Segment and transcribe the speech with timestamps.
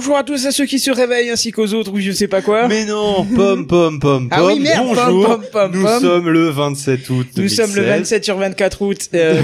[0.00, 2.40] Bonjour à tous à ceux qui se réveillent ainsi qu'aux autres ou je sais pas
[2.40, 2.68] quoi.
[2.68, 4.28] Mais non, pom pom pom pom.
[4.30, 5.26] Ah oui, merde, pom, Bonjour.
[5.26, 6.00] pom, pom, Nous pom.
[6.00, 7.26] sommes le 27 août.
[7.36, 9.42] Nous sommes le 27 sur 24 août euh,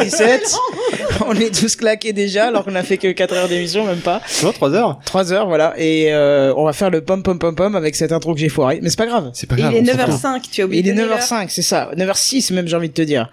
[0.00, 0.56] 2017.
[1.28, 4.20] On est tous claqués déjà alors qu'on a fait que 4 heures d'émission, même pas.
[4.42, 4.98] Non, 3 heures.
[5.04, 5.74] 3 heures, voilà.
[5.78, 8.48] Et euh, on va faire le pom pom pom pom avec cette intro que j'ai
[8.48, 8.80] foiré.
[8.82, 9.30] Mais c'est pas grave.
[9.34, 9.74] C'est pas Il grave.
[9.74, 10.20] est s'en fout.
[10.22, 11.18] 9h05, tu as oublié Il est de donner l'heure.
[11.18, 11.90] 9h05, c'est ça.
[11.96, 13.30] 9h06 même, j'ai envie de te dire.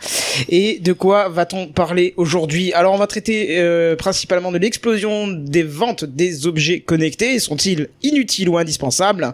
[0.49, 2.71] Et de quoi va-t-on parler aujourd'hui?
[2.73, 7.40] Alors, on va traiter euh, principalement de l'explosion des ventes des objets connectés.
[7.40, 9.34] Sont-ils inutiles ou indispensables?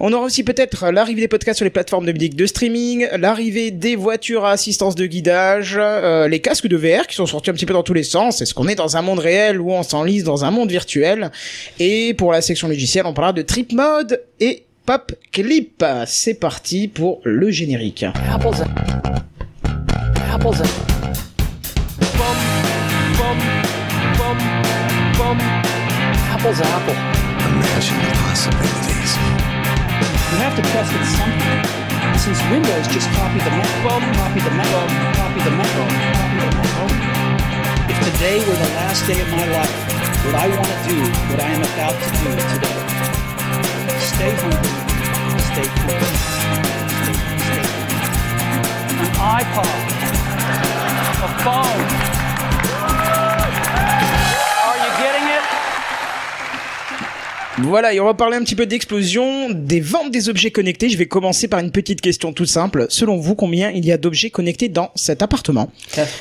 [0.00, 3.70] On aura aussi peut-être l'arrivée des podcasts sur les plateformes de musique de streaming, l'arrivée
[3.70, 7.54] des voitures à assistance de guidage, euh, les casques de VR qui sont sortis un
[7.54, 8.40] petit peu dans tous les sens.
[8.40, 11.30] Est-ce qu'on est dans un monde réel ou on s'enlise dans un monde virtuel
[11.78, 15.84] Et pour la section logicielle, on parlera de Trip Mode et Pop Clip.
[16.06, 18.04] C'est parti pour le générique.
[18.04, 18.64] Apples.
[20.32, 20.62] Apples.
[26.30, 26.94] Apples, apple.
[27.48, 29.12] Imagine the possibilities.
[30.30, 31.78] You have to test it something.
[32.18, 33.68] Since Windows just copied the Mac,
[34.16, 34.68] copied the Mac,
[35.16, 37.07] copied the Mac, copied the Mac.
[38.12, 41.50] Today were the last day of my life, would I want to do what I
[41.50, 42.78] am about to do today?
[44.00, 44.72] Stay hungry.
[45.52, 45.92] Stay cool.
[49.04, 49.12] An
[49.44, 49.76] iPod.
[51.22, 52.17] A phone.
[57.62, 60.88] Voilà, et on va parler un petit peu d'explosion des ventes des objets connectés.
[60.88, 62.86] Je vais commencer par une petite question toute simple.
[62.88, 65.70] Selon vous, combien il y a d'objets connectés dans cet appartement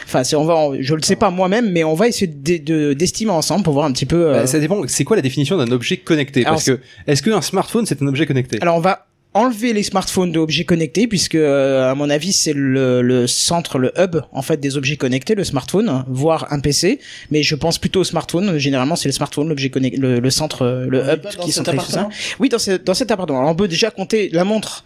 [0.05, 2.93] Enfin, c'est- on va, je le sais pas moi-même, mais on va essayer de- de-
[2.93, 4.27] d'estimer ensemble pour voir un petit peu.
[4.27, 4.81] euh, Bah, ça dépend.
[4.87, 6.41] C'est quoi la définition d'un objet connecté?
[6.41, 8.57] Alors, Parce que est-ce qu'un smartphone c'est un objet connecté?
[8.61, 9.05] Alors on va
[9.37, 13.91] enlever les smartphones d'objets connectés puisque euh, à mon avis c'est le, le centre, le
[13.97, 16.99] hub en fait des objets connectés, le smartphone, voire un PC.
[17.31, 18.57] Mais je pense plutôt au smartphone.
[18.57, 21.83] Généralement c'est le smartphone, l'objet connecté, le, le centre, euh, le On hub qui centralise
[21.85, 22.09] tout ça.
[22.39, 23.39] Oui, dans, ce, dans cet appartement.
[23.39, 24.83] Alors on peut déjà compter la montre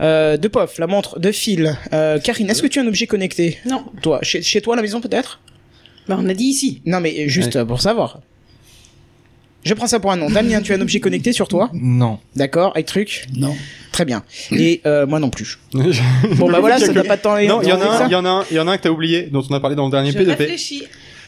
[0.00, 1.76] euh, de Pof, la montre de Phil.
[1.92, 3.58] Euh, Karine, est-ce que tu as un objet connecté?
[3.66, 3.84] Non.
[4.02, 5.40] Toi, chez, chez toi à la maison peut-être?
[6.08, 6.82] Bah, on a dit ici.
[6.84, 8.20] Non, mais juste pour savoir.
[9.64, 10.28] Je prends ça pour un nom.
[10.30, 12.18] Damien, tu as un objet connecté sur toi Non.
[12.36, 13.54] D'accord, avec truc Non.
[13.92, 14.22] Très bien.
[14.52, 15.58] Et euh, moi non plus.
[16.36, 17.36] Bon bah voilà, ça n'a pas de temps.
[17.42, 18.72] Non, il y en a un, il y en a un, il y en a
[18.72, 20.26] un que t'as oublié, dont on a parlé dans le dernier Je P2P.
[20.36, 20.84] réfléchis.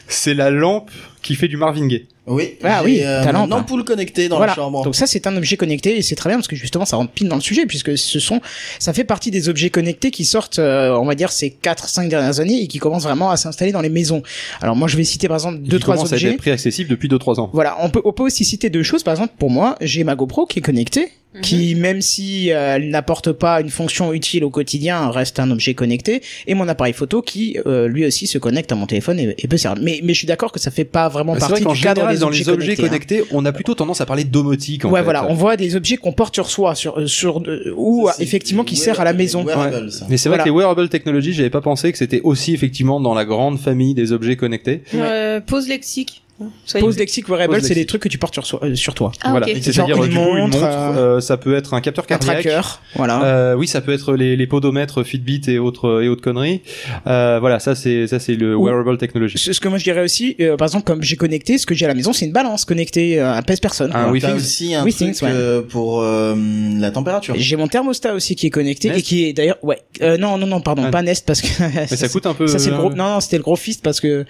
[0.07, 0.91] C'est la lampe
[1.21, 2.05] qui fait du Marvin Gaye.
[2.25, 2.55] Oui.
[2.63, 3.51] Ah oui, euh, ta lampe.
[3.53, 4.51] ampoule connectée dans voilà.
[4.51, 4.83] la chambre.
[4.83, 7.11] Donc ça c'est un objet connecté et c'est très bien parce que justement ça rentre
[7.11, 8.41] pile dans le sujet puisque ce sont
[8.79, 12.09] ça fait partie des objets connectés qui sortent euh, on va dire ces 4 5
[12.09, 14.23] dernières années et qui commencent vraiment à s'installer dans les maisons.
[14.61, 16.31] Alors moi je vais citer par exemple deux qui trois commence à objets.
[16.31, 17.49] être très accessible depuis 2-3 ans.
[17.53, 19.03] Voilà, on peut, on peut aussi citer deux choses.
[19.03, 22.89] Par exemple, pour moi, j'ai ma GoPro qui est connectée, qui, même si euh, elle
[22.89, 27.21] n'apporte pas une fonction utile au quotidien, reste un objet connecté, et mon appareil photo
[27.21, 29.83] qui, euh, lui aussi, se connecte à mon téléphone et, et peut servir.
[29.83, 31.81] Mais, mais je suis d'accord que ça fait pas vraiment Bah, C'est partie vrai du
[31.81, 32.83] cadre général, des dans objets les objets connectés.
[32.83, 33.19] hein.
[33.19, 34.85] connectés, on a plutôt tendance à parler de domotique.
[34.85, 35.03] En ouais, fait.
[35.03, 38.63] voilà, on voit des objets qu'on porte sur soi, sur, euh, sur, euh, ou effectivement
[38.63, 39.45] qui sert à la maison.
[39.47, 40.05] ça.
[40.09, 40.43] Mais c'est vrai Voilà.
[40.43, 43.93] que les wearable technologies, j'avais pas pensé que c'était aussi effectivement dans la grande famille
[43.93, 44.81] des objets connectés.
[44.95, 46.23] Euh, pause lexique.
[46.65, 49.11] Soyez- Pose lexique wearable, c'est des trucs que tu portes sur, soi- euh, sur toi.
[49.23, 49.57] Ah, voilà, ok.
[49.61, 52.03] c'est-à-dire euh, une du coup une montre, montre, euh, euh, ça peut être un capteur
[52.05, 52.41] Un cardiaque.
[52.43, 52.61] tracker,
[52.95, 53.23] voilà.
[53.23, 56.61] Euh, oui, ça peut être les, les podomètres Fitbit et autres et autres conneries.
[57.07, 59.37] Euh, voilà, ça c'est ça c'est le Ou- wearable technology.
[59.37, 61.73] Ce ce que moi je dirais aussi, euh, par exemple, comme j'ai connecté, ce que
[61.73, 63.91] j'ai à la maison, c'est une balance connectée euh, à pèse personne.
[63.95, 64.27] Un Wi-Fi.
[64.27, 65.31] T'as aussi un Oui, truc Things, ouais.
[65.33, 66.35] euh, pour euh,
[66.79, 67.33] la température.
[67.37, 70.37] J'ai mon thermostat aussi qui est connecté Nest et qui est d'ailleurs ouais euh, non
[70.37, 70.91] non non pardon Ah.
[70.91, 72.45] pas Nest parce que Mais ça coûte un peu.
[72.47, 74.25] ça c'est le gros non non c'était le gros fist parce que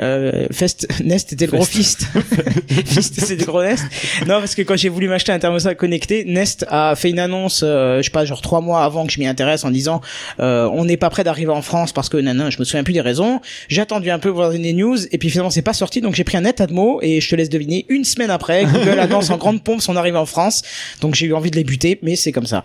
[0.00, 2.06] euh, Fest Nest était le gros fist.
[2.86, 3.84] Fist c'était le gros Nest.
[4.26, 7.62] Non parce que quand j'ai voulu m'acheter un thermostat connecté Nest a fait une annonce
[7.64, 10.00] euh, je sais pas genre trois mois avant que je m'y intéresse en disant
[10.40, 12.92] euh, on n'est pas prêt d'arriver en France parce que nanan je me souviens plus
[12.94, 13.40] des raisons.
[13.68, 16.14] J'ai attendu un peu pour voir des news et puis finalement c'est pas sorti donc
[16.14, 19.30] j'ai pris un net Atmo et je te laisse deviner une semaine après Google annonce
[19.30, 20.62] en grande pompe son arrivée en France.
[21.00, 22.64] Donc j'ai eu envie de les buter mais c'est comme ça.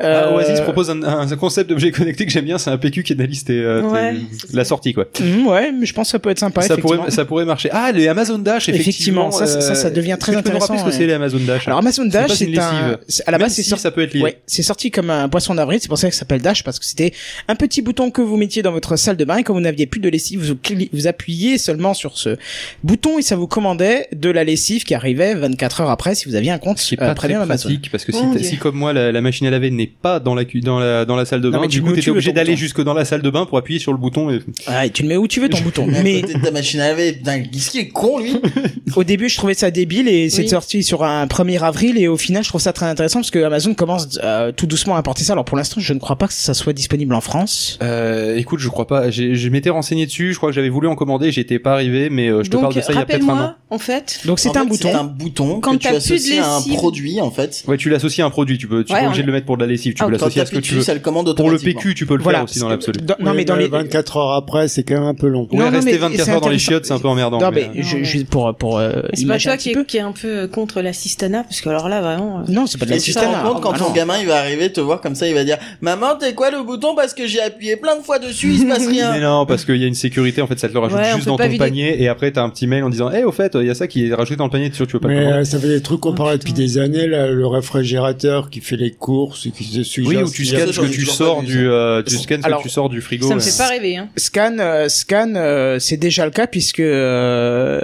[0.00, 3.02] Ah, Euh, Oasis propose un, un concept d'objet connecté que j'aime bien, c'est un PQ
[3.02, 5.04] qui analyse tes, euh, tes- Ouais, c'est la sortie quoi.
[5.20, 6.62] Mhm, ouais, mais je pense que ça peut être sympa.
[6.62, 7.68] ça pourrait ça pourrait marcher.
[7.72, 9.28] Ah, les Amazon Dash effectivement.
[9.28, 11.02] Effectivement, ça, ça, ça devient est-ce très que tu peux nous intéressant, rappeler ce que
[11.02, 12.98] c'est les Amazon Dash Alors Amazon C'est Dash, c'est une un, lessive.
[13.08, 14.20] c'est- à la base c'est si sorti, ça peut être lié.
[14.22, 15.78] ouais, c'est sorti comme un poisson d'avril.
[15.80, 17.12] C'est pour ça que ça s'appelle Dash parce que c'était
[17.48, 19.86] un petit bouton que vous mettiez dans votre salle de bain et quand vous n'aviez
[19.86, 20.54] plus de lessive, vous,
[20.92, 22.36] vous appuyiez seulement sur ce
[22.84, 26.34] bouton et ça vous commandait de la lessive qui arrivait 24 heures après si vous
[26.34, 27.68] aviez un compte qui est euh, pas très Amazon.
[27.68, 30.34] pratique parce que si, si comme moi la, la machine à laver n'est pas dans
[30.34, 32.32] la dans la dans la salle de Non, bain, mais tu du coup t'étais obligé
[32.32, 34.30] d'aller jusque dans la salle de bain pour appuyer sur le bouton.
[34.30, 34.40] Et...
[34.66, 35.86] Ah, et tu le mets où tu veux ton bouton.
[35.86, 37.20] Mais Mais de ta machine à laver,
[37.52, 38.36] qu'est-ce est con lui
[38.96, 40.48] au début je trouvais ça débile et c'est Oui.
[40.48, 43.40] sorti sur un 1er avril et au final je trouve ça très intéressant parce que
[43.42, 45.32] Amazon commence euh, tout doucement à importer ça.
[45.34, 47.78] Alors pour l'instant je ne crois pas que ça soit disponible en France.
[47.82, 49.10] Euh, écoute, je crois pas.
[49.10, 50.32] Je m'étais renseigné dessus.
[50.32, 51.30] Je crois que j'avais voulu en commander.
[51.32, 53.40] J'étais pas arrivé, mais euh, je te parle de ça il y a peut-être un
[53.44, 53.54] an.
[53.70, 54.20] en fait.
[54.24, 54.88] Donc c'est un fait, bouton.
[54.90, 57.64] C'est un bouton Quand que tu associes à un produit en fait.
[57.66, 58.56] Ouais, tu l'associes à un produit.
[58.58, 59.94] Tu peux, tu es Ouais, pas on obligé de le mettre pour de la lessive.
[59.94, 61.34] Tu Ah, peux l'associer à ce que tu veux.
[61.34, 61.58] Pour le.
[61.58, 63.00] PQ, tu peux le faire aussi dans l'absolu.
[63.20, 65.48] Non mais dans les 24 heures après, c'est quand même un peu long.
[65.52, 67.38] Ouais, rester mais 24 c'est heures dans les chiottes, c'est un peu emmerdant.
[67.40, 69.84] Non mais, mais je- mais- juste pour pour euh, C'est pas toi un qui est,
[69.86, 72.40] qui est un peu euh, contre l'assistanat, parce que alors là, vraiment.
[72.40, 73.42] euh, Non, c'est pas de l'assistanat.
[73.42, 73.92] rends compte quand Ah, ton non.
[73.92, 76.62] gamin il va arriver te voir comme ça, il va dire Maman, t'es quoi le
[76.62, 79.18] bouton parce que j'ai appuyé plein de fois dessus, il se passe Mais rien.
[79.20, 81.26] non, parce qu'il y a une sécurité, en fait, ça te le rajoute Ouais, juste
[81.26, 81.58] dans ton vider.
[81.58, 83.74] panier, et après t'as un petit mail en disant, eh, au fait, il y a
[83.74, 85.58] ça qui est rajouté dans le panier, tu tu veux pas le Mais euh, ça
[85.58, 86.50] fait des trucs qu'on Oh, parlait putain.
[86.52, 90.22] depuis des années, là, le réfrigérateur qui fait les courses, qui se suggère.
[90.22, 92.68] Oui, où tu scannes ce que tu sors du, euh, tu scannes ce que tu
[92.68, 93.28] sors du frigo.
[93.28, 94.08] Ça me fait pas rêver, hein.
[94.16, 94.56] Scan,
[94.88, 96.80] scan, euh, c'est déjà le cas puisque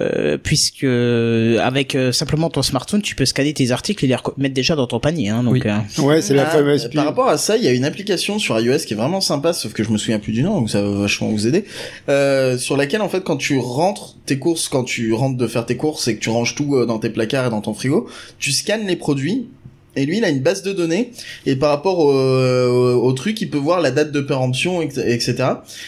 [0.05, 4.17] euh, puisque euh, avec euh, simplement ton smartphone, tu peux scanner tes articles et les
[4.37, 5.31] mettre déjà dans ton panier.
[5.31, 5.63] Hein, donc Oui.
[5.65, 6.91] euh, Ouais, c'est la Ah, fameuse.
[6.95, 9.53] Par rapport à ça, il y a une application sur iOS qui est vraiment sympa,
[9.53, 11.65] sauf que je me souviens plus du nom, donc ça va vachement vous aider.
[12.09, 15.67] Euh, sur laquelle en fait, quand tu rentres tes courses, quand tu rentres de faire
[15.67, 18.09] tes courses et que tu ranges tout euh, dans tes placards et dans ton frigo,
[18.39, 19.47] tu scannes les produits.
[19.97, 21.13] Et lui, il a une base de données,
[21.47, 25.35] et par rapport au, au, au truc, il peut voir la date de péremption, etc.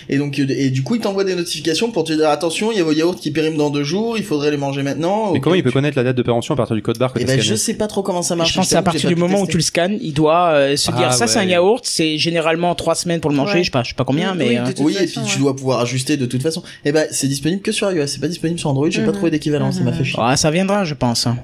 [0.08, 2.80] Et donc, et du coup, il t'envoie des notifications pour te dire attention, il y
[2.80, 5.32] a vos yaourts qui périment dans deux jours, il faudrait les manger maintenant.
[5.32, 7.18] Mais comment il peut connaître la date de péremption à partir du code barre que
[7.20, 8.50] Eh t'as ben, je sais pas trop comment ça marche.
[8.52, 10.76] je pense que c'est à partir du moment où tu le scannes, il doit euh,
[10.76, 13.58] se dire Ah, ça c'est un yaourt, c'est généralement trois semaines pour le manger, Ouais.
[13.60, 14.56] je sais pas, je sais pas combien, Oui, mais oui,
[14.96, 16.62] euh, et puis tu dois pouvoir ajuster de toute façon.
[16.84, 19.14] Et ben, c'est disponible que sur iOS, c'est pas disponible sur Android, j'ai pas Mhm.
[19.14, 20.18] trouvé d'équivalent, ça m'a fait chier.
[20.22, 21.26] ah, ça viendra, je pense.
[21.26, 21.36] hein.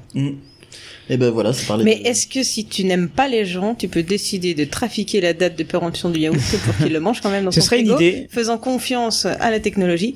[1.10, 1.52] Et ben voilà,
[1.84, 5.20] Mais de- est-ce que si tu n'aimes pas les gens, tu peux décider de trafiquer
[5.20, 7.66] la date de péremption du yaourt pour qu'ils le mangent quand même dans Ce ton
[7.66, 8.26] serait une frigo, idée.
[8.30, 10.14] faisant confiance à la technologie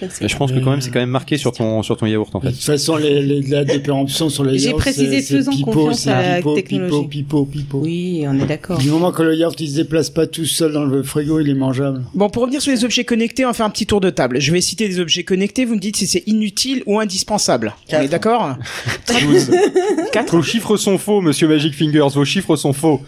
[0.00, 2.34] Je je pense que quand même c'est quand même marqué sur ton sur ton yaourt
[2.34, 2.52] en De fait.
[2.52, 6.10] toute façon, les, les, la dépéremption sur les J'ai yaourts, précisé faisant pipeau, confiance c'est
[6.10, 7.08] à la pipeau, technologie.
[7.08, 7.78] Pipeau, pipeau.
[7.82, 8.78] Oui, on est d'accord.
[8.78, 11.48] Du moment que le yaourt il se déplace pas tout seul dans le frigo, il
[11.48, 12.02] est mangeable.
[12.14, 14.40] Bon, pour revenir sur les objets connectés, on va faire un petit tour de table.
[14.40, 17.74] Je vais citer des objets connectés, vous me dites si c'est inutile ou indispensable.
[17.86, 18.04] On Quatre.
[18.04, 18.56] est d'accord
[20.12, 23.00] 4 Vos chiffres sont faux, monsieur Magic Fingers, vos chiffres sont faux.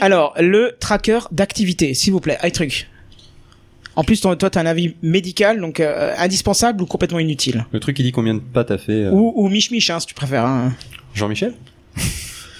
[0.00, 2.88] Alors, le tracker d'activité, s'il vous plaît, iTruc.
[3.96, 7.64] En plus, toi, t'as un avis médical, donc euh, indispensable ou complètement inutile?
[7.72, 10.06] Le truc qui dit combien de pas t'as fait euh, Ou, ou mich-mich, hein, si
[10.06, 10.44] tu préfères.
[10.44, 10.72] Hein.
[11.14, 11.54] Jean-Michel?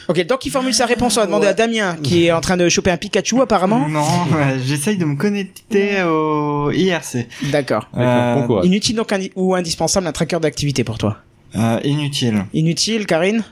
[0.06, 1.52] Ok, donc il formule sa réponse, on va demander Ouais.
[1.52, 3.88] à Damien, qui est en train de choper un Pikachu, apparemment.
[3.88, 4.02] Non,
[4.36, 7.26] ouais, j'essaye de me connecter au IRC.
[7.50, 7.88] D'accord.
[7.96, 8.60] Euh.
[8.64, 11.16] Inutile donc indi- ou indispensable un tracker d'activité pour toi?
[11.56, 12.44] Euh, inutile.
[12.52, 13.42] Inutile, Karine?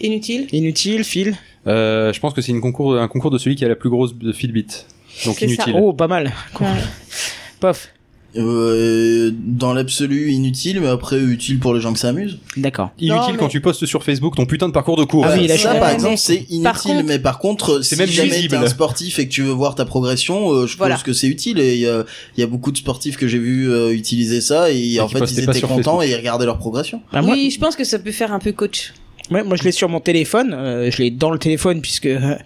[0.00, 1.36] Inutile Inutile, Phil?
[1.66, 4.14] Euh, je pense que c'est concours un concours de celui qui a la plus grosse
[4.16, 4.66] de Fitbit.
[5.24, 5.44] Donc ça.
[5.46, 5.74] inutile.
[5.76, 6.32] Oh, pas mal.
[6.60, 6.66] Ouais.
[7.60, 7.88] Pof.
[8.36, 12.38] Euh, dans l'absolu inutile, mais après utile pour les gens que ça amuse.
[12.56, 12.90] D'accord.
[12.98, 15.24] Inutile mais- quand tu postes sur Facebook ton putain de parcours de cours.
[15.24, 18.00] Ah oui, là, ça par exemple c'est inutile, par contre- mais par contre, C'est si
[18.00, 20.96] même jamais t'es un sportif et que tu veux voir ta progression, euh, je Voilà.
[20.96, 21.60] pense que c'est utile.
[21.60, 22.04] Et il y a,
[22.36, 25.14] il y a beaucoup de sportifs que j'ai vu euh, utiliser ça et en qui
[25.14, 26.02] fait ils étaient contents Facebook.
[26.04, 27.02] et ils regardaient leur progression.
[27.12, 28.92] Bah, moi, Oui, je pense que ça peut faire un peu coach.
[29.30, 32.36] Ouais, moi je l'ai sur mon téléphone, euh, je l'ai dans le téléphone puisque euh,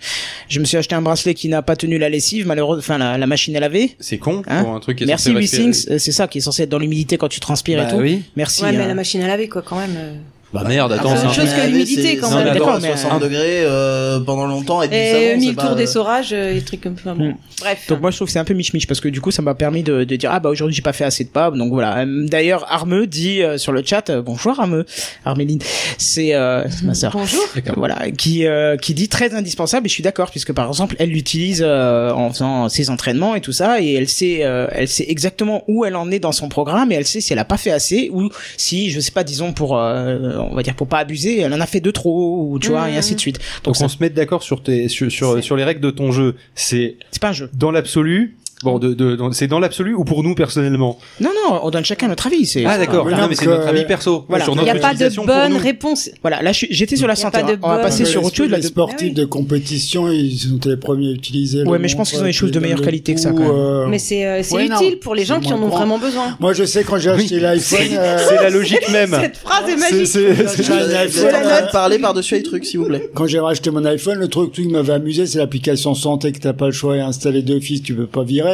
[0.48, 3.18] je me suis acheté un bracelet qui n'a pas tenu la lessive, malheureusement, enfin la,
[3.18, 3.96] la machine à laver.
[3.98, 5.62] C'est con Hein pour un truc qui est Merci censé respirer.
[5.66, 7.90] WeThings, euh, c'est ça qui est censé être dans l'humidité quand tu transpires Bah et
[7.92, 8.00] tout.
[8.00, 8.22] oui.
[8.36, 8.62] Merci.
[8.62, 10.20] ouais, mais la machine à laver, quoi, quand même.
[10.54, 10.58] Euh.
[10.58, 12.44] Bah merde, attends, c'est c'est un autre chose que l'humidité, quand même.
[12.52, 16.50] D'accord, à mais- 60 degrés euh, pendant longtemps et c'est mille tours euh, d'essorage, euh,
[16.52, 17.14] et des trucs comme ça.
[17.14, 17.30] Bon.
[17.30, 17.36] Mm.
[17.60, 17.78] Bref.
[17.88, 19.42] Donc moi je trouve que c'est un peu mich mich parce que du coup ça
[19.42, 21.72] m'a permis de, de dire ah bah aujourd'hui j'ai pas fait assez de pas donc
[21.72, 24.86] voilà Euh, d'ailleurs Armeux dit euh, sur le chat euh, bonjour Armeux
[25.24, 25.58] Arméline
[25.98, 27.42] c'est euh, ma sœur Bonjour.
[27.76, 31.08] voilà qui euh, qui dit très indispensable et je suis d'accord puisque par exemple elle
[31.10, 35.06] l'utilise euh, en faisant ses entraînements et tout ça et elle sait euh, elle sait
[35.08, 37.58] exactement où elle en est dans son programme et elle sait si elle a pas
[37.58, 40.98] fait assez ou si je sais pas disons pour euh, on va dire pour pas
[40.98, 43.68] abuser elle en a fait deux trop ou tu vois et ainsi de suite Donc
[43.68, 46.10] donc ça, on se met d'accord sur tes sur sur, sur les règles de ton
[46.10, 46.36] jeu.
[46.54, 48.37] C'est c'est pas un jeu dans l'absolu.
[48.64, 51.84] Bon, de, de, dans- c'est dans l'absolu ou pour nous personnellement non non on donne
[51.84, 53.08] chacun notre avis c'est Ah d'accord.
[53.08, 54.24] non, mais c'est notre avis perso.
[54.28, 54.44] Voilà.
[54.44, 56.10] Sur Il n'y a pas de bonne réponse.
[56.22, 57.40] Voilà, là je suis- j'étais sur la santé.
[57.40, 57.58] pas de hein.
[57.62, 58.50] On va passer sur autre chose.
[58.50, 59.12] Les de- sportifs Ah oui.
[59.12, 61.62] de compétition, ils ont été les premiers à utiliser.
[61.64, 63.36] Ouais, mais je pense qu'ils ont des choses de meilleure le qualité que ça, coup,
[63.38, 63.52] quand même.
[63.52, 66.36] euh, Mais c'est euh, c'est utile pour les gens qui en ont vraiment besoin.
[66.40, 67.78] Moi, je sais quand j'ai acheté l'iPhone.
[67.92, 69.16] euh, C'est la logique même.
[69.20, 70.06] Cette phrase est C'est- magique.
[70.06, 73.08] c'est- iPhone, de parler par-dessus les trucs, s'il vous plaît.
[73.14, 76.38] Quand j'ai racheté mon iPhone, le truc, truc qui m'avait amusé, c'est l'application santé que
[76.38, 78.47] t'as pas le choix et installer d'office, tu peux pas virer.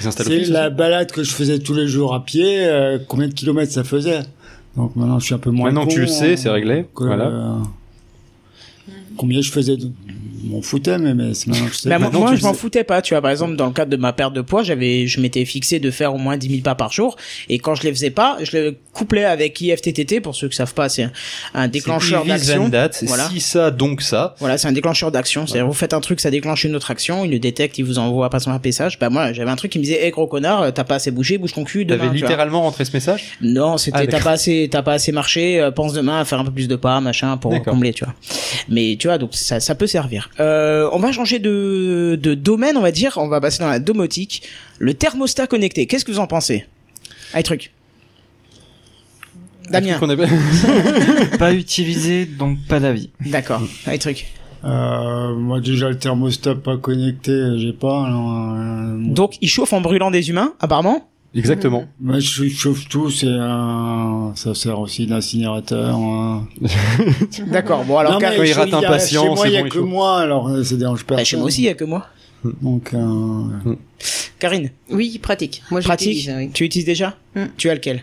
[0.00, 3.72] C'est la balade que je faisais tous les jours à pied, euh, combien de kilomètres
[3.72, 4.20] ça faisait.
[4.76, 6.86] Donc maintenant, je suis un peu moins Maintenant con, tu le sais, euh, c'est réglé.
[6.94, 7.58] que, Voilà.
[9.18, 9.90] Combien je faisais de...
[10.40, 11.88] Je m'en foutais, mais, mais c'est maintenant que je sais.
[11.88, 13.20] Bah, moi, Maintenant, moi, je m'en foutais pas, tu vois.
[13.20, 15.90] Par exemple, dans le cadre de ma perte de poids, j'avais, je m'étais fixé de
[15.90, 17.16] faire au moins 10 000 pas par jour.
[17.48, 20.20] Et quand je les faisais pas, je le couplais avec IFTTT.
[20.20, 21.12] Pour ceux qui savent pas, c'est un,
[21.54, 22.70] un déclencheur C'est d'action.
[22.92, 23.28] C'est Voilà.
[23.28, 24.36] si ça, donc ça.
[24.38, 25.44] Voilà, c'est un déclencheur d'action.
[25.44, 27.98] C'est-à-dire, vous faites un truc, ça déclenche une autre action, il le détecte, il vous
[27.98, 29.00] envoie pas son message.
[29.00, 31.38] Bah, moi, j'avais un truc qui me disait, hé, gros connard, t'as pas assez bougé,
[31.38, 32.04] bouge ton cul demain.
[32.04, 33.24] T'avais littéralement rentré ce message?
[33.42, 36.38] Non, c'était Ah, t'as pas assez t'as pas assez marché, euh, pense demain à faire
[36.38, 38.14] un peu plus de pas, machin pour combler, tu vois.
[38.68, 40.30] Mais tu vois donc ça ça peut servir.
[40.40, 43.78] Euh, on va changer de de domaine, on va dire, on va passer dans la
[43.78, 44.42] domotique,
[44.78, 45.86] le thermostat connecté.
[45.86, 46.66] Qu'est-ce que vous en pensez?
[47.32, 47.72] Allez truc.
[49.70, 49.98] Damien.
[51.38, 53.10] Pas utilisé, donc pas d'avis.
[53.20, 53.60] D'accord.
[53.86, 54.26] Allez truc.
[54.64, 58.06] Euh, moi, déjà, le thermostat pas connecté, j'ai pas.
[58.06, 61.08] Alors, euh, Donc il chauffe en brûlant des humains apparemment?
[61.34, 61.84] Exactement.
[62.00, 64.32] Moi, je chauffe tout, c'est un...
[64.34, 65.94] ça sert aussi d'incinérateur.
[65.96, 66.48] hein.
[67.48, 67.84] D'accord.
[67.84, 69.68] Bon alors Non, quand il chez- rate un patient, chez moi, il y a bon,
[69.68, 71.24] que moi, alors euh, ça dérange bah, personne.
[71.26, 72.06] chez moi aussi il y a que moi.
[72.62, 73.76] Donc, euh, Oui,
[74.38, 74.70] Karine,
[75.20, 75.62] pratique.
[75.70, 76.14] Moi, pratique.
[76.18, 76.50] j'utilise, oui.
[76.52, 77.40] Tu utilises déjà Mm.
[77.56, 78.02] Tu as lequel?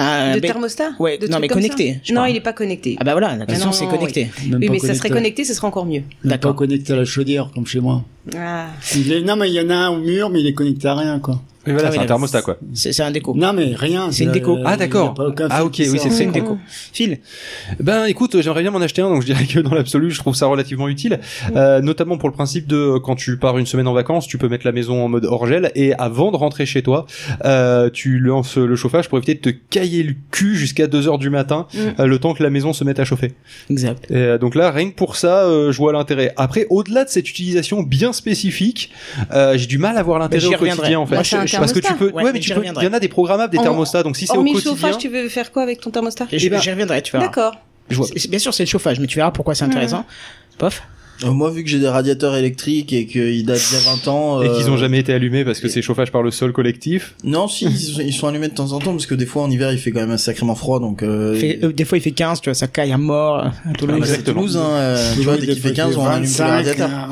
[0.00, 2.96] Ah, De ben- thermostat ouais, De non, mais connecté, je Non, il est pas connecté.
[3.00, 4.30] Ah bah voilà, la question non, c'est connecté.
[4.44, 5.44] oui, mais ça serait connecté.
[5.44, 6.02] ce serait encore mieux.
[6.24, 6.52] D'accord.
[6.52, 8.04] Pas connecté à la chaudière, comme chez moi.
[8.36, 8.68] Ah.
[8.94, 9.20] Il est...
[9.22, 11.18] Non, mais il y en a un au mur, mais il est connecté à rien,
[11.18, 11.42] quoi.
[11.68, 12.56] Oui, voilà, Ah oui, c'est un thermostat, quoi.
[12.74, 13.34] C'est c'est un déco.
[13.36, 14.10] Non, mais rien.
[14.10, 14.56] C'est une déco.
[14.56, 15.14] euh, Ah, il y a d'accord.
[15.50, 16.32] Ah, ok, oui, c'est C'est une Mm.
[16.32, 16.58] déco.
[16.92, 17.18] Phil,
[17.80, 20.34] Ben écoute, j'aimerais bien m'en acheter un, donc je dirais que dans l'absolu, je trouve
[20.34, 21.20] ça relativement utile,
[21.56, 24.48] euh, notamment pour le principe de quand tu pars une semaine en vacances, tu peux
[24.48, 27.06] mettre la maison en mode hors gel et avant de rentrer chez toi,
[27.44, 31.18] euh, tu lances le chauffage pour éviter de te cailler le cul jusqu'à 2 heures
[31.18, 31.78] du matin, Mm.
[32.00, 33.32] euh, le temps que la maison se mette à chauffer.
[33.70, 34.10] exact.
[34.10, 36.32] Et, euh, donc là, rien que pour ça, euh, je vois l'intérêt.
[36.36, 38.90] Après, au-delà de cette utilisation bien spécifique,
[39.32, 40.76] euh, j'ai du mal à voir l'intérêt au reviendrai.
[40.76, 41.14] quotidien en fait.
[41.14, 41.24] Moi,
[41.60, 43.52] Parce que tu peux, Ouais, ouais, mais tu peux, il y en a des programmables,
[43.52, 46.26] des thermostats, donc si c'est au quotidien, chauffage, tu veux faire quoi avec ton thermostat?
[46.32, 47.24] Eh je- ben, J'y reviendrai, tu verras.
[47.26, 47.54] D'accord.
[48.28, 50.04] Bien sûr, c'est le chauffage, mais tu verras pourquoi c'est intéressant.
[50.58, 50.82] Pof.
[51.24, 54.08] Euh, moi, vu que j'ai des radiateurs électriques et qu'ils datent d'il y a 20
[54.08, 54.42] ans...
[54.42, 57.14] Et euh, qu'ils ont jamais été allumés parce que c'est chauffage par le sol collectif.
[57.24, 59.42] Non, si, ils sont, ils sont allumés de temps en temps, parce que des fois,
[59.42, 61.02] en hiver, il fait quand même sacrément froid, donc...
[61.02, 63.38] Euh, fait- euh, des fois, il fait 15, tu vois, ça caille à mort.
[63.38, 63.96] à Toulouse.
[63.98, 64.22] Ah bah, c'est.
[64.22, 67.08] Toulouse, hein, euh, tu vois, dès qu'il fait 15, on allume tous les 25, radiateurs.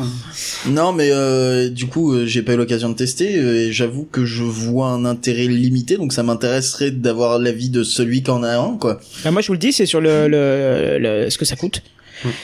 [0.69, 4.05] Non, mais euh, du coup, euh, j'ai pas eu l'occasion de tester euh, et j'avoue
[4.11, 8.43] que je vois un intérêt limité, donc ça m'intéresserait d'avoir l'avis de celui qui en
[8.43, 9.01] a un, quoi.
[9.25, 11.83] Bah, moi, je vous le dis, c'est sur le, le, le- ce que ça coûte.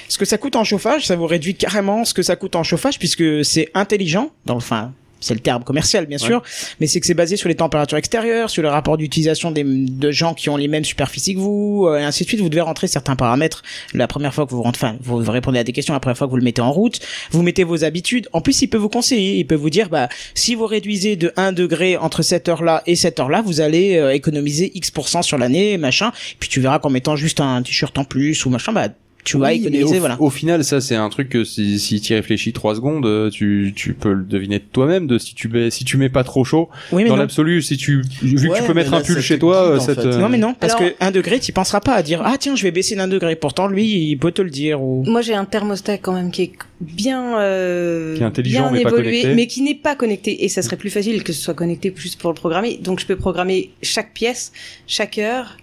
[0.08, 2.62] Ce que ça coûte en chauffage, ça vous réduit carrément ce que ça coûte en
[2.62, 4.30] chauffage puisque c'est intelligent.
[4.46, 6.42] Dans, enfin, c'est le terme commercial, bien sûr,
[6.80, 10.10] mais c'est que c'est basé sur les températures extérieures, sur le rapport d'utilisation des, de
[10.10, 12.40] gens qui ont les mêmes superficies que vous, euh, et ainsi de suite.
[12.40, 13.62] Vous devez rentrer certains paramètres
[13.94, 16.26] la première fois que vous rentrez, enfin, vous répondez à des questions la première fois
[16.26, 16.98] que vous le mettez en route.
[17.30, 18.28] Vous mettez vos habitudes.
[18.32, 19.36] En plus, il peut vous conseiller.
[19.36, 22.96] Il peut vous dire, bah, si vous réduisez de 1 degré entre cette heure-là et
[22.96, 26.12] cette heure-là, vous allez euh, économiser X% sur l'année, machin.
[26.40, 28.88] Puis tu verras qu'en mettant juste un t-shirt en plus ou machin, bah,
[29.24, 30.16] tu vas Oui, économiser, au, voilà.
[30.20, 33.30] au final, ça c'est un truc que si, si tu y réfléchis trois secondes, euh,
[33.30, 35.06] tu, tu peux le deviner de toi-même.
[35.06, 36.68] De si tu mets si tu mets pas trop chaud.
[36.90, 39.20] Oui, mais Dans l'absolu, si tu vu Ouais, que tu peux mettre là, un pull
[39.20, 40.18] chez toi, guide, euh, en ça te- fait.
[40.18, 42.56] Non mais non, parce Alors- que 1 degré, tu penseras pas à dire ah tiens
[42.56, 43.36] je vais baisser d'un degré.
[43.36, 45.04] Pourtant lui il peut te le dire ou.
[45.06, 48.82] Moi, j'ai un thermostat quand même qui est bien, euh, Qui est intelligent, bien mais
[48.82, 49.34] pas évolué, connecté.
[49.34, 50.44] mais qui n'est pas connecté.
[50.44, 52.78] Et ça serait plus facile que ce soit connecté plus pour le programmer.
[52.82, 54.52] Donc, je peux programmer chaque pièce,
[54.88, 55.56] chaque heure.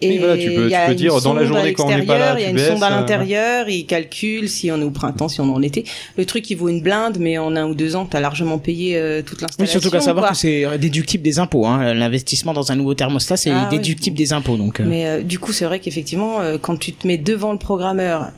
[0.00, 1.68] Et Oui, voilà, tu peux- il y a tu peux une dire, dans la journée,
[1.68, 3.00] à quand on n'est pas l'extérieur, là, il y a une baisses, sonde à euh,
[3.00, 5.84] l'intérieur, il calcule si on est au printemps, si on est en été.
[6.18, 8.96] Le truc, il vaut une blinde, mais en un ou deux ans, t'as largement payé
[8.98, 9.80] euh, toute Oui, l'installation.
[9.80, 10.32] surtout qu'à savoir quoi.
[10.32, 11.64] que c'est déductible des impôts.
[11.66, 11.94] Hein.
[11.94, 13.78] L'investissement dans un nouveau thermostat, c'est Ah, oui.
[13.78, 14.56] déductible des impôts.
[14.56, 17.52] Donc, euh, Mais euh, du coup, c'est vrai qu'effectivement, euh, quand tu te mets devant
[17.52, 18.30] le programmeur,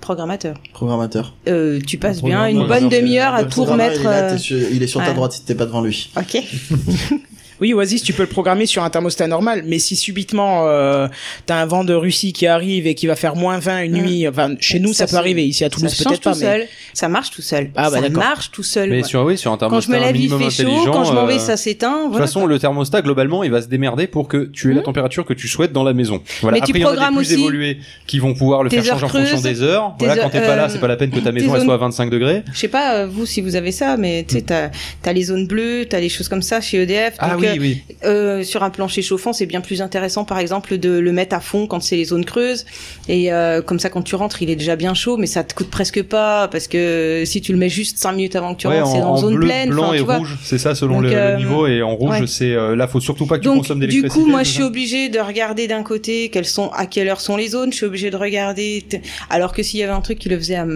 [0.00, 1.34] programmateur, Programmateur.
[1.48, 4.00] euh, tu passes bien une bonne demi-heure à tout remettre.
[4.00, 5.14] Il est, là, sur, il est sur ta ouais.
[5.14, 6.10] droite si t'es pas devant lui.
[6.18, 6.42] Ok.
[7.60, 11.06] Oui, Oasis, tu peux le programmer sur un thermostat normal, mais si subitement euh,
[11.46, 14.02] t'as un vent de Russie qui arrive et qui va faire moins 20 une Mm.
[14.02, 16.44] nuit, enfin chez nous ça, Ça peut arriver, ici à Toulouse peut-être pas, tout mais
[16.44, 16.66] seul.
[16.92, 17.70] Ça marche tout seul.
[17.76, 18.90] Ah, bah, ça marche tout seul.
[18.90, 20.90] Mais sur oui, sur un Quand thermostat je me lève, il fait chaud.
[20.92, 22.06] Quand je m'en vais, euh, ça s'éteint.
[22.06, 24.80] De toute façon, le thermostat globalement, il va se démerder pour que tu aies la
[24.80, 24.84] Mhm.
[24.84, 26.22] température que tu souhaites dans la maison.
[26.42, 26.56] Voilà.
[26.58, 28.62] Mais tu Après, il y en a des programmes plus aussi évolués qui vont pouvoir
[28.62, 29.94] le faire changer en fonction des heures.
[29.98, 31.78] Voilà, quand t'es pas là, euh, c'est pas la peine que ta maison soit à
[31.78, 32.42] 25 degrés.
[32.52, 34.70] Je sais pas, euh, vous, si vous avez ça, mais tu sais, t'as
[35.04, 37.14] as les zones bleues, t'as les choses comme ça chez EDF.
[37.18, 37.58] Ah oui,
[37.88, 37.96] oui.
[38.04, 41.40] euh, sur un plancher chauffant, c'est bien plus intéressant, par exemple, de le mettre à
[41.40, 42.64] fond quand c'est les zones creuses.
[43.08, 45.54] Et euh, comme ça, quand tu rentres, il est déjà bien chaud, mais ça te
[45.54, 48.66] coûte presque pas, parce que si tu le mets juste 5 minutes avant que tu
[48.68, 49.70] Ouais, rentres, c'est dans en zone bleu, pleine.
[49.70, 50.16] blanc et tu vois.
[50.18, 51.66] rouge, c'est ça selon Donc, le, le euh, niveau.
[51.66, 52.26] Et en rouge, ouais.
[52.26, 54.20] c'est là, faut surtout pas que tu Donc, consommes du d'électricité.
[54.22, 57.36] coup, moi, je suis obligée de regarder d'un côté quelles sont, à quelle heure sont
[57.36, 57.70] les zones.
[57.72, 58.84] Je suis obligée de regarder.
[59.30, 60.66] Alors que s'il y avait un truc qui le faisait à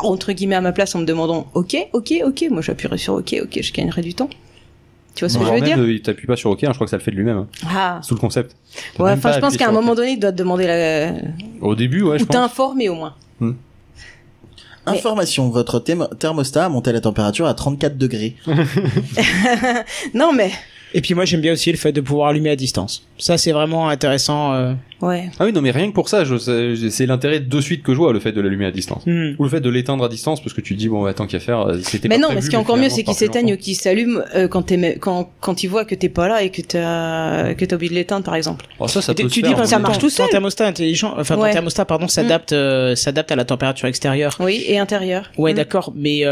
[0.00, 3.36] entre guillemets à ma place en me demandant, ok, ok, ok, moi j'appuierais sur ok,
[3.42, 4.28] ok, je gagnerais du temps.
[5.18, 6.74] Tu vois ce que je veux même, dire il t'appuie pas sur OK, hein, je
[6.74, 7.38] crois que ça le fait de lui-même.
[7.38, 7.48] hein.
[7.68, 7.98] Ah.
[8.02, 8.54] Sous le concept.
[9.00, 11.12] Ouais, enfin, je pense qu'à un moment donné, il doit te demander la.
[11.60, 13.16] Au début, ouais, Ou informé au moins.
[14.86, 18.36] Information, votre thermostat a monté la température à 34 degrés.
[20.14, 20.52] Non mais
[20.94, 23.06] Et puis moi j'aime bien aussi le fait de pouvoir allumer à distance.
[23.18, 24.54] Ça c'est vraiment intéressant.
[24.54, 24.72] euh.
[25.02, 25.28] ouais.
[25.38, 26.22] Ah oui, non, mais rien que pour ça,
[26.90, 29.02] c'est l'intérêt de suite que je vois, le fait de l'allumer à distance.
[29.06, 29.32] Hmm.
[29.38, 31.26] Ou le fait de l'éteindre à distance, parce que tu te dis, bon, bah, tant
[31.26, 33.02] qu'à faire, euh, c'était Mais pas non, prévu, mais ce qui est encore mieux, c'est
[33.02, 36.28] qu'il s'éteigne ou qu'il s'allume euh, quand t'es quand quand il voit que t'es pas
[36.28, 38.66] là et que t'as que t'as oublié de l'éteindre par exemple.
[38.78, 39.66] Oh, ça, ça Tu- peut tu se dis faire, hein.
[39.66, 40.26] ça marche tout seul.
[40.26, 41.48] Ton thermostat intelligent, enfin Ouais.
[41.48, 44.36] ton thermostat pardon s'adapte euh, s'adapte à la température extérieure.
[44.40, 45.30] Oui, et intérieur.
[45.36, 45.56] Ouais, Mm.
[45.56, 46.22] d'accord, mais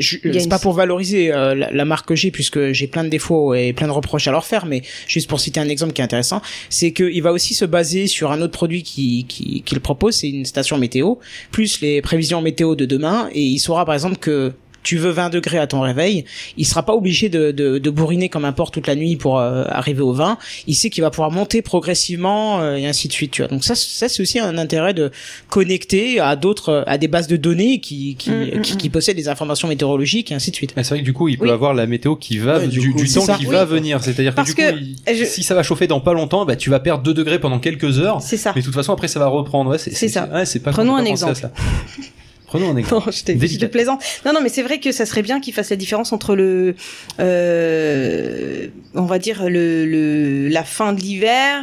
[0.00, 3.69] c'est pas pour valoriser la, la marque que j'ai, puisque j'ai plein de défauts et
[3.72, 6.42] plein de reproches à leur faire, mais juste pour citer un exemple qui est intéressant,
[6.68, 10.16] c'est qu'il va aussi se baser sur un autre produit qui qui, qui le propose,
[10.16, 11.16] c'est une station météo,
[11.50, 15.30] plus les prévisions météo de demain, et il saura par exemple que tu veux 20
[15.30, 16.24] degrés à ton réveil,
[16.56, 19.38] il sera pas obligé de, de, de bourriner comme un porc toute la nuit pour
[19.38, 20.38] euh, arriver au 20.
[20.66, 23.30] Il sait qu'il va pouvoir monter progressivement euh, et ainsi de suite.
[23.32, 23.48] Tu vois.
[23.48, 25.10] Donc ça, ça c'est aussi un intérêt de
[25.48, 29.16] connecter à d'autres, à des bases de données qui qui, Mm, mm, qui, qui possèdent
[29.16, 30.72] des informations météorologiques et ainsi de suite.
[30.76, 31.50] Mais c'est vrai que du coup, il peut Oui.
[31.50, 33.34] avoir la météo qui va Ouais, du, du coup, du c'est temps ça.
[33.34, 33.52] qui Oui.
[33.52, 34.02] va venir.
[34.02, 34.76] C'est-à-dire que Parce du coup, que
[35.10, 37.38] il- je- si ça va chauffer dans pas longtemps, bah tu vas perdre 2 degrés
[37.38, 38.22] pendant quelques heures.
[38.22, 38.52] C'est ça.
[38.54, 39.70] Mais de toute façon, après, ça va reprendre.
[39.70, 40.28] Ouais, c'est ça.
[40.32, 41.48] Ouais, c'est pas Prenons un exemple.
[42.50, 43.04] Prenons un exemple.
[43.06, 43.22] Non, je
[43.58, 44.02] te plaisante.
[44.26, 46.74] Non, non, mais c'est vrai que ça serait bien qu'il fasse la différence entre le,
[47.20, 51.62] euh, on va dire le, le la fin de l'hiver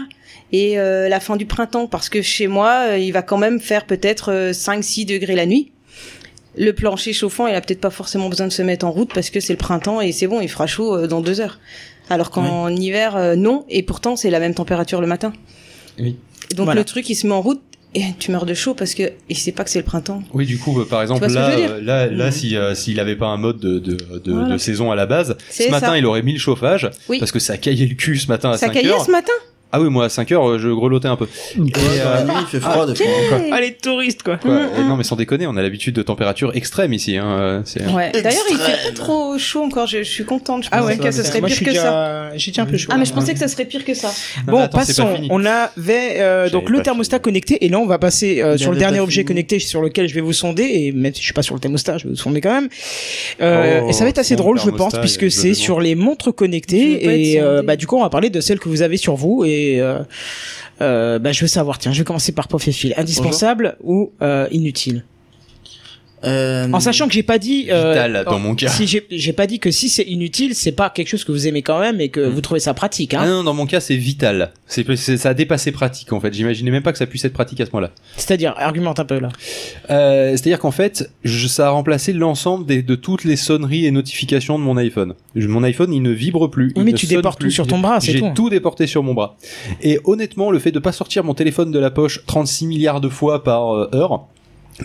[0.53, 3.59] et euh, la fin du printemps, parce que chez moi, euh, il va quand même
[3.59, 5.71] faire peut-être euh, 5-6 degrés la nuit.
[6.55, 9.29] Le plancher chauffant, il a peut-être pas forcément besoin de se mettre en route parce
[9.29, 11.59] que c'est le printemps et c'est bon, il fera chaud dans deux heures.
[12.09, 15.33] Alors qu'en hiver, non, et pourtant c'est la même température le matin.
[15.99, 16.15] Oui.
[16.55, 16.79] Donc Voilà.
[16.79, 17.61] le truc, il se met en route
[17.95, 20.21] et tu meurs de chaud parce que il sait pas que c'est le printemps.
[20.33, 23.59] Oui, du coup, par exemple, là, là, là, si euh, s'il avait pas un mode
[23.59, 24.49] de de, de, Voilà.
[24.53, 25.97] de saison à la base, ce matin, ça.
[25.97, 27.19] il aurait mis le chauffage Oui.
[27.19, 29.05] parce que ça caillait le cul ce matin à Ça 5 caillait heures.
[29.05, 29.31] ce matin
[29.77, 31.25] Ah oui, moi à 5 heures, euh, je grelottais un peu.
[31.55, 33.05] Et, euh, nuit, il fait froid fois.
[33.33, 33.41] hein.
[33.51, 34.37] Ah les touristes quoi.
[34.37, 34.87] quoi, Mm, mm.
[34.87, 37.15] non, mais sans déconner, on a l'habitude de températures extrêmes ici.
[37.17, 38.11] Hein, euh, c'est- Ouais.
[38.11, 38.93] D'ailleurs, il fait pas Extrême.
[38.95, 39.85] trop chaud encore.
[39.85, 40.63] Je, je suis contente.
[40.63, 41.69] Je Ah ouais, que ça serait moi pire que ça.
[42.31, 42.89] déjà, j'ai déjà un peu chaud.
[42.91, 44.07] Ah, mais je pensais que ça serait pire que ça.
[44.47, 45.27] Non, Bon, attends, c'est pas passons.
[45.29, 47.23] On avait euh, donc le thermostat fini.
[47.23, 49.25] connecté et là on va passer euh, sur le dernier objet fini.
[49.25, 51.59] connecté sur lequel je vais vous sonder et même si je suis pas sur le
[51.61, 52.69] thermostat, je vais vous sonder quand même.
[53.41, 57.35] Oh, et ça va être assez drôle, je pense, puisque c'est sur les montres connectées
[57.35, 59.66] et bah du coup on va parler de celles que vous avez sur vous et
[59.79, 59.99] euh,
[60.81, 61.77] euh, bah je veux savoir.
[61.77, 62.93] Tiens, je vais commencer par Prof et Phil.
[62.97, 65.03] Indispensable ou euh, inutile?
[66.23, 68.69] Euh, En sachant que j'ai pas dit euh, Vital, dans mon cas.
[68.69, 71.47] Si j'ai j'ai pas dit que si c'est inutile, c'est pas quelque chose que vous
[71.47, 73.13] aimez quand même et que vous trouvez ça pratique.
[73.13, 73.19] Hein.
[73.23, 74.51] Ah non, dans mon cas, c'est vital.
[74.65, 76.33] C'est c'est- ça a dépassé pratique en fait.
[76.33, 77.91] J'imaginais même pas que ça puisse être pratique à ce moment-là.
[78.15, 79.29] C'est-à-dire, argumente un peu là.
[79.89, 83.91] Euh, C'est-à-dire qu'en fait, je, ça a remplacé l'ensemble des- de toutes les sonneries et
[83.91, 85.13] notifications de mon iPhone.
[85.35, 86.73] Je- mon iPhone, il ne vibre plus.
[86.75, 87.49] Oui, mais tu déportes plus.
[87.49, 88.31] tout sur ton bras, c'est J'ai tout.
[88.35, 89.37] tout déporté sur mon bras.
[89.83, 93.09] Et honnêtement, le fait de pas sortir mon téléphone de la poche 36 milliards de
[93.09, 94.25] fois par euh, heure.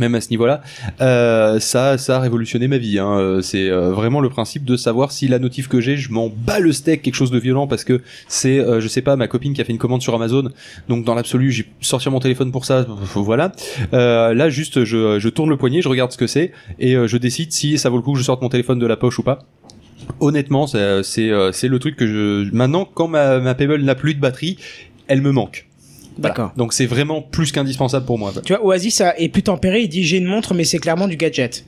[0.01, 0.63] Même à ce niveau-là,
[1.03, 2.99] euh, ça, ça a révolutionné ma vie.
[2.99, 3.19] Hein.
[3.19, 6.31] Euh, C'est euh, vraiment le principe de savoir si la notif que j'ai, je m'en
[6.35, 9.29] bats le steak, quelque chose de violent, parce que c'est, euh, je sais pas, ma
[9.29, 10.51] copine qui a fait une commande sur Amazon.
[10.89, 12.87] Donc dans l'absolu, j'ai sorti mon téléphone pour ça.
[13.15, 13.53] Voilà.
[13.93, 17.53] Euh, là, juste, je, tourne le poignet, je regarde ce que c'est, et je décide
[17.53, 19.41] si ça vaut le coup que je sorte mon téléphone de la poche ou pas.
[20.21, 24.57] Honnêtement, c'est le truc que je maintenant quand ma, ma Pebble n'a plus de batterie,
[25.07, 25.67] elle me manque.
[26.19, 26.35] Voilà.
[26.35, 26.53] D'accord.
[26.57, 28.33] Donc c'est vraiment plus qu'indispensable pour moi.
[28.45, 31.09] Tu vois, Oasis ça est plus tempéré, il dit j'ai une montre, mais c'est clairement
[31.09, 31.65] du gadget.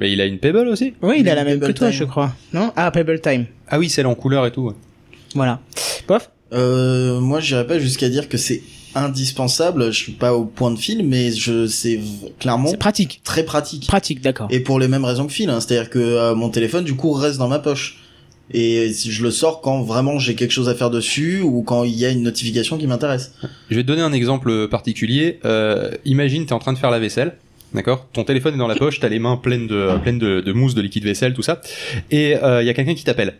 [0.00, 1.98] Mais il a une Pebble aussi Oui, il a la même que Pebble toi, Time.
[1.98, 2.32] je crois.
[2.52, 2.72] Non?
[2.76, 3.46] Ah, Pebble Time.
[3.68, 4.62] Ah oui, celle en couleur et tout.
[4.68, 4.74] ouais.
[5.34, 5.60] Voilà.
[6.06, 6.30] Pof?
[6.52, 8.62] Euh, moi, j'irais pas jusqu'à dire que c'est
[8.94, 9.86] indispensable.
[9.92, 12.00] Je suis pas au point de fil, mais je c'est
[12.38, 13.20] clairement C'est pratique.
[13.24, 13.86] très pratique.
[13.86, 14.48] Pratique, d'accord.
[14.50, 17.12] Et pour les mêmes raisons que Phil, hein, c'est-à-dire que euh, mon téléphone du coup
[17.12, 17.98] reste dans ma poche.
[18.54, 21.94] Et je le sors quand vraiment j'ai quelque chose à faire dessus ou quand il
[21.94, 23.32] y a une notification qui m'intéresse.
[23.70, 25.38] Je vais te donner un exemple particulier.
[25.44, 27.36] Euh, imagine, t'es en train de faire la vaisselle.
[27.74, 28.06] D'accord?
[28.12, 30.74] Ton téléphone est dans la poche, t'as les mains pleines de, pleines de, de mousse,
[30.74, 31.62] de liquide vaisselle, tout ça.
[32.10, 33.34] Et il y a quelqu'un qui t'appelle.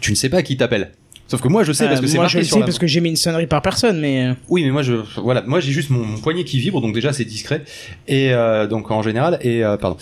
[0.00, 0.92] Tu ne sais pas qui t'appelle.
[1.30, 2.60] Sauf que moi je sais parce Euh, que c'est moi, marqué je le sur sais
[2.60, 4.94] la parce que j'ai mis une sonnerie par personne, mais euh, Oui, mais moi je
[5.22, 7.62] voilà, moi j'ai juste mon, mon poignet qui vibre, donc déjà c'est discret.
[8.08, 9.96] Et euh, donc en général et euh, pardon.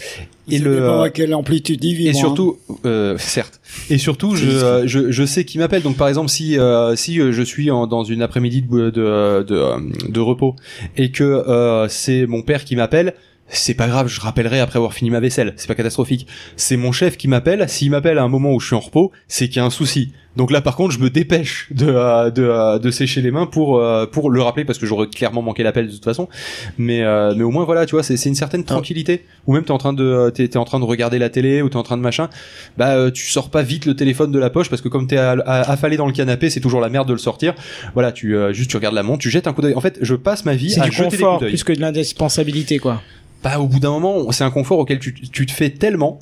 [0.51, 2.09] Et le dépend euh, à quelle amplitude il vibre.
[2.09, 2.19] et hein.
[2.19, 3.61] surtout, euh, certes.
[3.91, 5.83] Et surtout, je, euh, je, je sais qui m'appelle.
[5.83, 8.91] Donc, par exemple, si euh, si euh, je suis en- dans une après-midi de, de,
[8.91, 9.77] de, euh,
[10.09, 10.57] de repos
[10.97, 13.13] et que euh, c'est mon père qui m'appelle,
[13.51, 15.55] c'est pas grave, je rappellerai après avoir fini ma vaisselle.
[15.57, 16.27] C'est pas catastrophique.
[16.57, 17.69] C'est mon chef qui m'appelle.
[17.69, 19.71] S'il m'appelle à un moment où je suis en repos, c'est qu'il y a un
[19.71, 20.13] souci.
[20.37, 23.47] Donc là, par contre, je me dépêche de euh, de, euh, de sécher les mains
[23.47, 26.29] pour euh, pour le rappeler parce que j'aurais clairement manqué l'appel de toute façon.
[26.77, 29.25] Mais euh, mais au moins voilà, tu vois, c'est c'est une certaine tranquillité.
[29.49, 31.69] Ou même t'es en train de t'es t'es en train de regarder la télé ou
[31.69, 32.29] t'es en train de machin.
[32.77, 35.17] Bah euh, tu sors pas vite le téléphone de la poche parce que comme t'es
[35.17, 37.55] à- à- affalé dans le canapé, c'est toujours la merde de le sortir.
[37.95, 39.75] Voilà, tu euh, juste tu regardes la montre, tu jettes un coup d'œil.
[39.75, 41.51] En fait, je passe ma vie c'est à du jeter des confort coups d'œil.
[41.53, 43.03] plus que de l'indispensabilité, quoi.
[43.43, 46.19] Bah au bout d'un moment, c'est un confort auquel tu, tu te fais tellement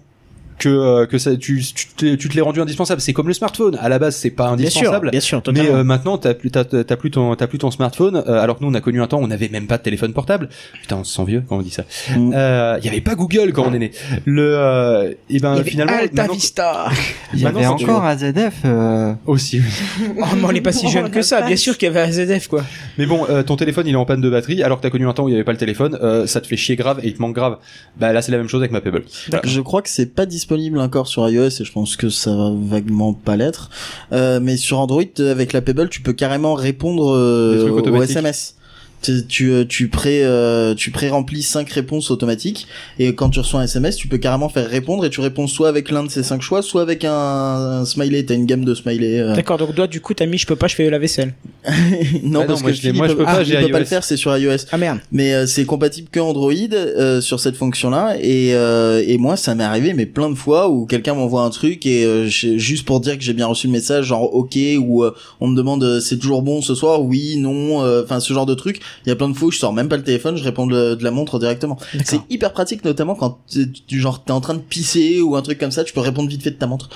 [0.58, 3.00] que euh, que ça tu tu te, tu te l'es rendu indispensable.
[3.00, 3.76] C'est comme le smartphone.
[3.80, 5.10] À la base c'est pas Bien sûr, indispensable.
[5.10, 8.16] bien sûr, mais euh, maintenant t'as plus t'as t'as plus ton t'as plus ton smartphone.
[8.26, 9.82] Euh, alors que nous on a connu un temps où on n'avait même pas de
[9.82, 10.48] téléphone portable.
[10.80, 11.84] Putain on se sent vieux quand on dit ça.
[12.16, 12.32] Mm.
[12.34, 13.90] Euh, il y avait pas Google quand on est né.
[14.24, 16.86] Le euh, et ben Il y avait finalement Alta maintenant- Vista.
[17.34, 18.54] Il y Maintenant, avait encore AZF.
[18.64, 19.12] Euh...
[19.26, 20.14] aussi oui.
[20.22, 21.42] Oh, mais on n'est pas si jeune que ça.
[21.42, 22.64] Bien sûr qu'il y avait AZF, quoi.
[22.96, 24.62] mais bon euh, ton téléphone il est en panne de batterie.
[24.62, 26.40] Alors que t'as connu un temps où il y avait pas le téléphone euh, ça
[26.40, 27.58] te fait chier grave et il te manque grave.
[27.98, 29.04] Bah là c'est la même chose avec ma Pebble.
[29.44, 30.45] Je crois que c'est pas disponible
[30.78, 33.70] encore sur iOS et je pense que ça va vaguement pas l'être.
[34.12, 38.16] Euh, mais sur Android, euh, avec la Pebble, tu peux carrément répondre euh, automatiques.
[38.16, 38.55] SMS.
[39.06, 42.66] Tu, tu, euh, tu pré euh, tu pré remplis cinq réponses automatiques
[42.98, 45.68] et quand tu reçois un SMS tu peux carrément faire répondre et tu réponds soit
[45.68, 48.74] avec l'un de ces cinq choix soit avec un, un smiley t'as une gamme de
[48.74, 49.34] smiley euh.
[49.36, 51.34] D'accord, donc toi, du coup, t'as mis je peux pas, je fais la vaisselle.
[52.22, 53.68] non Ah non, parce moi, que je moi, je peux ah, pas, il j'ai peut
[53.70, 53.88] pas le iOS.
[53.88, 54.98] faire c'est sur iOS Ah merde.
[55.12, 59.54] mais euh, c'est compatible que Android euh, sur cette fonction-là et euh, et moi ça
[59.54, 63.00] m'est arrivé mais plein de fois où quelqu'un m'envoie un truc et euh, juste pour
[63.00, 66.18] dire que j'ai bien reçu le message genre OK ou euh, on me demande c'est
[66.18, 69.16] toujours bon ce soir oui non euh, enfin ce genre de truc il y a
[69.16, 71.10] plein de fois où je sors même pas le téléphone je réponds de, de la
[71.10, 71.78] montre directement.
[72.04, 75.42] C'est hyper pratique notamment quand tu tu- genre t'es en train de pisser ou un
[75.42, 76.88] truc comme ça tu peux répondre vite fait de ta montre.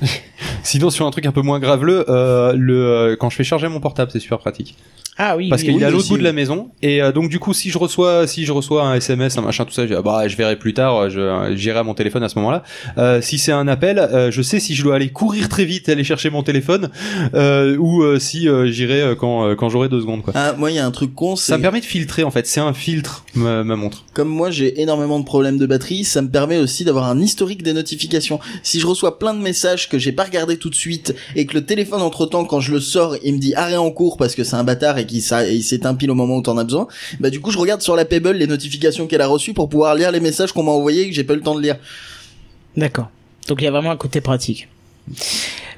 [0.62, 3.68] Sinon sur un truc un peu moins graveleux euh, le euh, quand je fais charger
[3.68, 4.76] mon portable c'est super pratique
[5.18, 5.82] Ah oui, parce oui, qu'il oui.
[5.82, 6.70] est à l'autre bout de la maison.
[6.82, 9.64] Et euh, donc du coup si je reçois si je reçois un SMS un machin
[9.64, 12.22] tout ça je, dis, ah, bah je verrai plus tard je j'irai à mon téléphone
[12.22, 12.62] à ce moment-là.
[12.98, 15.88] Euh, si c'est un appel euh, je sais si je dois aller courir très vite
[15.88, 16.90] aller chercher mon téléphone
[17.34, 20.32] euh, ou euh, si euh, j'irai euh, quand euh, quand j'aurai deux secondes quoi.
[20.36, 22.30] Ah moi il y a un truc con c'est ça me permet de filtrer en
[22.30, 22.46] fait.
[22.46, 24.04] C'est un filtre ma, ma montre.
[24.14, 27.62] Comme moi j'ai énormément de problèmes de batterie, ça me permet aussi d'avoir un historique
[27.62, 28.38] des notifications.
[28.62, 31.54] Si je reçois plein de messages que j'ai pas regardé tout de suite et que
[31.54, 34.34] le téléphone entre temps quand je le sors il me dit arrêt en cours parce
[34.34, 36.86] que c'est un bâtard et il s'éteint pile au moment où t'en as besoin,
[37.20, 39.94] bah du coup je regarde sur la Pebble les notifications qu'elle a reçues pour pouvoir
[39.94, 41.76] lire les messages qu'on m'a envoyés et que j'ai pas eu le temps de lire.
[42.76, 43.10] D'accord.
[43.48, 44.68] Donc il y a vraiment un côté pratique.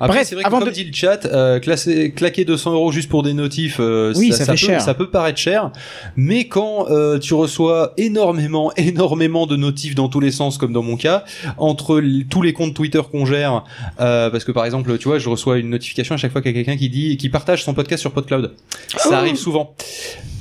[0.02, 2.72] Après, Bref, c'est vrai que avant comme de- dit le chat, euh, classer- claquer 200
[2.72, 4.80] euros juste pour des notifs, euh, Oui, ça, ça fait peut, cher.
[4.80, 5.72] ça peut paraître cher.
[6.16, 10.82] Mais quand euh, tu reçois énormément, énormément de notifs dans tous les sens, comme dans
[10.82, 11.24] mon cas,
[11.58, 13.64] entre tous les comptes Twitter qu'on gère,
[14.00, 16.52] euh, parce que par exemple, tu vois, je reçois une notification à chaque fois qu'il
[16.52, 18.54] y a quelqu'un qui dit, qui partage son podcast sur PodCloud.
[18.96, 19.74] Ça arrive souvent.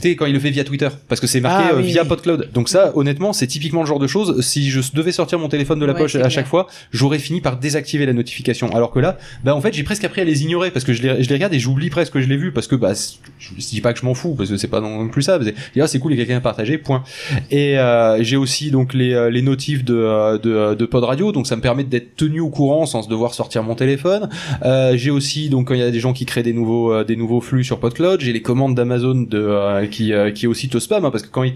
[0.01, 2.03] Sais, quand il le fait via Twitter, parce que c'est marqué Ah, euh, oui, via
[2.03, 2.07] oui.
[2.07, 2.49] PodCloud.
[2.53, 4.39] Donc ça, honnêtement, c'est typiquement le genre de choses.
[4.41, 6.31] Si je devais sortir mon téléphone de la Ouais, poche à clair.
[6.31, 8.69] chaque fois, j'aurais fini par désactiver la notification.
[8.73, 11.01] Alors que là, bah en fait, j'ai presque appris à les ignorer parce que je
[11.01, 12.93] les, je les regarde et j'oublie presque que je l'ai vu parce que bah
[13.39, 15.39] je je dis pas que je m'en fous parce que c'est pas non plus ça.
[15.43, 17.03] C'est ah, c'est cool, il y a quelqu'un à partager, point.
[17.51, 21.31] Et euh, j'ai aussi donc les euh, les notifs de euh, de de Pod Radio,
[21.31, 24.29] donc ça me permet d'être tenu au courant sans devoir sortir mon téléphone.
[24.63, 27.15] Euh, j'ai aussi donc quand il y a des gens qui créent des nouveaux des
[27.15, 30.79] nouveaux flux sur PodCloud, j'ai les commandes d'Amazon de euh, qui euh, qui aussi te
[30.79, 31.53] spam hein, parce que quand ils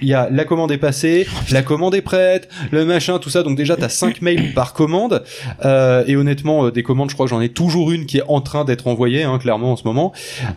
[0.00, 3.42] il y a la commande est passée, la commande est prête, le machin, tout ça.
[3.42, 5.22] Donc déjà, t'as 5 mails par commande.
[5.64, 8.24] Euh, et honnêtement, euh, des commandes, je crois que j'en ai toujours une qui est
[8.28, 10.12] en train d'être envoyée, hein, clairement en ce moment.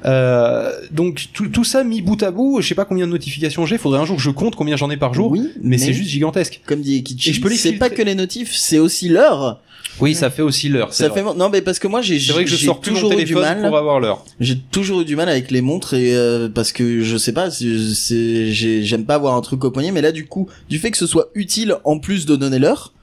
[0.06, 3.66] Euh, donc tout, tout ça mis bout à bout, je sais pas combien de notifications
[3.66, 3.78] j'ai.
[3.78, 5.32] Faudrait un jour que je compte combien j'en ai par jour.
[5.32, 6.62] Oui, mais, c'est juste gigantesque.
[6.66, 9.60] comme dit Kichi, Et je peux les c'est pas que les notifs, c'est aussi l'heure.
[10.00, 10.92] Oui, ça fait aussi l'heure.
[10.94, 11.24] Ça vrai.
[11.24, 13.12] fait non mais parce que moi j'ai C'est vrai que je sors plus mon toujours
[13.12, 13.68] eu du téléphone mal.
[13.70, 14.26] pour avoir l'heure.
[14.40, 17.50] J'ai toujours eu du mal avec les montres et euh, parce que je sais pas,
[17.50, 21.08] j'aime pas avoir un truc au poignet, mais là du coup, du fait que ce
[21.08, 22.94] soit utile en plus de donner l'heure,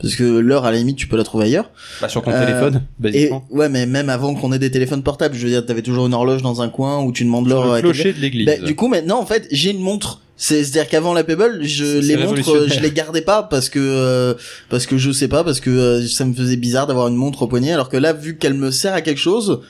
[0.00, 1.70] parce que l'heure à la limite tu peux la trouver ailleurs.
[2.00, 3.46] Bah, sur ton Euh, téléphone, Et basiquement.
[3.50, 6.14] ouais, mais même avant qu'on ait des téléphones portables, je veux dire, t'avais toujours une
[6.14, 7.74] horloge dans un coin où tu demandes l'heure.
[7.76, 8.46] le clocher de l'église.
[8.46, 10.20] Bah, du coup, maintenant en fait, j'ai une montre.
[10.46, 13.78] C'est- C'est-à-dire qu'avant la Pebble, je les montres, euh, je les gardais pas parce que
[13.80, 14.34] euh,
[14.68, 17.42] parce que je sais pas, parce que euh, ça me faisait bizarre d'avoir une montre
[17.42, 19.62] au poignet, alors que là, vu qu'elle me sert à quelque chose,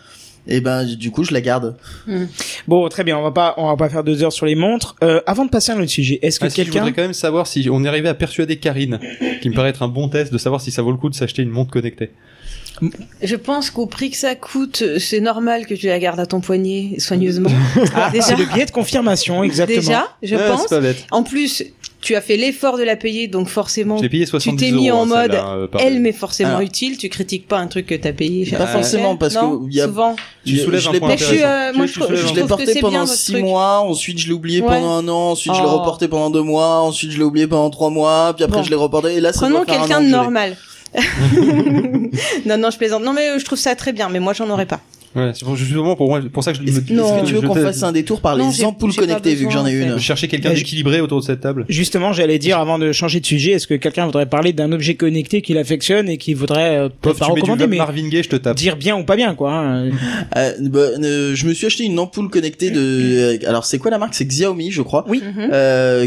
[0.49, 1.77] et ben du coup, je la garde.
[2.67, 4.97] Bon, très bien, on va pas, on va pas faire deux heures sur les montres.
[5.05, 6.81] Euh, avant de passer à un autre sujet, est-ce que Ah, si, je quelqu'un...
[6.81, 8.99] voudrais quand même savoir si on est arrivé à persuader Karine,
[9.43, 11.15] qui me paraît être un bon test de savoir si ça vaut le coup de
[11.15, 12.11] s'acheter une montre connectée.
[13.23, 16.41] Je pense qu'au prix que ça coûte, c'est normal que tu la gardes à ton
[16.41, 17.51] poignet soigneusement.
[17.97, 19.81] Ah, c'est le biais de confirmation, exactement.
[19.81, 20.63] Déjà, je Ouais, pense.
[20.63, 21.07] C'est pas bête.
[21.13, 21.63] En plus,
[22.01, 25.03] tu as fait l'effort de la payer, donc forcément, tu 70 t'es mis euros, en
[25.05, 26.99] hein, mode, euh, elle m'est forcément utile.
[26.99, 28.45] Tu critiques pas un truc que t'as payé.
[28.51, 30.17] Pas forcément, parce non, que il y a- souvent.
[30.45, 33.05] Tu soulèves je un point je suis, euh, moi, je l'ai porté c'est pendant bien,
[33.05, 33.45] votre 6 truc.
[33.45, 34.69] mois, ensuite je l'ai oublié Ouais.
[34.69, 37.71] pendant un an, ensuite je l'ai reporté pendant deux mois, ensuite je l'ai oublié pendant
[37.71, 38.63] trois mois, puis après Bon.
[38.65, 40.57] je l'ai reporté, et là ça Prenons quelqu'un de normal.
[42.47, 43.03] non, non, je plaisante.
[43.05, 44.81] Non, mais euh, je trouve ça très bien, mais moi, j'en aurais pas.
[45.17, 47.21] Ouais, c'est pour, justement pour moi, pour ça que je me est-ce Non.
[47.23, 49.65] que tu veux qu'on fasse un détour par Non, les ampoules connectées, vu que j'en
[49.65, 51.67] ai une Je cherchais quelqu'un d'équilibré autour de cette table.
[51.69, 54.97] Justement, j'allais dire avant de changer de sujet, est-ce que quelqu'un voudrait parler d'un objet
[54.97, 58.57] connecté qu'il affectionne et qui voudrait euh, pas recommander, mais Marvin Gaye, je te tape.
[58.57, 59.53] dire bien ou pas bien, quoi.
[59.55, 59.91] hein.
[60.37, 62.81] Euh, bah, euh, je me suis acheté une ampoule connectée de.
[62.81, 64.15] euh, Alors c'est quoi la marque?
[64.17, 65.05] C'est Xiaomi, je crois.
[65.09, 65.21] Oui.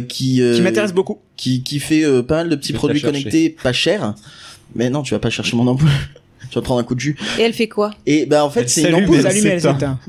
[0.10, 1.20] Qui euh, Qui m'intéresse beaucoup.
[1.38, 3.20] qui qui fait euh, pas mal de petits produits chercher.
[3.24, 4.16] connectés pas chers.
[4.76, 5.90] Mais non, tu vas pas chercher mon ampoule.
[6.50, 7.18] tu vas prendre un coup de jus.
[7.40, 7.92] Et elle fait quoi?
[8.06, 9.16] Et bah en fait c'est une ampoule.
[9.18, 10.00] elle S'allume et elle s'éteint.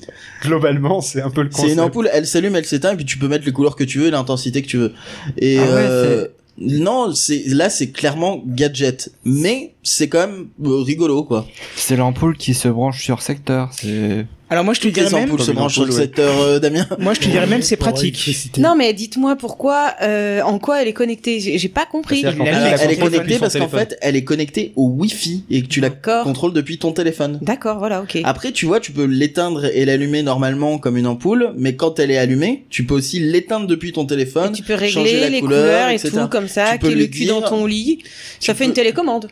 [0.42, 1.72] Globalement, c'est un peu le C'est concept.
[1.74, 3.98] une ampoule, elle s'allume, elle s'éteint, et puis tu peux mettre les couleurs que tu
[3.98, 4.92] veux et l'intensité que tu veux.
[5.38, 6.26] Et Ah ouais, euh,
[6.58, 11.46] non, c'est là c'est clairement gadget, mais c'est quand même euh, rigolo quoi.
[11.76, 13.70] C'est l'ampoule qui se branche sur secteur.
[13.72, 15.86] C'est Alors moi je te dirais les même, se branchent sur
[16.18, 16.86] euh, Damien.
[16.98, 18.58] moi je te dirais même c'est pratique.
[18.58, 21.38] Non, mais dites-moi pourquoi, euh, en quoi elle est connectée.
[21.40, 22.24] J'ai pas compris.
[22.24, 25.90] Elle est connectée parce qu'en fait elle est connectée au Wi-Fi et que tu la
[25.90, 27.38] contrôles depuis ton téléphone.
[27.42, 28.18] D'accord, voilà, ok.
[28.24, 32.10] Après, tu vois, tu peux l'éteindre et l'allumer normalement comme une ampoule, mais quand elle
[32.10, 34.52] est allumée, tu peux aussi l'éteindre depuis ton Et téléphone.
[34.52, 36.10] tu peux changer régler la les couleur, couleurs et etc.
[36.22, 37.98] tout comme ça, Tu peux qui est le cul dans ton lit.
[38.40, 39.28] Ça fait une télécommande.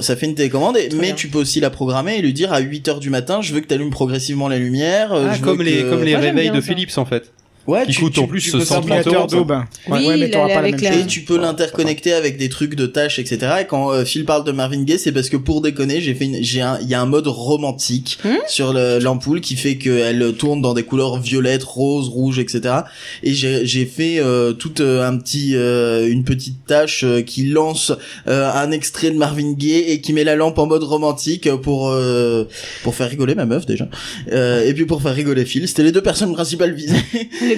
[0.00, 1.14] Ça fait une télécommande, mais bien.
[1.14, 3.60] tu peux aussi la programmer et lui dire à 8 heures du matin, je veux
[3.60, 5.12] que tu allumes progressivement la lumière.
[5.12, 6.66] euh, Ah, je veux comme les, que- comme les réveils de ça.
[6.74, 7.30] Philips en fait.
[7.68, 9.44] Ouais, qui tu- coûtent tu- en plus tu peux 130 faire- Ordinateur euros.
[9.88, 11.02] Oui, ouais, mais t'auras pas la avec même la- chose.
[11.02, 13.38] Et tu peux l'interconnecter avec des trucs de tâches, etc.
[13.60, 16.24] Et quand euh, Phil parle de Marvin Gaye, c'est parce que pour déconner, j'ai fait
[16.24, 19.76] une, j'ai un, il y a un mode romantique Hmm sur le- l'ampoule qui fait
[19.76, 22.74] qu'elle tourne dans des couleurs violettes, roses, rouges, etc.
[23.22, 27.44] Et j'ai, j'ai fait euh, toute euh, un petit, euh, une petite tâche euh, qui
[27.48, 27.92] lance
[28.28, 31.90] euh, un extrait de Marvin Gaye et qui met la lampe en mode romantique pour
[31.90, 32.44] euh,
[32.82, 33.88] pour faire rigoler ma meuf déjà.
[34.32, 36.94] Euh, et puis pour faire rigoler Phil, c'était les deux personnes principales visées.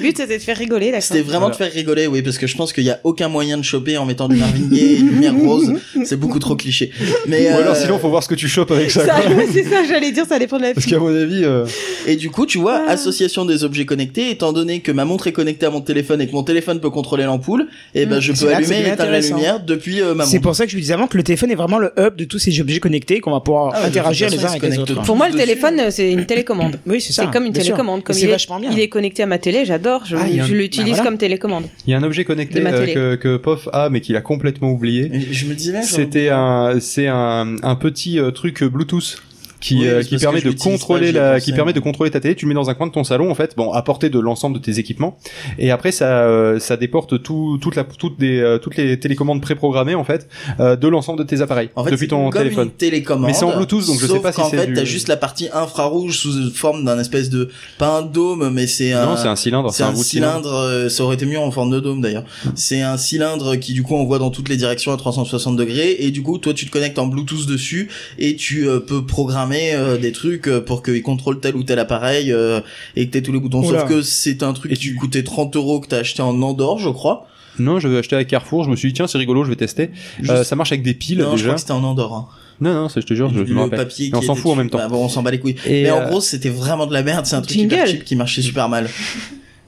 [0.00, 1.02] Le but c'était de faire rigoler, d'accord.
[1.02, 1.52] C'était vraiment Voilà.
[1.52, 3.96] de faire rigoler, oui, parce que je pense qu'il y a aucun moyen de choper
[3.98, 5.72] en mettant du Marvin Gaye et une lumière rose.
[6.04, 6.90] C'est beaucoup trop cliché.
[7.26, 9.04] Mais Ou alors euh, sinon, faut voir ce que tu chopes avec ça.
[9.06, 9.42] Ça, quoi.
[9.52, 11.64] c'est ça, j'allais dire, ça dépend de la Parce qu'à mon avis, euh,
[12.06, 12.92] et du coup, tu vois, Ah.
[12.92, 16.26] association des objets connectés, étant donné que ma montre est connectée à mon téléphone et
[16.26, 18.20] que mon téléphone peut contrôler l'ampoule, et ben Mm.
[18.20, 20.36] je C'est peux là que allumer c'est et éteindre la lumière depuis euh, ma C'est
[20.36, 20.42] montre.
[20.42, 22.24] pour ça que je vous disais avant que le téléphone est vraiment le hub de
[22.24, 24.94] tous ces objets connectés qu'on va pouvoir Ah interagir les uns avec les autres.
[24.94, 25.00] tout.
[25.02, 26.78] Pour moi, le téléphone, c'est une télécommande.
[26.86, 27.24] Oui, c'est ça.
[27.24, 28.02] C'est comme une télécommande.
[28.04, 28.70] Comme Et il c'est est, vachement bien.
[28.72, 29.89] il est connecté à ma télé, j'adore.
[30.04, 31.10] Je, Ah, il y a un- je l'utilise bah voilà.
[31.10, 31.64] comme télécommande.
[31.86, 34.70] il y a un objet connecté euh, que, que Pof a, mais qu'il a complètement
[34.70, 35.10] oublié.
[35.12, 35.82] Et je me disais.
[35.82, 39.22] C'était un, c'est un, un petit euh, truc Bluetooth
[39.60, 42.34] qui, Oui, euh, qui permet de contrôler pas, la, qui permet de contrôler ta télé.
[42.34, 44.18] Tu le mets dans un coin de ton salon en fait, bon, à portée de
[44.18, 45.18] l'ensemble de tes équipements.
[45.58, 49.42] Et après ça, euh, ça déporte tout, toute la, toutes des, euh, toutes les télécommandes
[49.42, 50.28] préprogrammées en fait
[50.60, 52.64] euh, de l'ensemble de tes appareils En fait, depuis ton comme téléphone.
[52.68, 53.26] une télécommande.
[53.26, 55.16] Mais c'est en Bluetooth, donc je sais pas si c'est fait, du- t'as juste la
[55.16, 59.28] partie infrarouge sous forme d'un espèce de, pas un dôme, mais c'est un, Non, c'est
[59.28, 62.00] un cylindre, C'est un, de cylindre, euh, ça aurait été mieux en forme de dôme
[62.00, 62.24] d'ailleurs.
[62.54, 66.10] C'est un cylindre qui du coup envoie dans toutes les directions à 360 degrés et
[66.10, 69.96] du coup toi tu te connectes en Bluetooth dessus et tu euh, peux programmer euh,
[69.98, 72.60] des trucs euh, pour qu'il contrôle tel ou tel appareil euh,
[72.96, 73.62] et que t'aies tous les boutons.
[73.66, 73.80] Oula.
[73.80, 76.40] Sauf que c'est un truc Et qui tu- coûtait 30 euros que t'as acheté en
[76.42, 77.26] Andorre je crois.
[77.58, 78.64] Non, je vais acheter à Carrefour.
[78.64, 79.90] Je me suis dit tiens c'est rigolo, je vais tester.
[80.18, 81.44] Juste- Euh, ça marche avec des piles non, je déjà.
[81.46, 82.14] crois que c'était en Andorre.
[82.14, 82.28] Hein.
[82.60, 84.56] Non non, c'est- je te jure, je, je me le papier on s'en fout en
[84.56, 84.78] même temps.
[84.78, 85.56] Bah, bon, on s'en bat les couilles.
[85.66, 87.26] Et, Mais en gros, c'était vraiment de la merde.
[87.26, 87.74] C'est un truc Jingle.
[87.74, 88.88] hyper cheap qui marchait super mal.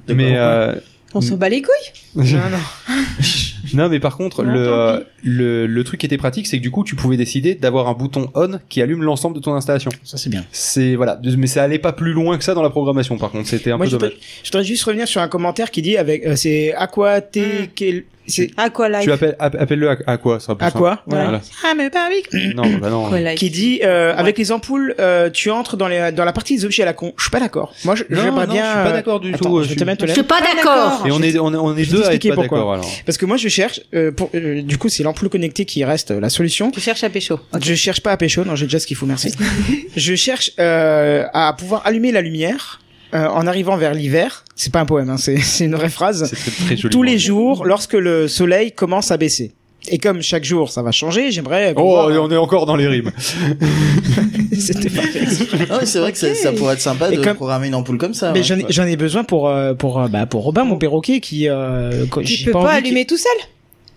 [0.09, 0.75] Mais euh,
[1.15, 2.02] On s'en bat les couilles.
[2.15, 2.95] Non, non.
[3.75, 6.63] Non, mais par contre, Non, le, euh, le, le truc qui était pratique, c'est que
[6.63, 9.91] du coup, tu pouvais décider d'avoir un bouton on qui allume l'ensemble de ton installation.
[10.05, 10.45] Ça c'est bien.
[10.53, 13.17] C'est voilà, mais ça allait pas plus loin que ça dans la programmation.
[13.17, 14.15] Par contre, c'était un Moi, peu je dommage.
[14.43, 18.05] je voudrais juste revenir sur un commentaire qui dit avec euh, c'est Aqua T quel-
[18.25, 19.01] c'est Aqualife.
[19.03, 21.41] Tu appelles, app- appelle-le à, à quoi, ça sera plus Aqua voilà.
[21.65, 22.33] Ah mais pas avec.
[22.55, 23.11] Non, bah non.
[23.35, 26.65] Qui dit euh, avec les ampoules euh, tu entres dans les dans la partie des
[26.65, 27.13] objets à la con.
[27.17, 27.75] Je suis pas d'accord.
[27.85, 30.07] Moi j'aimerais bien je suis pas euh, d'accord du attends, tout, Je te suis- mettre
[30.07, 31.05] Je suis pas d'accord.
[31.05, 32.81] Et on est, on est, on est deux pas pourquoi.
[33.07, 36.11] parce que moi je cherche euh, pour euh, du coup c'est l'ampoule connectée qui reste
[36.11, 36.71] euh, la solution.
[36.71, 37.39] Tu cherches à pécho.
[37.61, 39.33] Je cherche pas à pécho, non j'ai déjà ce qu'il faut, merci.
[39.97, 42.81] je cherche euh, à pouvoir allumer la lumière
[43.15, 44.45] euh, en arrivant vers l'hiver.
[44.57, 46.29] C'est pas un poème, hein, c'est c'est une vraie phrase.
[46.31, 46.93] C'est très, très joli.
[46.93, 49.53] Tous les jours, lorsque le soleil commence à baisser.
[49.89, 51.75] Et comme chaque jour ça va changer, j'aimerais.
[51.77, 53.11] Oh, et on est encore dans les rimes.
[54.59, 55.27] C'était pas fait.
[55.87, 58.33] C'est vrai que ça, pourrait être sympa Et de comme- programmer une ampoule comme ça.
[58.33, 58.65] Mais ouais.
[58.69, 62.25] j'en ai, besoin pour euh, pour euh, bah pour Robin mon perroquet qui euh, Tu
[62.25, 63.33] j'ai peux pas, allumer tout seul.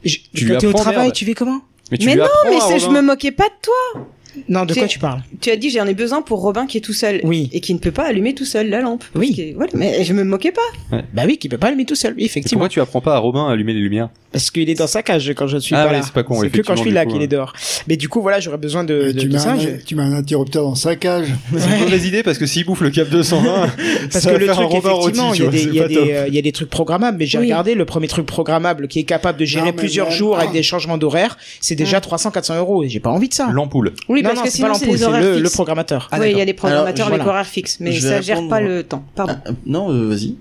[0.04, 1.14] J'ai- Tu quand t'es au travail, merde.
[1.14, 4.06] tu fais comment Mais, tu Mais non, mais je me moquais pas de toi.
[4.50, 6.82] Non, de quoi tu parles Tu as dit j'en ai besoin pour Robin qui est
[6.82, 7.22] tout seul.
[7.24, 7.50] Oui.
[7.54, 9.04] Et qui ne peut pas allumer tout seul la lampe.
[9.16, 9.36] Oui.
[9.36, 11.00] Que- voilà, mais je me moquais pas.
[11.14, 12.60] Bah oui, qui peut pas allumer tout seul, effectivement.
[12.60, 15.02] Pourquoi tu apprends pas à Robin à allumer les lumières parce qu'il est dans sa
[15.02, 16.04] cage quand je ne suis Ah pas ouais, là.
[16.04, 17.54] c'est pas con, C'est que quand je suis là qu'il est dehors.
[17.88, 20.12] Mais du coup, voilà, j'aurais besoin de, de, tu, mets un, je- tu mets un
[20.12, 21.28] interrupteur dans sa cage.
[21.58, 23.70] C'est une mauvaise idée parce que s'il bouffe le cap 220,
[24.12, 25.96] Parce ça que va le faire un truc, Robin rôti, effectivement, il y a des,
[26.12, 29.00] euh, il y a des trucs programmables, mais j'ai regardé le premier truc programmable qui
[29.00, 30.54] est capable de gérer plusieurs jours avec ah.
[30.54, 33.48] des changements d'horaire, c'est déjà 300-400 euros et j'ai pas envie de ça.
[33.54, 33.94] L'ampoule.
[34.10, 35.54] Oui, parce non, que c'est sinon c'est horaires le, le fixes.
[35.54, 36.10] programmateur.
[36.12, 37.32] Ah, oui, il y a des programmateurs avec voilà.
[37.34, 39.04] horaires fixes, mais ça gère pas le temps.
[39.16, 39.36] Pardon.
[39.46, 40.36] Ah, euh, non, euh, vas-y.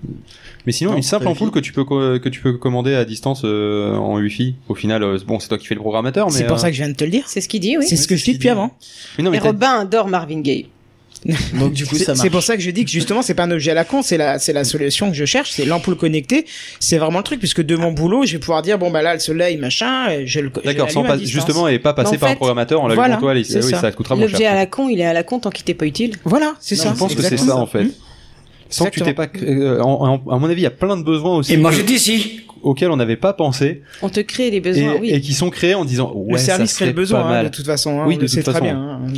[0.65, 3.43] Mais sinon, Non, une simple ampoule que tu peux que tu peux commander à distance
[3.45, 4.55] euh, en Wi-Fi.
[4.67, 6.69] Au final, euh, bon, c'est toi qui fais le programmateur, mais C'est pour euh, ça
[6.69, 7.23] que je viens de te le dire.
[7.27, 7.85] C'est ce qu'il dit, oui.
[7.87, 8.71] C'est ce que je dis depuis avant.
[9.17, 10.67] mais non, mais Et t'as- Robin adore Marvin Gaye.
[11.59, 12.21] Donc du coup, C'est ça marche.
[12.21, 14.01] c'est pour ça que je dis que justement c'est pas un objet à la con,
[14.03, 16.45] c'est la c'est la solution que je cherche, c'est l'ampoule connectée.
[16.79, 19.13] C'est vraiment le truc puisque de mon boulot, je vais pouvoir dire bon bah là
[19.15, 22.29] le soleil machin, et je le D'accord, sans pas, justement, et pas passer en par
[22.29, 23.81] un programmateur en voilà, l'allumant toi, les- c'est oui, ça.
[23.81, 24.51] ça coûtera moins L'objet cher.
[24.51, 26.15] à la con, il est à la con tant qu'il t'est pas utile.
[26.25, 26.91] Voilà, c'est ça.
[26.93, 27.85] je pense que c'est ça en fait.
[27.85, 27.91] Hmm.
[28.69, 31.37] Sans que tu t'es pas, euh, à mon avis, il y a plein de besoins
[31.37, 32.41] aussi Et moi j'étais ici.
[32.65, 35.09] Auxquels on n'avait pas pensé On te crée les et, besoins, oui.
[35.11, 37.49] et qui sont créés en disant ouais, le service ça crée le besoin hein, de
[37.49, 37.99] toute façon.
[38.01, 38.65] Hein, Oui, de le toute sait très façon.
[38.65, 38.75] bien.
[38.77, 39.11] hein, euh,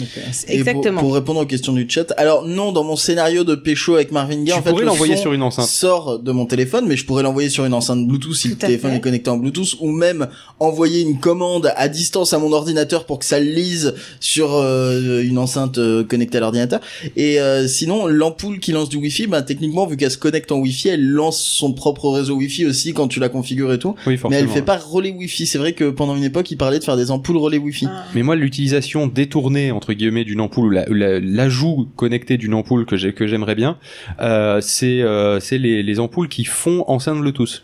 [0.46, 1.02] pour- Exactement.
[1.02, 2.14] Pour, répondre aux questions du chat.
[2.18, 5.16] Alors non, dans mon scénario de pécho avec Marvin Gaye, en fait, pourrais le l'envoyer
[5.16, 5.66] son sur une enceinte.
[5.68, 8.60] sort de mon téléphone, mais je pourrais l'envoyer sur une enceinte Bluetooth si Tout le
[8.60, 8.98] téléphone fait.
[8.98, 10.28] est connecté en Bluetooth, ou même
[10.60, 15.24] envoyer une commande à distance à mon ordinateur pour que ça le lise sur euh,
[15.24, 16.82] une enceinte euh, connectée à l'ordinateur.
[17.16, 20.58] Et euh, sinon, l'ampoule qui lance du Wi-Fi, ben techniquement, vu qu'elle se connecte en
[20.58, 23.96] Wi-Fi, elle lance son propre réseau Wi-Fi aussi quand tu la configures et tout.
[24.06, 25.46] Oui, Mais elle fait pas relais Wi-Fi.
[25.46, 27.88] C'est vrai que pendant une époque, il parlait de faire des ampoules relais Wi-fi.
[27.90, 28.04] Ah.
[28.16, 32.98] Mais moi, l'utilisation détournée entre guillemets d'une ampoule ou la- l'ajout connecté d'une ampoule que
[32.98, 33.78] j'ai que j'aimerais bien,
[34.22, 37.64] euh, c'est euh, c'est les, les ampoules qui font enceinte Bluetooth.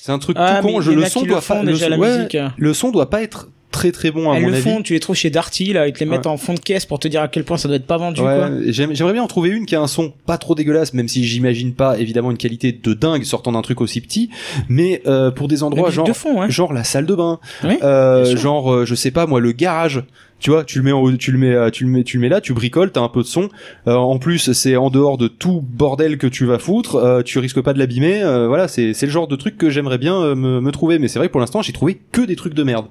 [0.00, 0.78] C'est un truc Ah, tout con.
[0.78, 1.62] mais Je le son doit pas.
[1.62, 4.62] Le ouais, le son doit pas être très très bon à Elles mon le avis.
[4.62, 6.32] font, tu les trouves chez Darty là, ils te les mettent Ouais.
[6.32, 8.20] en fond de caisse pour te dire à quel point ça doit être pas vendu
[8.20, 8.50] Ouais, quoi.
[8.68, 11.72] J'aimerais bien en trouver une qui a un son pas trop dégueulasse, même si j'imagine
[11.74, 14.30] pas évidemment une qualité de dingue sortant d'un truc aussi petit,
[14.68, 16.48] mais euh, pour des endroits genre de fond, hein.
[16.48, 20.02] genre la salle de bain, Oui, euh, genre euh, je sais pas moi le garage.
[20.40, 22.22] Tu vois, tu le mets, en- tu le mets, euh, tu le mets, tu le
[22.22, 23.50] mets là, tu bricoles, t'as un peu de son.
[23.86, 26.94] Euh, en plus, c'est en dehors de tout bordel que tu vas foutre.
[26.96, 28.22] euh, tu risques pas de l'abîmer.
[28.22, 30.98] euh, voilà, c'est c'est le genre de truc que j'aimerais bien euh, me, me trouver.
[30.98, 32.86] Mais c'est vrai que pour l'instant, j'ai trouvé que des trucs de merde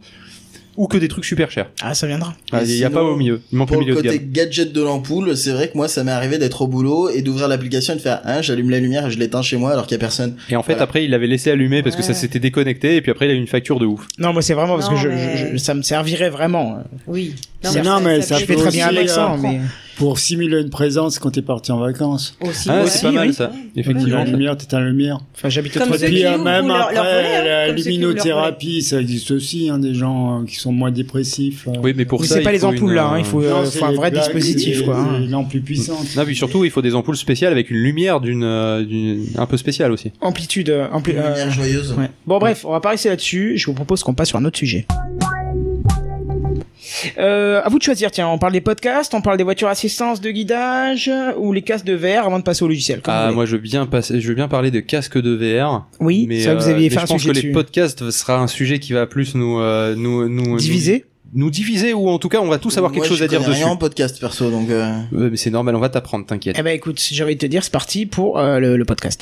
[0.80, 1.70] ou que des trucs super chers.
[1.82, 2.34] Ah, ça viendra.
[2.54, 3.42] Ah, Il y a sinon, pas au milieu.
[3.52, 4.32] Il manque Pour le le milieu de côté gamme.
[4.32, 7.48] gadget de l'ampoule, c'est vrai que moi, ça m'est arrivé d'être au boulot et d'ouvrir
[7.50, 9.96] l'application et de faire, hein, j'allume la lumière et je l'éteins chez moi alors qu'il
[9.96, 10.36] y a personne.
[10.50, 10.84] Et en fait, Voilà.
[10.84, 12.96] après, il l'avait laissé allumer parce que ça s'était déconnecté.
[12.96, 14.08] Et puis après, il a eu une facture de ouf.
[14.18, 16.82] Non, moi c'est vraiment parce Non, que je, mais- je- je- ça me servirait vraiment.
[17.08, 17.36] Oui.
[17.84, 19.60] Non, mais ça Je peut fais très bien avec ça, euh, mais
[20.00, 22.36] Pour simuler une présence quand t'es parti en vacances.
[22.42, 22.88] Aussi, Ah, ouais.
[22.90, 23.34] c'est pas mal oui.
[23.34, 23.52] ça.
[23.76, 24.24] La Effectivement.
[24.24, 25.20] lumière, t'éteins la lumière.
[25.36, 28.00] enfin j'habite au Puis même leur- leur après, volet, hein, la comme ceux qui ouvrent
[28.00, 31.68] leur luminothérapie, ça existe aussi, hein, des gens euh, qui sont moins dépressifs.
[31.68, 31.74] euh.
[31.84, 33.48] Oui, mais pour Mais ça, c'est pas les ampoules une, là, hein, il faut, Non,
[33.58, 34.98] euh, faut un vrai dispositif quoi.
[34.98, 35.20] hein.
[35.20, 36.16] Les lampes plus puissantes.
[36.16, 39.46] Non, puis surtout, il faut des ampoules spéciales avec une lumière d'une, euh, d'une un
[39.46, 40.12] peu spéciale aussi.
[40.22, 41.94] Amplitude, ampli- Une lumière joyeuse.
[42.26, 43.58] Bon bref, on va pas rester là-dessus.
[43.58, 44.86] Je vous propose qu'on passe sur un autre sujet.
[47.18, 48.12] Euh, à vous de choisir.
[48.12, 51.86] Tiens, on parle des podcasts, on parle des voitures assistance de guidage ou les casques
[51.86, 53.02] de VR avant de passer au logiciel.
[53.02, 55.86] comme Ah, moi, je veux bien passer, je veux bien parler de casque de VR.
[56.00, 57.52] oui, mais ça vous euh, aviez mais fait un je pense sujet que les dessus.
[57.54, 60.58] podcasts sera un sujet qui va plus nous, euh, nous, nous nous,
[61.34, 63.52] nous diviser ou en tout cas, on va tous avoir quelque chose à dire connais
[63.52, 63.64] dessus.
[63.64, 64.70] rien en podcast perso, donc.
[64.70, 64.94] Euh...
[65.12, 66.56] Mais c'est normal, on va t'apprendre, t'inquiète.
[66.58, 69.22] Eh ben écoute, j'ai envie de te dire, c'est parti pour euh, le, le podcast.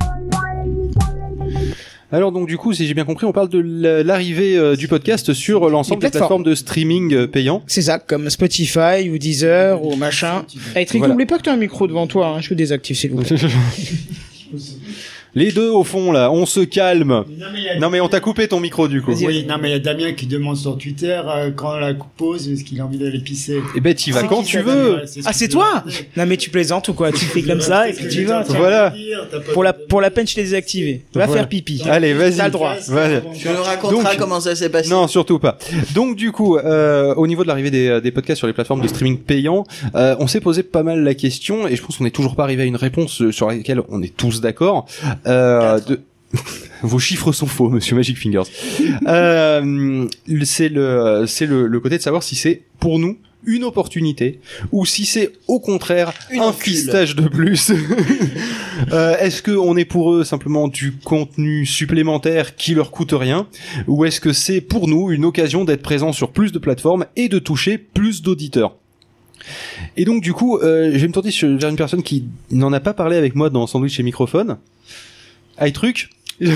[2.12, 4.88] Alors donc du coup, si j'ai bien compris, on parle de la- l'arrivée euh, du
[4.88, 7.62] podcast sur l'ensemble des plateformes de streaming euh, payants.
[7.68, 10.46] C'est ça, comme Spotify ou Deezer ou machin.
[10.76, 11.14] Eh, Trico, Voilà.
[11.14, 12.40] n'oublie pas que t'as un micro devant toi, hein.
[12.42, 13.36] je le désactive s'il vous plaît.
[15.38, 17.24] Les deux au fond là, on se calme.
[17.80, 19.14] Non mais on t'a coupé ton micro du coup.
[19.14, 22.10] Oui, non, mais il y a Damien qui demande sur Twitter euh, quand la coupe
[22.18, 23.62] pause, est-ce qu'il a envie d'aller pisser?
[23.76, 24.94] Eh ben t'y vas quand qui, tu veux.
[24.96, 25.84] Damien ce Ah, c'est tu toi?
[26.16, 27.12] Non mais tu plaisantes ou quoi?
[27.12, 28.42] Tu fais comme ça et puis tu y vas.
[28.50, 28.92] Voilà.
[29.54, 31.04] Pour la, pour la peine, je l'ai désactivé.
[31.14, 31.84] Va faire pipi.
[31.88, 32.38] Allez, vas-y.
[32.38, 32.74] T'as le droit.
[32.88, 33.22] Voilà.
[33.22, 34.90] Tu nous raconteras Donc- comment ça s'est passé.
[34.90, 35.60] Non, surtout pas.
[35.94, 38.88] Donc du coup, euh, au niveau de l'arrivée des, des podcasts sur les plateformes de
[38.88, 42.10] streaming payants, euh, on s'est posé pas mal la question et je pense qu'on n'est
[42.10, 44.88] toujours pas arrivé à une réponse sur laquelle on est tous d'accord.
[45.28, 46.02] Euh, de...
[46.84, 48.44] Vos chiffres sont faux, Monsieur Magic Fingers.
[49.08, 50.08] euh,
[50.44, 54.40] c'est le, c'est le, le côté de savoir si c'est pour nous une opportunité
[54.72, 57.72] ou si c'est au contraire Une un fistage de plus.
[58.92, 63.48] Euh, est-ce que on est pour eux simplement du contenu supplémentaire qui leur coûte rien
[63.88, 67.28] ou est-ce que c'est pour nous une occasion d'être présent sur plus de plateformes et
[67.28, 68.76] de toucher plus d'auditeurs?
[69.98, 72.80] Et donc du coup, euh, je vais me tourner vers une personne qui n'en a
[72.80, 74.58] pas parlé avec moi dans Sandwich et Microphone.
[75.62, 76.46] iTruc, Oh,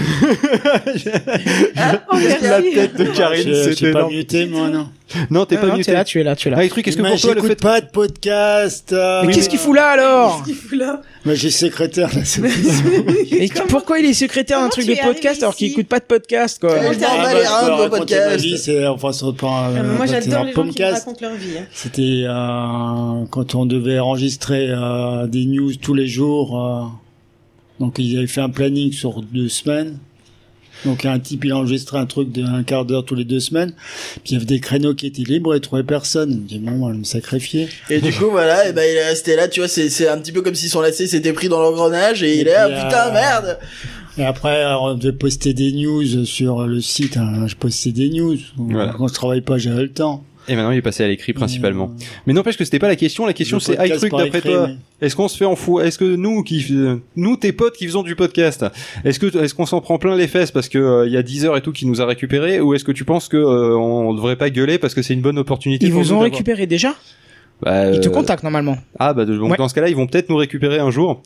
[2.13, 2.43] merci.
[2.45, 4.87] La tête de Karine, c'était pas muté, moi, non.
[5.31, 5.85] Non, t'es Ah, pas non, muté.
[5.85, 6.57] tu es là, tu es là, tu es là.
[6.59, 8.93] Ah, les trucs, est-ce que pour toi le j'écoute fait pas de podcast.
[8.93, 12.09] euh, Mais oui, qu'est-ce qu'il fout là alors Qu'est-ce qu'il fout là Moi, j'ai secrétaire,
[12.15, 12.41] là, c'est
[13.31, 16.05] Et pourquoi il est secrétaire d'un Comment truc de podcast alors qu'il écoute pas de
[16.05, 18.43] podcast quoi Comment ma podcasts.
[18.45, 21.05] vie, c'est, enfin, c'est pas, Ah, mais euh, Moi, j'adore les gens qui podcast.
[21.05, 21.57] racontent leur vie.
[21.59, 21.65] hein.
[21.73, 27.00] C'était euh, quand on devait enregistrer euh, des news tous les jours.
[27.81, 29.97] Donc ils avaient fait un planning sur deux semaines.
[30.85, 33.73] Donc un type il enregistrait un truc d'un quart d'heure tous les deux semaines.
[34.23, 36.31] Puis il y avait des créneaux qui étaient libres et il trouvait personne.
[36.31, 37.67] Il me dit bon, on va me sacrifier.
[37.89, 40.17] Et du coup, voilà, et ben il est resté là, tu vois, c'est c'est un
[40.17, 42.67] petit peu comme si son lacet s'était pris dans l'engrenage et, Et il est là,
[42.69, 43.59] puis, putain, euh, merde
[44.17, 47.17] Et après, on devait poster des news sur le site.
[47.17, 48.37] hein, je postais des news.
[48.57, 48.93] Voilà.
[48.97, 50.23] Quand je travaillais pas, j'avais le temps.
[50.47, 51.91] Et maintenant, il est passé à l'écrit principalement.
[51.93, 53.25] Euh, Mais n'empêche que c'était pas la question.
[53.25, 54.67] La question, c'est iTruc par d'après toi.
[54.67, 56.65] mais- Est-ce qu'on se fait en fou Est-ce que nous, qui,
[57.15, 58.65] nous, tes potes qui faisons du podcast,
[59.05, 61.23] est-ce que, est-ce qu'on s'en prend plein les fesses parce que euh, il y a
[61.23, 63.75] 10 heures et tout qui nous a récupéré, ou est-ce que tu penses que euh,
[63.77, 66.65] on devrait pas gueuler parce que c'est une bonne opportunité Ils pour vous ont récupéré
[66.67, 66.95] déjà?
[67.63, 68.77] Bah, Ils te euh, contactent normalement.
[68.99, 69.57] Ah bah donc Ouais.
[69.57, 71.21] dans ce cas-là, ils vont peut-être nous récupérer un jour.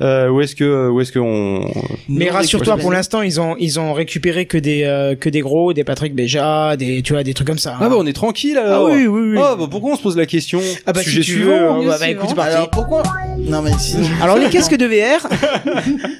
[0.00, 1.68] Euh, où est-ce que, où est-ce que on
[2.08, 5.72] Mais rassure-toi, pour l'instant, ils ont ils ont récupéré que des euh, que des gros,
[5.72, 7.76] des Patrick Béja, des tu vois des trucs comme ça.
[7.80, 8.90] Ah bah on est tranquille Ah alors.
[8.90, 9.38] oui oui oui.
[9.42, 11.50] Ah bah pourquoi on se pose la question Ah bah Sujet si tu suivant.
[11.78, 12.54] veux, News euh, bah, bah, écoute, c'est parti.
[12.54, 13.02] Alors pourquoi
[13.46, 13.70] Non mais
[14.20, 15.28] Alors les casques de VR,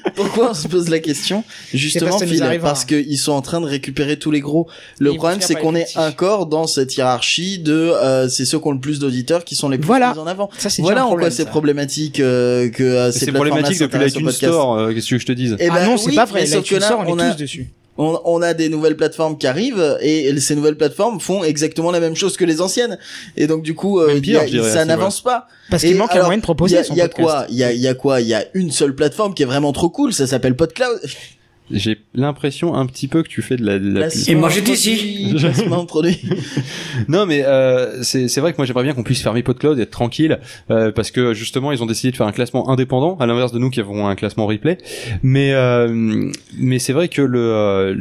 [0.15, 1.43] pourquoi on se pose la question?
[1.73, 4.67] Justement, Phil, parce qu'ils sont en train de récupérer tous les gros.
[4.99, 8.67] Le Ils problème, c'est qu'on est encore dans cette hiérarchie de euh, c'est ceux qui
[8.67, 10.13] ont le plus d'auditeurs qui sont les plus Voilà.
[10.13, 10.49] mis en avant.
[10.57, 14.31] ça Voilà en quoi c'est problématique euh, que euh, ces C'est problématique depuis l'iTunes.
[14.31, 14.75] Store.
[14.77, 15.55] euh, Qu'est-ce que je te dise?
[15.59, 16.45] Eh ah ben non, c'est oui, pas vrai.
[16.45, 17.67] sauf que là, Store, on est a- tous dessus.
[17.97, 21.99] On, on a des nouvelles plateformes qui arrivent et ces nouvelles plateformes font exactement la
[21.99, 22.97] même chose que les anciennes.
[23.35, 25.47] Et donc du coup euh, pire, a- dirais, ça ce n'avance pas.
[25.69, 27.79] Parce qu'il manque un moyen de proposer il y a quoi il y a, il
[27.79, 28.21] y a quoi?
[28.21, 30.99] Il y a une seule plateforme qui est vraiment trop cool ça s'appelle PodCloud
[31.69, 33.77] J'ai l'impression un petit peu que tu fais de la.
[33.77, 34.11] de la pub.
[34.11, 35.35] Placement moi, j'étais ici.
[35.87, 36.19] produit
[37.07, 39.83] Non mais euh, c'est c'est vrai que moi j'aimerais bien qu'on puisse fermer PodCloud et
[39.83, 40.39] être tranquille
[40.71, 43.59] euh, parce que justement ils ont décidé de faire un classement indépendant à l'inverse de
[43.59, 44.77] nous qui avons un classement replay.
[45.23, 47.97] Mais euh, mais c'est vrai que le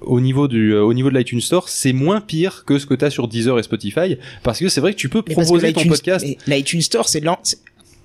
[0.00, 3.04] au niveau du au niveau de l'iTunes Store, c'est moins pire que ce que tu
[3.04, 6.26] as sur Deezer et Spotify parce que c'est vrai que tu peux proposer ton podcast.
[6.46, 7.20] L'iTunes Store, c'est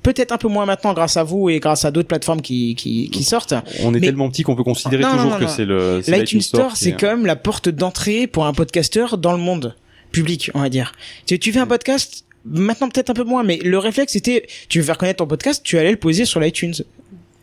[0.04, 3.10] peut-être un peu moins maintenant grâce à vous et grâce à d'autres plateformes qui qui,
[3.10, 3.54] qui sortent.
[3.82, 6.41] On est mais- tellement petit qu'on peut considérer Non, toujours non, que c'est le L'iTunes
[6.41, 9.76] Store, c'est est- quand même la porte d'entrée pour un podcasteur dans le monde
[10.12, 10.91] public, on va dire.
[11.26, 14.80] Tu, tu fais un podcast, maintenant peut-être un peu moins, mais le réflexe c'était, tu
[14.80, 16.76] veux faire connaître ton podcast, tu allais le poser sur l'iTunes.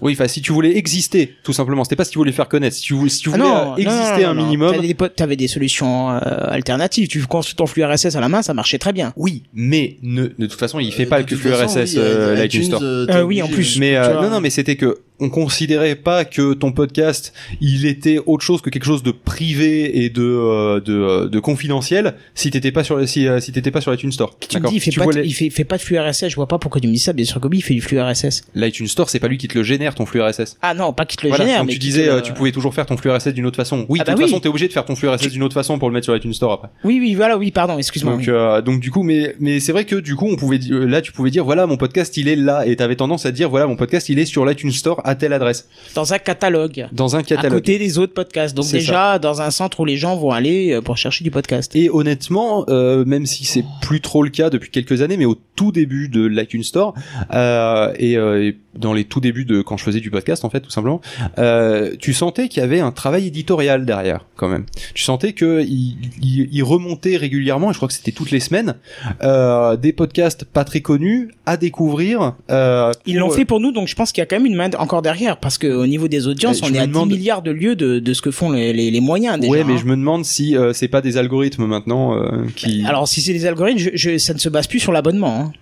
[0.02, 2.76] Oui, enfin si tu voulais exister tout simplement, c'était pas si tu voulais faire connaître,
[2.76, 4.44] si tu voulais, si tu Ah voulais non, euh, non, exister non, un non, non.
[4.44, 4.76] minimum.
[5.16, 7.08] T'avais des, solutions euh, alternatives.
[7.08, 9.12] Tu construis ton flux RSS à la main, ça marchait très bien.
[9.16, 11.98] Oui, mais ne, de toute façon, il fait Euh, pas que flux façon, RSS oui,
[11.98, 12.82] euh, l'iTunes Store.
[13.26, 13.78] oui, en plus.
[13.78, 18.18] Mais euh, non, non, mais c'était que on considérait pas que ton podcast, il était
[18.26, 22.50] autre chose que quelque chose de privé et de euh, de, euh, de confidentiel si
[22.50, 24.36] t'étais pas sur si euh, si t'étais pas sur l'iTunes Store.
[24.40, 26.28] Tu me dis, il fait, Tu pas, de- les- il, fait, pas de flux RSS.
[26.28, 27.12] Je vois pas pourquoi tu me dis ça.
[27.12, 28.42] Bien sûr que oui, il fait du flux RSS.
[28.54, 30.56] l'iTunes Store, c'est pas lui qui te le génère ton flux RSS.
[30.62, 32.52] Ah non, pas qu'il te le Voilà, génère, mais tu disais, te euh, tu pouvais
[32.52, 33.86] toujours faire ton flux RSS d'une autre façon.
[33.88, 34.28] Oui, Ah de bah toute oui.
[34.30, 36.14] façon, t'es obligé de faire ton flux RSS d'une autre façon pour le mettre sur
[36.14, 36.68] l'iTunes Store après.
[36.84, 38.12] Oui, oui, voilà, oui, pardon, excuse-moi.
[38.14, 38.28] Donc, oui.
[38.30, 41.12] euh, donc du coup, mais mais c'est vrai que du coup, on pouvait là, tu
[41.12, 43.76] pouvais dire voilà, mon podcast, il est là, et t'avais tendance à dire voilà, mon
[43.76, 46.88] podcast, il est sur l'iTunes Store à telle adresse, Dans un catalogue.
[46.92, 47.58] dans un À catalogue.
[47.58, 48.56] côté des autres podcasts.
[48.56, 51.74] Donc déjà, dans un centre où les gens vont aller euh, pour chercher du podcast.
[51.76, 55.36] Et honnêtement, euh, même si c'est plus trop le cas depuis quelques années, mais au
[55.56, 56.94] tout début de l'iTunes Store
[57.34, 60.50] euh, et, euh, et dans les tout débuts de quand je faisais du podcast en
[60.50, 61.00] fait, tout simplement,
[61.38, 64.64] euh, tu sentais qu'il y avait un travail éditorial derrière quand même.
[64.94, 68.40] Tu sentais que il, il- il remontait régulièrement, et je crois que c'était toutes les
[68.40, 68.76] semaines,
[69.22, 72.34] euh, des podcasts pas très connus à découvrir.
[72.50, 74.54] Euh, Ils l'ont fait pour nous, donc je pense qu'il y a quand même une
[74.56, 77.08] main encore derrière, parce que au niveau des audiences, Euh, je on est à demande-
[77.08, 79.50] 10 milliards de lieux de, de ce que font les, les, les moyens déjà.
[79.52, 79.78] Ouais, mais hein.
[79.80, 82.84] je me demande si euh, c'est pas des algorithmes maintenant euh, qui.
[82.86, 85.40] Alors si c'est des algorithmes, je, je- ça ne se base plus sur l'abonnement.
[85.40, 85.52] Hein.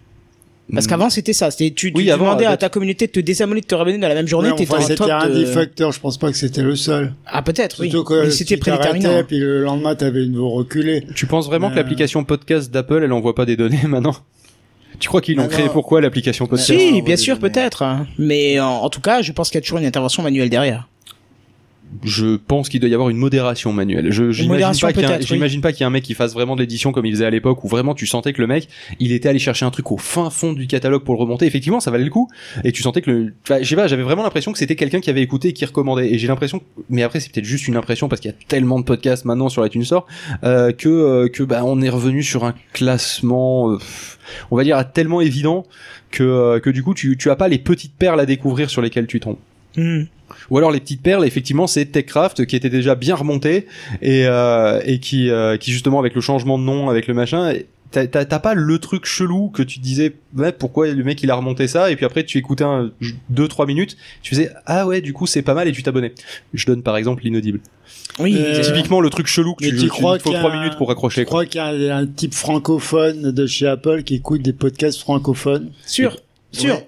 [0.72, 0.90] Parce Hmm.
[0.90, 3.62] qu'avant c'était ça, c'était tu, tu Oui, avant, demandais à ta communauté de te désabonner,
[3.62, 5.92] de te réabonner dans la même journée, Ouais, enfin, en c'était un de- des facteurs,
[5.92, 7.14] je pense pas que c'était le seul.
[7.26, 7.90] Ah peut-être, oui.
[7.90, 9.22] Surtout que Mais c'était prédéterminant.
[9.26, 11.04] puis le lendemain t'avais une nouveau reculé.
[11.14, 11.76] Tu penses vraiment que Euh.
[11.76, 14.14] l'application podcast d'Apple, elle envoie pas des données maintenant?
[14.98, 16.76] Tu crois qu'ils l'ont créé pourquoi l'application podcast?
[16.78, 17.84] Si, bien sûr, peut-être.
[18.18, 20.88] Mais en, en tout cas, je pense qu'il y a toujours une intervention manuelle derrière.
[22.04, 24.10] Je pense qu'il doit y avoir une modération manuelle.
[24.10, 25.06] Je j'imagine pas qu'il y
[25.40, 25.76] oui.
[25.80, 27.94] y un mec qui fasse vraiment de l'édition comme il faisait à l'époque où vraiment
[27.94, 28.68] tu sentais que le mec,
[29.00, 31.46] il était allé chercher un truc au fin fond du catalogue pour le remonter.
[31.46, 32.28] Effectivement, ça valait le coup
[32.64, 35.00] et tu sentais que le enfin, je sais pas, j'avais vraiment l'impression que c'était quelqu'un
[35.00, 37.76] qui avait écouté et qui recommandait et j'ai l'impression mais après c'est peut-être juste une
[37.76, 40.06] impression parce qu'il y a tellement de podcasts maintenant sur iTunes Store
[40.44, 43.78] euh, que euh, que bah on est revenu sur un classement euh,
[44.50, 45.66] on va dire tellement évident
[46.10, 48.82] que euh, que du coup tu tu as pas les petites perles à découvrir sur
[48.82, 49.38] lesquelles tu tombes.
[49.78, 50.04] Hmm.
[50.50, 53.66] Ou alors les petites perles, effectivement, c'est Techcraft qui était déjà bien remonté
[54.02, 57.54] et euh, et qui euh, qui justement avec le changement de nom, avec le machin,
[57.90, 61.30] t'as t'as- t'as pas le truc chelou que tu disais ouais pourquoi le mec il
[61.30, 62.90] a remonté ça et puis après tu écoutais un
[63.30, 66.12] deux trois minutes, tu faisais ah ouais du coup c'est pas mal et tu t'abonnais.
[66.52, 67.60] Je donne par exemple l'inaudible.
[68.18, 70.32] Oui, Euh, C'est typiquement le truc chelou que mais tu, tu tu crois il faut
[70.32, 71.22] trois minutes pour accrocher.
[71.22, 71.44] Je quoi.
[71.44, 74.98] crois qu'il y a un, un type francophone de chez Apple qui écoute des podcasts
[75.00, 75.70] francophones?
[75.86, 76.18] sûr,
[76.52, 76.74] sûr.
[76.74, 76.87] Ouais.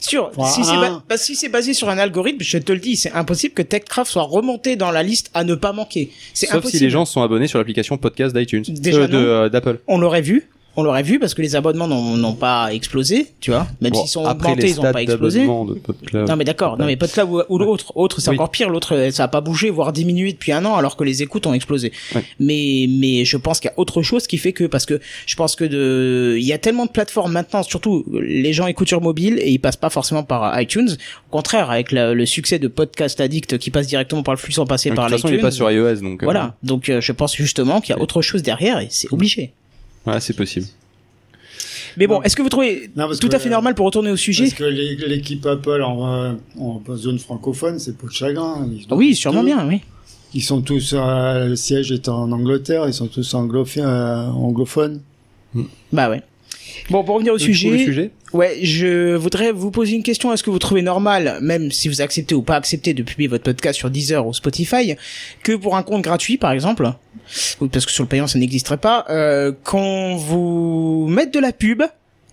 [0.00, 0.80] Sûr, si c'est un.
[0.80, 3.62] ba- bah, si c'est basé sur un algorithme, je te le dis, c'est impossible que
[3.62, 6.10] TechCraft soit remonté dans la liste à ne pas manquer.
[6.34, 6.78] C'est Sauf impossible.
[6.78, 9.80] si les gens sont abonnés sur l'application podcast d'iTunes, Déjà, Euh, de euh, d'Apple.
[9.88, 13.66] On l'aurait vu, on l'aurait vu parce que les abonnements n'ont pas explosé, tu vois.
[13.80, 15.40] Même Bon, s'ils sont après augmentés, les ils n'ont pas explosé.
[15.42, 16.26] de.
[16.26, 18.36] Non mais d'accord, non mais PodCloud ou, ou l'autre, autre c'est Oui.
[18.36, 21.22] encore pire, l'autre ça a pas bougé voire diminué depuis un an alors que les
[21.22, 21.92] écoutes ont explosé.
[22.14, 22.22] Ouais.
[22.40, 25.36] Mais mais je pense qu'il y a autre chose qui fait que parce que je
[25.36, 29.00] pense que de il y a tellement de plateformes maintenant, surtout les gens écoutent sur
[29.00, 30.90] mobile et ils passent pas forcément par iTunes.
[31.28, 34.52] Au contraire, avec la- le succès de Podcast Addict qui passe directement par le flux
[34.52, 35.46] sans passer De par toute façon, il l'iTunes.
[35.46, 36.22] est pas sur iOS, donc.
[36.22, 39.12] euh, Voilà, donc euh, je pense justement qu'il y a autre chose derrière et c'est
[39.12, 39.52] obligé.
[40.06, 40.66] Ouais, c'est possible.
[41.96, 44.10] Mais bon, est-ce que vous trouvez Non, tout que, à fait euh, normal pour retourner
[44.10, 48.68] au sujet Parce que l'équipe Apple en, en zone francophone, c'est pour de chagrin.
[48.88, 49.46] Sont Oui, sûrement deux.
[49.46, 49.80] bien, oui.
[50.34, 55.00] Ils sont tous, euh, le siège est en Angleterre, ils sont tous anglophie- euh, anglophones.
[55.92, 56.22] Bah ouais.
[56.90, 60.32] Bon, pour revenir au coup, sujet, sujet Ouais, je voudrais vous poser une question.
[60.32, 63.44] Est-ce que vous trouvez normal, même si vous acceptez ou pas acceptez de publier votre
[63.44, 64.96] podcast sur Deezer ou Spotify,
[65.42, 66.90] que pour un compte gratuit, par exemple,
[67.70, 71.82] parce que sur le payant ça n'existerait pas, euh, qu'on vous mette de la pub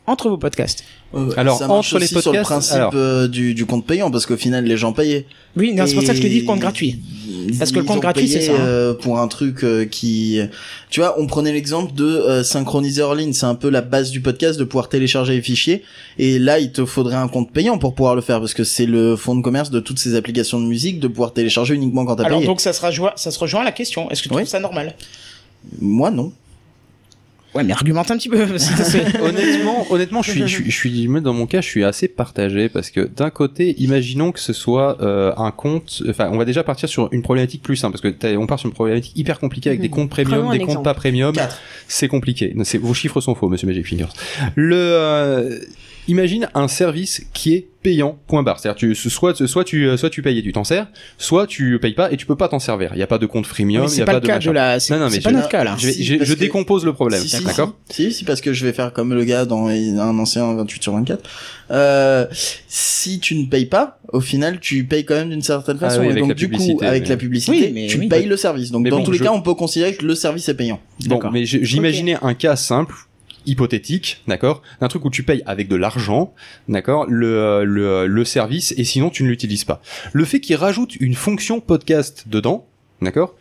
[0.08, 0.84] entre vos podcasts
[1.14, 3.86] Euh, Alors, ça entre les aussi sur le podcasts, principe alors- euh, du, du compte
[3.86, 5.26] payant parce qu'au final les gens payaient.
[5.58, 6.99] Oui, c'est pour ça que je te dis compte gratuit.
[7.60, 8.60] Parce que le compte gratuit, c'est ça, hein.
[8.60, 10.39] euh, pour un truc euh, qui,
[10.89, 14.10] tu vois, on prenait l'exemple de euh, synchroniser en ligne, c'est un peu la base
[14.12, 15.84] du podcast de pouvoir télécharger les fichiers.
[16.18, 18.86] Et là, il te faudrait un compte payant pour pouvoir le faire parce que c'est
[18.86, 22.16] le fond de commerce de toutes ces applications de musique de pouvoir télécharger uniquement quand
[22.16, 22.47] t'as Alors payé.
[22.47, 24.10] donc ça se rejoint, ça se rejoint à la question.
[24.12, 24.41] Est-ce que tu Oui.
[24.43, 24.95] trouves ça normal?
[25.80, 26.32] Moi non.
[27.54, 28.41] Ouais, mais argumente un petit peu.
[29.22, 32.70] honnêtement, honnêtement, je suis, je suis, je suis, dans mon cas, je suis assez partagé
[32.70, 36.02] parce que d'un côté, imaginons que ce soit euh, un compte.
[36.10, 38.60] Enfin, on va déjà partir sur une problématique plus simple parce que t'as- on part
[38.60, 40.84] sur une problématique hyper compliquée avec des comptes premium, des comptes exemple.
[40.86, 41.34] pas premium.
[41.34, 41.60] Quatre.
[41.88, 42.56] C'est compliqué.
[42.82, 44.06] Vos chiffres sont faux, Monsieur Magic Fingers.
[44.56, 45.60] Le, euh,
[46.08, 48.20] imagine un service qui est payant.
[48.28, 48.60] Point barre.
[48.60, 50.88] C'est-à-dire, tu, soit, soit tu, soit tu payes et tu t'en sers,
[51.18, 52.91] soit tu payes pas et tu peux pas t'en servir.
[52.93, 54.28] Il y a pas de compte freemium, il y c'est a pas, pas, le de
[54.28, 54.49] cas machin.
[54.49, 54.80] de la.
[54.80, 55.76] C'est Non, non, mais c'est pas je- notre cas là.
[55.80, 57.22] Je, vais- Si, je- parce je que- décompose le problème.
[57.22, 57.76] Si, si, D'accord?
[57.89, 60.93] Si, si, parce que je vais faire comme le gars dans un ancien 28 sur
[60.93, 61.28] 24.
[61.72, 62.26] Euh,
[62.68, 66.02] si tu ne payes pas, au final, tu payes quand même d'une certaine Ah façon.
[66.02, 67.97] oui, Et avec donc, la du coup, publicité, avec mais- la publicité, Oui, mais tu
[67.97, 68.08] oui.
[68.10, 68.70] payes le service.
[68.72, 70.80] Donc, Mais dans bon, tous les cas, on peut considérer que le service est payant.
[71.08, 71.32] Bon, D'accord.
[71.32, 72.93] mais j'imaginais un cas simple,
[73.46, 76.34] hypothétique, d'accord, d'un truc où tu payes avec de l'argent,
[76.70, 79.82] d'accord, le, le, le service, et sinon tu ne l'utilises pas.
[80.14, 82.68] Le fait qu'il rajoute une fonction podcast dedans,
[83.02, 83.36] d'accord,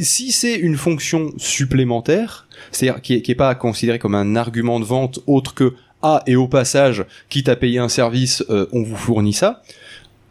[0.00, 4.80] si c'est une fonction supplémentaire, c'est-à-dire qui est, qui est pas considéré comme un argument
[4.80, 8.82] de vente autre que ah et au passage, quitte à payer un service, euh, on
[8.82, 9.62] vous fournit ça.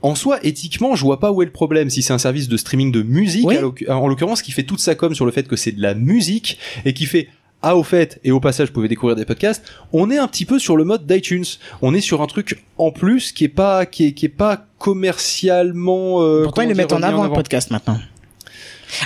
[0.02, 1.90] En soi, éthiquement, je vois pas où est le problème.
[1.90, 3.58] Si c'est un service de streaming de musique, Oui.
[3.88, 6.58] en l'occurrence, qui fait toute sa com sur le fait que c'est de la musique
[6.86, 7.30] et qui fait
[7.64, 10.46] ah au fait et au passage vous pouvez découvrir des podcasts, on est un petit
[10.46, 11.46] peu sur le mode d'iTunes.
[11.82, 14.66] On est sur un truc en plus qui est pas qui est, qui est pas
[14.80, 16.22] commercialement.
[16.22, 18.00] euh, Pourtant, ils le mettent en mis avant le podcast maintenant.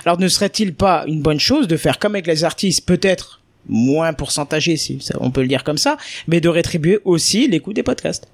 [0.03, 4.13] Alors, ne serait-il pas une bonne chose de faire comme avec les artistes, peut-être moins
[4.13, 5.97] pourcentagé, si ça- on peut le dire comme ça,
[6.27, 8.27] mais de rétribuer aussi l'écoute des podcasts?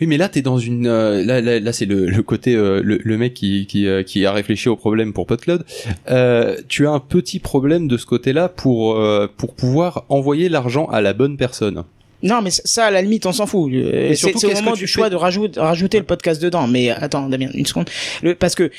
[0.00, 0.86] Oui, mais là, t'es dans une.
[0.86, 4.02] euh, là, là, là, c'est le, le côté euh, le, le mec qui qui, euh,
[4.02, 5.64] qui a réfléchi au problème pour PodCloud.
[6.10, 10.86] Euh, tu as un petit problème de ce côté-là pour euh, pour pouvoir envoyer l'argent
[10.86, 11.84] à la bonne personne.
[12.22, 13.72] Non, mais ça, à la limite, on s'en fout.
[13.72, 16.66] Euh, C'est au moment du choix fais de rajouter, rajouter le podcast dedans.
[16.66, 17.88] Mais attends, Damien, une seconde.
[18.22, 18.70] Le, parce que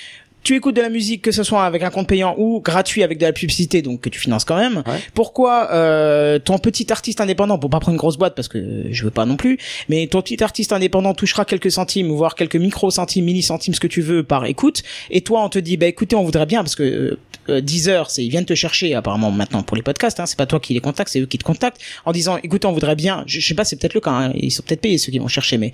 [0.43, 3.17] tu écoutes de la musique, que ce soit avec un compte payant ou gratuit avec
[3.17, 4.77] de la publicité, donc que tu finances quand même.
[4.87, 4.99] Ouais.
[5.13, 9.03] Pourquoi euh, ton petit artiste indépendant, pour pas prendre une grosse boîte parce que je
[9.03, 9.57] veux pas non plus,
[9.89, 13.79] mais ton petit artiste indépendant touchera quelques centimes, voire quelques micro centimes, mini centimes, ce
[13.79, 16.63] que tu veux par écoute, et toi on te dit bah écoutez on voudrait bien
[16.63, 17.19] parce que euh,
[17.49, 20.45] euh, Deezer, c'est ils viennent te chercher apparemment maintenant pour les podcasts, hein, c'est pas
[20.45, 23.23] toi qui les contactes, c'est eux qui te contactent en disant écoutez on voudrait bien,
[23.27, 25.19] je, je sais pas c'est peut-être le cas, hein, ils sont peut-être payés ceux qui
[25.19, 25.71] vont chercher, mais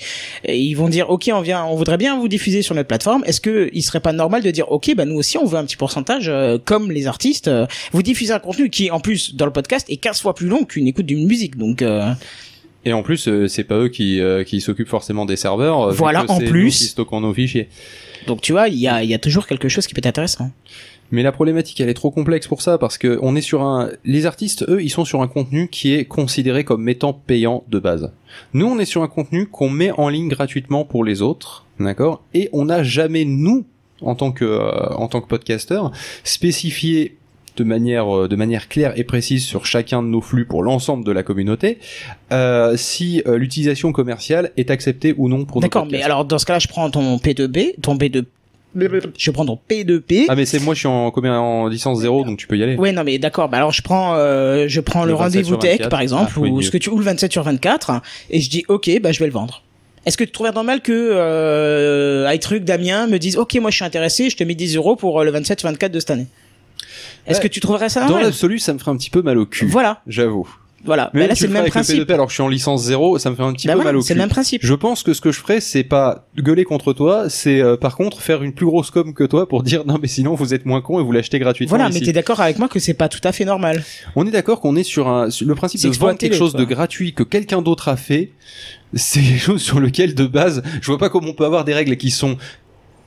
[0.48, 3.24] euh, ils vont dire ok on vient, on voudrait bien vous diffuser sur notre plateforme,
[3.26, 5.66] est-ce que il serait pas normal de dire ok bah nous aussi on veut un
[5.66, 9.46] petit pourcentage euh, comme les artistes, euh, vous diffusez un contenu qui en plus dans
[9.46, 12.12] le podcast est 15 fois plus long qu'une écoute d'une musique, donc euh,
[12.86, 15.82] Et en plus, euh, c'est pas eux qui euh, qui s'occupent forcément des serveurs.
[15.90, 16.78] euh, Voilà, en plus.
[16.78, 17.68] qui stockons nos fichiers.
[18.28, 20.08] donc tu vois il y a il y a toujours quelque chose qui peut être
[20.16, 20.52] intéressant.
[21.10, 23.90] Mais la problématique, elle est trop complexe pour ça parce que on est sur un.
[24.04, 27.80] Les artistes, eux, ils sont sur un contenu qui est considéré comme étant payant de
[27.80, 28.12] base.
[28.54, 32.24] Nous, on est sur un contenu qu'on met en ligne gratuitement pour les autres, d'accord?
[32.34, 33.66] Et on n'a jamais nous,
[34.02, 35.92] en tant que euh, en tant que podcasteur,
[36.24, 37.18] spécifié
[37.58, 41.04] de manière euh, de manière claire et précise sur chacun de nos flux pour l'ensemble
[41.04, 41.80] de la communauté
[42.32, 46.46] euh, si euh, l'utilisation commerciale est acceptée ou non pour D'accord, mais alors dans ce
[46.46, 48.26] cas-là, je prends ton P2B, ton B2,
[49.18, 50.26] je prends ton P2P.
[50.30, 52.62] Ah mais c'est moi je suis en commun- en licence zéro donc tu peux y
[52.64, 52.76] aller.
[52.76, 53.50] Ouais, non, mais d'accord.
[53.50, 55.90] Bah alors je prends, euh, je prends Le le, 27 rendez-vous tech 24.
[55.90, 58.64] par exemple, Ah, ou ce que tu, ou le 27 sur 24, et je dis
[58.68, 59.64] ok, bah je vais le vendre.
[60.08, 63.86] Est-ce que tu trouverais normal que euh, iTruc Damien me dise ok, moi je suis
[63.86, 66.28] intéressé, je te mets 10 euros pour euh, le 27 sur 24 de cette année?
[67.26, 67.44] Est-ce Ouais.
[67.44, 68.24] que tu trouverais ça Dans normal?
[68.26, 69.66] l'absolu ça me ferait un petit peu mal au cul.
[69.68, 70.48] Voilà, J'avoue.
[70.86, 71.10] Voilà.
[71.14, 72.00] Mais Bah, là c'est le même principe.
[72.08, 73.84] P2P alors que je suis en licence zéro, ça me fait un petit Bah peu
[73.84, 74.14] mal au c'est cul.
[74.14, 74.62] le même principe.
[74.64, 77.96] Je pense que ce que je ferais, c'est pas gueuler contre toi, c'est euh, par
[77.98, 80.66] contre faire une plus grosse com que toi pour dire non mais sinon vous êtes
[80.66, 81.76] moins con et vous l'achetez gratuitement.
[81.78, 82.00] Voilà, ici.
[82.00, 83.84] mais t'es d'accord avec moi que c'est pas tout à fait normal.
[84.16, 86.54] On est d'accord qu'on est sur un sur le principe C'est de vendre quelque chose
[86.54, 88.32] de gratuit que quelqu'un d'autre a fait.
[88.94, 91.74] C'est quelque chose sur lequel de base, je vois pas comment on peut avoir des
[91.74, 92.38] règles qui sont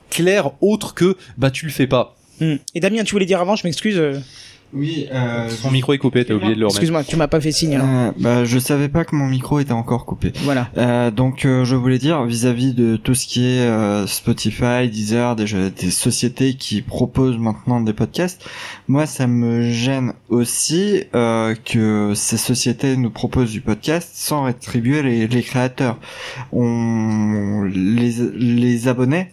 [0.09, 2.15] claires autres que bah tu le fais pas.
[2.39, 2.55] Hmm.
[2.75, 3.99] Et Damien, tu voulais dire avant, je m'excuse.
[4.73, 6.77] Oui, euh, Son micro est coupé, t'as oublié de le remettre.
[6.77, 7.75] Excuse-moi, tu m'as pas fait signe.
[7.75, 7.87] alors.
[7.87, 10.31] euh, bah, je savais pas que mon micro était encore coupé.
[10.43, 10.69] Voilà.
[10.77, 15.35] Euh, donc euh, je voulais dire vis-à-vis de tout ce qui est euh, Spotify, Deezer,
[15.35, 18.47] des, des sociétés qui proposent maintenant des podcasts,
[18.87, 25.01] moi ça me gêne aussi euh, que ces sociétés nous proposent du podcast sans rétribuer
[25.03, 25.97] les, les créateurs.
[26.53, 29.31] On les, les abonnés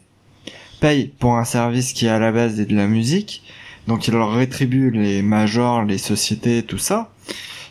[0.80, 3.43] payent pour un service qui à la base est de la musique,
[3.89, 7.11] donc ils leur rétribuent les majors, les sociétés, tout ça.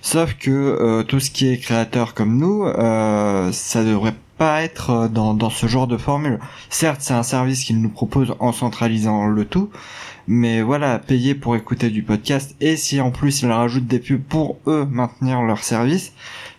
[0.02, 4.90] Sauf que euh, tout ce qui est créateur comme nous, euh, ça devrait pas être
[4.90, 6.40] euh, dans, dans ce genre de formule.
[6.70, 9.70] Certes, c'est un service qu'ils nous proposent en centralisant le tout,
[10.28, 14.22] mais voilà, payer pour écouter du podcast, et si en plus ils rajoutent des pubs
[14.22, 16.14] pour eux maintenir leur service,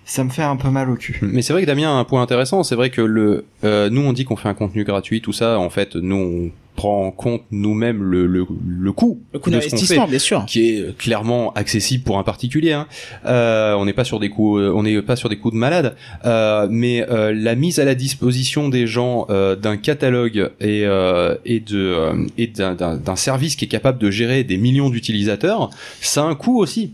[0.04, 1.18] ça me fait un peu mal au cul.
[1.20, 2.62] Mais c'est vrai que Damien a un point intéressant.
[2.62, 5.58] C'est vrai que le, euh, nous on dit qu'on fait un contenu gratuit, tout ça.
[5.58, 10.20] En fait, nous prend en compte nous-mêmes le, le, le coût, Le coût d'investissement, bien
[10.20, 10.44] sûr.
[10.46, 12.72] qui est clairement accessible pour un particulier.
[12.72, 12.86] Hein.
[13.26, 15.56] Euh, on n'est pas sur des coûts, euh, on n'est pas sur des coûts de
[15.56, 20.84] malade, euh, mais euh, la mise à la disposition des gens euh, d'un catalogue et
[20.86, 25.70] euh, et de euh, et d'un service qui est capable de gérer des millions d'utilisateurs,
[26.00, 26.92] ça a un coût aussi.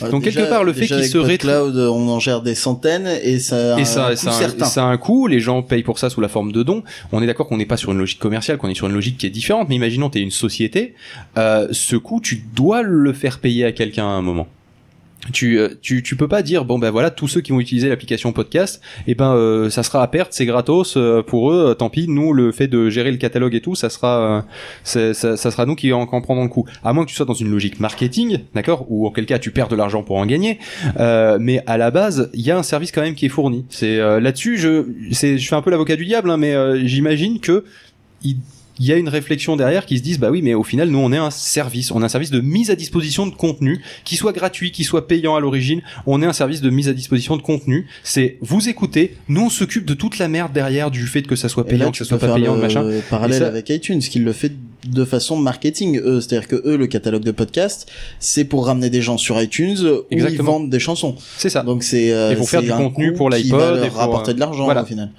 [0.00, 1.28] Ouais, Donc, quelque part, le fait qu'il se rétro-
[1.66, 4.64] PodCloud, on en gère des centaines et ça a Et un ça, coût un- certain.
[4.64, 6.82] ça a un coût, les gens payent pour ça sous la forme de dons.
[7.12, 9.18] On est d'accord qu'on n'est pas sur une logique commerciale, qu'on est sur une logique
[9.18, 10.94] qui est différente, mais imaginons tu es une société,
[11.36, 14.46] euh, ce coût, tu dois le faire payer à quelqu'un à un moment.
[15.32, 17.88] Tu, euh, tu, tu peux pas dire bon ben voilà tous ceux qui vont utiliser
[17.88, 21.74] l'application podcast et ben euh, ça sera à perte c'est gratos euh, pour eux euh,
[21.74, 24.44] tant pis nous le fait de gérer le catalogue et tout ça sera
[24.94, 27.16] euh, ça, ça sera nous qui en, en prendrons le coup à moins que tu
[27.16, 30.16] sois dans une logique marketing d'accord ou en quel cas tu perds de l'argent pour
[30.16, 30.60] en gagner
[30.96, 33.64] mais à la base, il y a un service quand même qui est fourni.
[33.68, 36.54] C'est là-dessus, je, c'est, je fais un peu l'avocat du diable, hein, mais
[36.86, 37.64] j'imagine que
[38.22, 38.36] il,
[38.78, 40.98] il y a une réflexion derrière qui se disent bah oui, mais au final, nous
[40.98, 44.16] on est un service, on est un service de mise à disposition de contenu, qui
[44.16, 45.82] soit gratuit, qui soit payant à l'origine.
[46.06, 47.86] On est un service de mise à disposition de contenu.
[48.02, 51.48] C'est vous écoutez, nous on s'occupe de toute la merde derrière du fait que ça
[51.48, 52.84] soit là, payant, que ça soit pas payant, le machin.
[53.10, 54.52] parallèle ça- avec iTunes, qui le fait
[54.86, 55.98] de façon marketing.
[55.98, 59.76] Eux, c'est-à-dire que eux, le catalogue de podcast, c'est pour ramener des gens sur iTunes
[59.80, 61.16] où ils vendent des chansons.
[61.36, 61.62] C'est ça.
[61.62, 64.40] Donc c'est euh, Et pour faire du contenu pour l'iPod et pour, rapporter euh, de
[64.40, 64.82] l'argent voilà.
[64.82, 65.10] au final.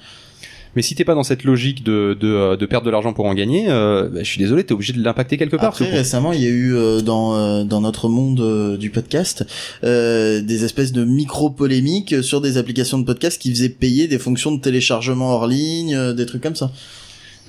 [0.80, 3.25] Mais si t'es pas dans cette logique de, de, euh, de perdre de l'argent pour
[3.25, 5.65] en gagner, euh, bah, je suis désolé, t'es obligé de l'impacter quelque part.
[5.65, 9.45] Après récemment, il y a eu euh, dans euh, dans notre monde euh, du podcast
[9.84, 14.19] euh, des espèces de micro polémiques sur des applications de podcast qui faisaient payer des
[14.19, 16.71] fonctions de téléchargement hors ligne, euh, des trucs comme ça.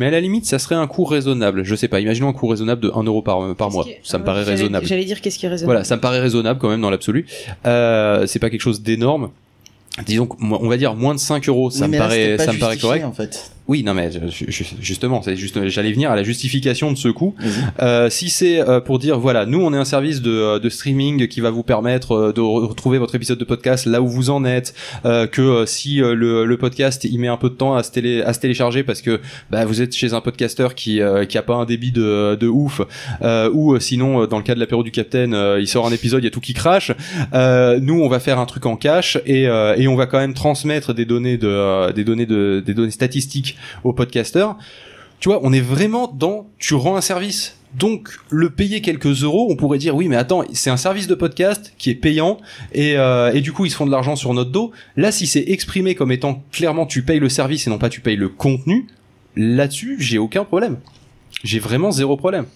[0.01, 1.63] Mais à la limite, ça serait un coût raisonnable.
[1.63, 3.87] Je sais pas, imaginons un coût raisonnable de 1 euro par, par mois.
[4.03, 4.87] Ça me paraît J'allais- raisonnable.
[4.87, 5.73] J'allais dire qu'est-ce qui est raisonnable.
[5.73, 7.27] Voilà, ça me paraît raisonnable quand même dans l'absolu.
[7.65, 9.31] Euh, c'est pas quelque chose d'énorme.
[10.07, 12.59] Disons, on va dire moins de 5 euros, ça Oui, me là, paraît, ça me
[12.59, 13.05] paraît correct.
[13.05, 13.51] en fait.
[13.71, 17.07] Oui, non mais je- je- justement, c'est juste, j'allais venir à la justification de ce
[17.07, 17.37] coût.
[17.39, 17.51] Vas-y.
[17.83, 20.69] Euh, si c'est euh, pour dire voilà, nous on est un service de, euh, de
[20.69, 24.09] streaming qui va vous permettre euh, de re- retrouver votre épisode de podcast là où
[24.09, 27.77] vous en êtes, euh, que si le, le podcast il met un peu de temps
[27.77, 29.21] à se, télé, à se télécharger parce que
[29.53, 32.49] bah, vous êtes chez un podcasteur qui euh, qui a pas un débit de, de
[32.49, 32.81] ouf,
[33.23, 36.25] euh, ou sinon dans le cas de l'apéro du Capitaine, il sort un épisode, il
[36.25, 36.91] y a tout qui crache.
[37.35, 40.19] Euh, nous on va faire un truc en cache et, euh, et on va quand
[40.19, 44.57] même transmettre des données de euh, des données de des données statistiques aux podcasteurs
[45.21, 47.57] tu vois, on est vraiment dans tu rends un service.
[47.75, 51.15] Donc le payer quelques euros, on pourrait dire oui, mais attends, c'est un service de
[51.15, 52.39] podcast qui est payant
[52.73, 54.73] et, euh, et du coup ils se font de l'argent sur notre dos.
[54.97, 58.01] Là, si c'est exprimé comme étant clairement tu payes le service et non pas tu
[58.01, 58.87] payes le contenu,
[59.37, 60.79] là-dessus j'ai aucun problème.
[61.45, 62.47] J'ai vraiment zéro problème.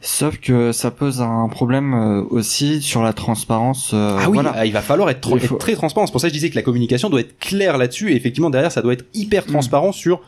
[0.00, 3.90] Sauf que ça pose un problème euh, aussi sur la transparence.
[3.94, 4.64] euh, ah oui, voilà.
[4.64, 6.06] il va falloir être, tro- Il faut- être très transparent.
[6.06, 8.48] C'est pour ça que je disais que la communication doit être claire là-dessus et effectivement
[8.50, 10.20] derrière ça doit être hyper transparent sur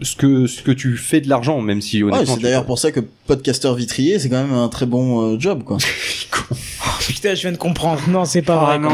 [0.00, 2.34] ce que ce que tu fais de l'argent, même si Ouais, honnêtement.
[2.34, 2.98] c'est tu- d'ailleurs pour ça que
[3.28, 5.76] podcasteur vitrier, c'est quand même un très bon euh, job, quoi.
[7.06, 8.00] Putain, je viens de comprendre.
[8.08, 8.74] Non, c'est pas vrai.
[8.74, 8.88] Ah non.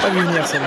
[0.00, 0.58] Pas vu venir ça.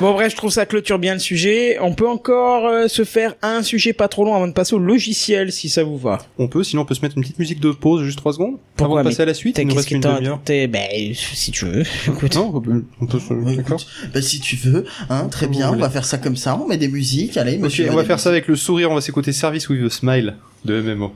[0.00, 1.78] Bon bref, je trouve ça clôture bien le sujet.
[1.80, 4.78] On peut encore euh, se faire un sujet pas trop long avant de passer au
[4.78, 6.18] logiciel si ça vous va.
[6.38, 8.56] On peut, sinon on peut se mettre une petite musique de pause, juste 3 secondes,
[8.76, 9.58] Pourquoi, avant de passer à la suite.
[9.58, 10.40] Il nous reste une demi-heure.
[10.46, 11.82] Ben, si tu veux.
[12.08, 12.34] Écoute.
[12.36, 13.80] Non, on peut, on peut se- Ouais, d'accord.
[13.80, 16.58] écoute, Bah si tu veux, hein, très Vous bien, on va faire ça comme ça,
[16.60, 17.88] on met des musiques, allez, Ok, monsieur.
[17.90, 20.80] on va faire ça avec le sourire, on va s'écouter Service with a Smile de
[20.80, 21.12] MMO.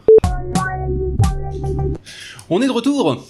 [2.50, 3.24] On est de retour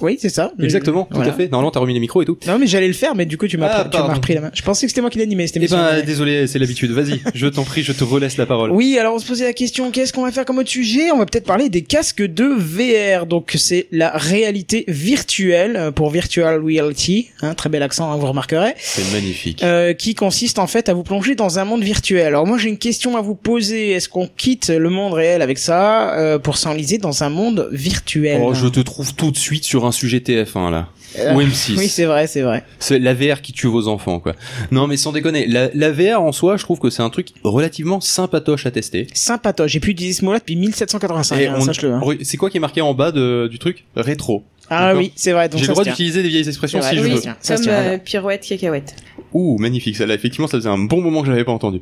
[0.00, 0.52] Oui, c'est ça.
[0.62, 1.32] Exactement, tout Voilà.
[1.32, 1.48] à fait.
[1.50, 2.36] Normalement, t'as remis les micros et tout.
[2.46, 4.14] Non, mais j'allais le faire, mais du coup, tu m'as Ah, tu m'as pardon.
[4.14, 4.50] repris la main.
[4.54, 6.90] Je pensais que c'était moi qui l'animais, c'était Eh ben, désolé, c'est l'habitude.
[6.92, 8.70] Vas-y, je t'en prie, je te relaisse la parole.
[8.72, 11.10] Oui, alors on se posait la question, qu'est-ce qu'on va faire comme autre sujet?
[11.10, 13.26] On va peut-être parler des casques de VR.
[13.26, 18.26] Donc c'est la réalité virtuelle euh, pour virtual reality, hein, très bel accent, hein, vous
[18.26, 19.62] remarquerez, C'est magnifique.
[19.62, 22.26] euh, qui consiste en fait à vous plonger dans un monde virtuel.
[22.26, 23.92] Alors moi j'ai une question à vous poser.
[23.92, 28.40] Est-ce qu'on quitte le monde réel avec ça euh, pour s'enliser dans un monde virtuel?
[28.42, 30.88] Oh, je te trouve tout de suite sur un sujet TF1 là.
[31.18, 31.76] Euh, Ou M6.
[31.78, 32.62] Oui, c'est vrai, c'est vrai.
[32.78, 34.34] C'est la VR qui tue vos enfants, quoi.
[34.70, 37.28] Non, mais sans déconner, la, la VR en soi, je trouve que c'est un truc
[37.42, 39.06] relativement sympatoche à tester.
[39.14, 39.70] Sympatoche.
[39.70, 41.36] J'ai pu utiliser ce mot-là depuis 1785.
[41.38, 41.92] Et hein, on- sache-le.
[41.94, 42.00] hein.
[42.22, 43.84] C'est quoi qui est marqué en bas de- du truc?
[43.94, 44.44] Rétro.
[44.68, 45.48] Ah oui, c'est vrai.
[45.54, 47.10] J'ai le droit d'utiliser des vieilles expressions si je oui.
[47.10, 47.20] veux.
[47.20, 48.96] Comme euh, pirouette, cacahuète.
[49.38, 49.96] Ouh, magnifique.
[49.96, 51.80] Ça, là, effectivement, ça faisait un bon moment que je l'avais pas entendu.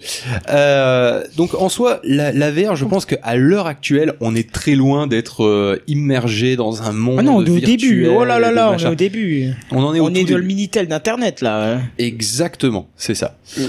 [0.50, 4.74] Euh, donc, en soi, la, la VR, je pense qu'à l'heure actuelle, on est très
[4.74, 8.06] loin d'être euh, immergé dans un monde Ah non, on est au virtuel début.
[8.08, 9.52] Oh là là de là, on est au début.
[9.70, 10.42] On en est au On est de le.
[10.42, 11.78] Minitel d'internet là.
[11.98, 13.38] Exactement, c'est ça.
[13.56, 13.62] Je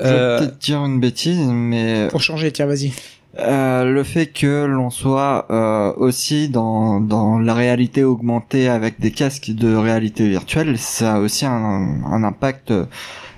[0.00, 2.90] Euh, vais peut-être dire une bêtise, mais Pour changer, tiens, vas-y.
[3.38, 9.10] Euh, le fait que l'on soit euh, aussi dans, dans la réalité augmentée avec des
[9.10, 11.52] casques de réalité virtuelle, ça a aussi un,
[12.10, 12.72] un impact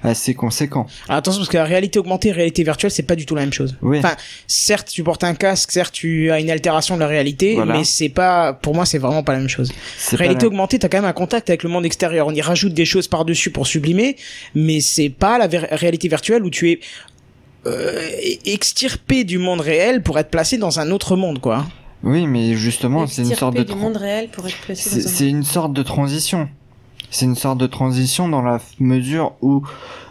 [0.03, 0.86] assez conséquent.
[1.09, 3.34] Alors, attention parce que la réalité augmentée et la réalité virtuelle, c'est pas du tout
[3.34, 3.76] la même chose.
[3.82, 3.99] Oui.
[3.99, 4.14] Enfin,
[4.47, 7.78] certes, tu portes un casque, certes, tu as une altération de la réalité, Voilà.
[7.78, 9.72] mais c'est pas, pour moi, c'est vraiment pas la même chose.
[10.12, 12.26] Réalité augmentée, t'as quand même un contact avec le monde extérieur.
[12.28, 14.16] On y rajoute des choses par-dessus pour sublimer,
[14.55, 16.80] mais c'est pas la réalité virtuelle où tu es
[17.67, 18.01] euh,
[18.45, 21.67] extirpé du monde réel pour être placé dans un autre monde, quoi.
[22.03, 25.01] Oui, mais justement, c'est une sorte de du tran- monde réel pour être placé c'est
[25.03, 26.49] dans un c'est une sorte de transition.
[27.11, 29.62] C'est une sorte de transition dans la f- mesure où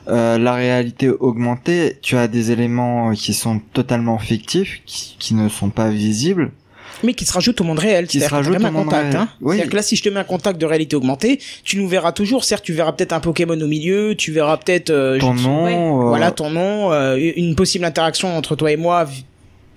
[0.07, 5.47] euh, la réalité augmentée, tu as des éléments qui sont totalement fictifs, qui, qui ne
[5.49, 6.51] sont pas visibles.
[7.03, 8.07] Mais qui se rajoute au monde réel.
[8.07, 9.15] Qui se C'est-à-dire que t'as rajoute quand même au un monde contact, réel.
[9.17, 9.29] hein.
[9.41, 9.55] Oui.
[9.55, 12.11] C'est-à-dire que là, si je te mets un contact de réalité augmentée, tu nous verras
[12.11, 12.43] toujours.
[12.43, 15.67] Certes, tu verras peut-être un Pokémon au milieu, tu verras peut-être, euh, Ton je- nom,
[16.03, 19.07] euh, voilà ton nom, euh, une possible interaction entre toi et moi.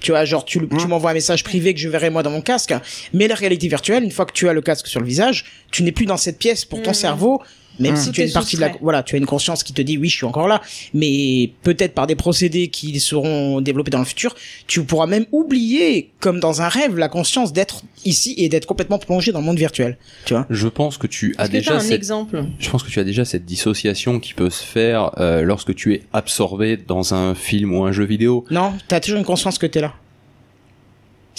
[0.00, 0.88] Tu vois, genre tu, tu Mm.
[0.90, 2.72] m'envoies un message privé que je verrai moi dans mon casque.
[3.12, 5.82] Mais la réalité virtuelle, une fois que tu as le casque sur le visage, tu
[5.82, 6.94] n'es plus dans cette pièce pour ton Mm.
[6.94, 7.42] cerveau.
[7.78, 7.96] Même Mm.
[7.96, 9.98] si tu as une partie de la, voilà, tu as une conscience qui te dit
[9.98, 10.60] oui, je suis encore là.
[10.94, 14.34] Mais peut-être par des procédés qui seront développés dans le futur,
[14.66, 18.98] tu pourras même oublier, comme dans un rêve, la conscience d'être ici et d'être complètement
[18.98, 19.96] plongé dans le monde virtuel.
[20.24, 20.46] Tu vois?
[20.50, 22.44] je pense que tu as déjà un cette exemple?
[22.58, 25.94] Je pense que tu as déjà cette dissociation qui peut se faire euh, lorsque tu
[25.94, 28.44] es absorbé dans un film ou un jeu vidéo.
[28.50, 29.94] Non, t'as toujours une conscience que t'es là.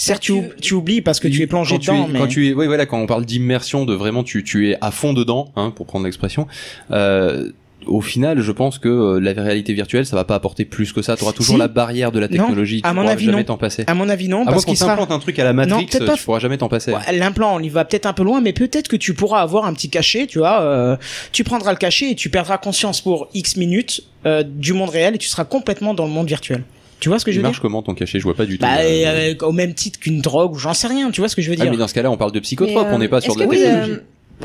[0.02, 2.18] Certes, tu, tu- ou- tu oublies parce que tu es plongé quand dedans, tu mais
[2.18, 4.90] quand tu es, oui, voilà, quand on parle d'immersion, de vraiment tu, tu es à
[4.90, 6.46] fond dedans, hein, pour prendre l'expression.
[6.90, 7.50] Euh,
[7.86, 11.00] au final, je pense que euh, la réalité virtuelle, ça va pas apporter plus que
[11.00, 11.16] ça.
[11.16, 11.58] Tu auras toujours Si.
[11.58, 12.80] la barrière de la Non, technologie.
[12.84, 13.84] à tu mon pourras avis, jamais t'en passer.
[13.86, 14.92] à mon avis non, À parce qu'on sera.
[15.00, 16.14] un truc à la Matrix, pas.
[16.16, 16.92] tu pourras jamais t'en passer.
[16.92, 19.64] Ouais, L'implant, on y va peut-être un peu loin, mais peut-être que tu pourras avoir
[19.64, 20.60] un petit cachet, tu vois.
[20.60, 20.96] euh,
[21.32, 25.14] tu prendras le cachet et tu perdras conscience pour X minutes euh, du monde réel
[25.14, 26.64] et tu seras complètement dans le monde virtuel.
[27.00, 28.18] Tu vois ce que je Il veux marche dire comment ton cachet?
[28.18, 28.62] Je vois pas du tout.
[28.62, 31.10] Bah, Euh, euh, au même titre qu'une drogue ou j'en sais rien.
[31.10, 32.40] Tu vois ce que je veux ah, dire mais dans ce cas-là, on parle de
[32.40, 33.92] psychotrope, euh, on n'est pas sur de la technologie.
[33.92, 33.96] euh,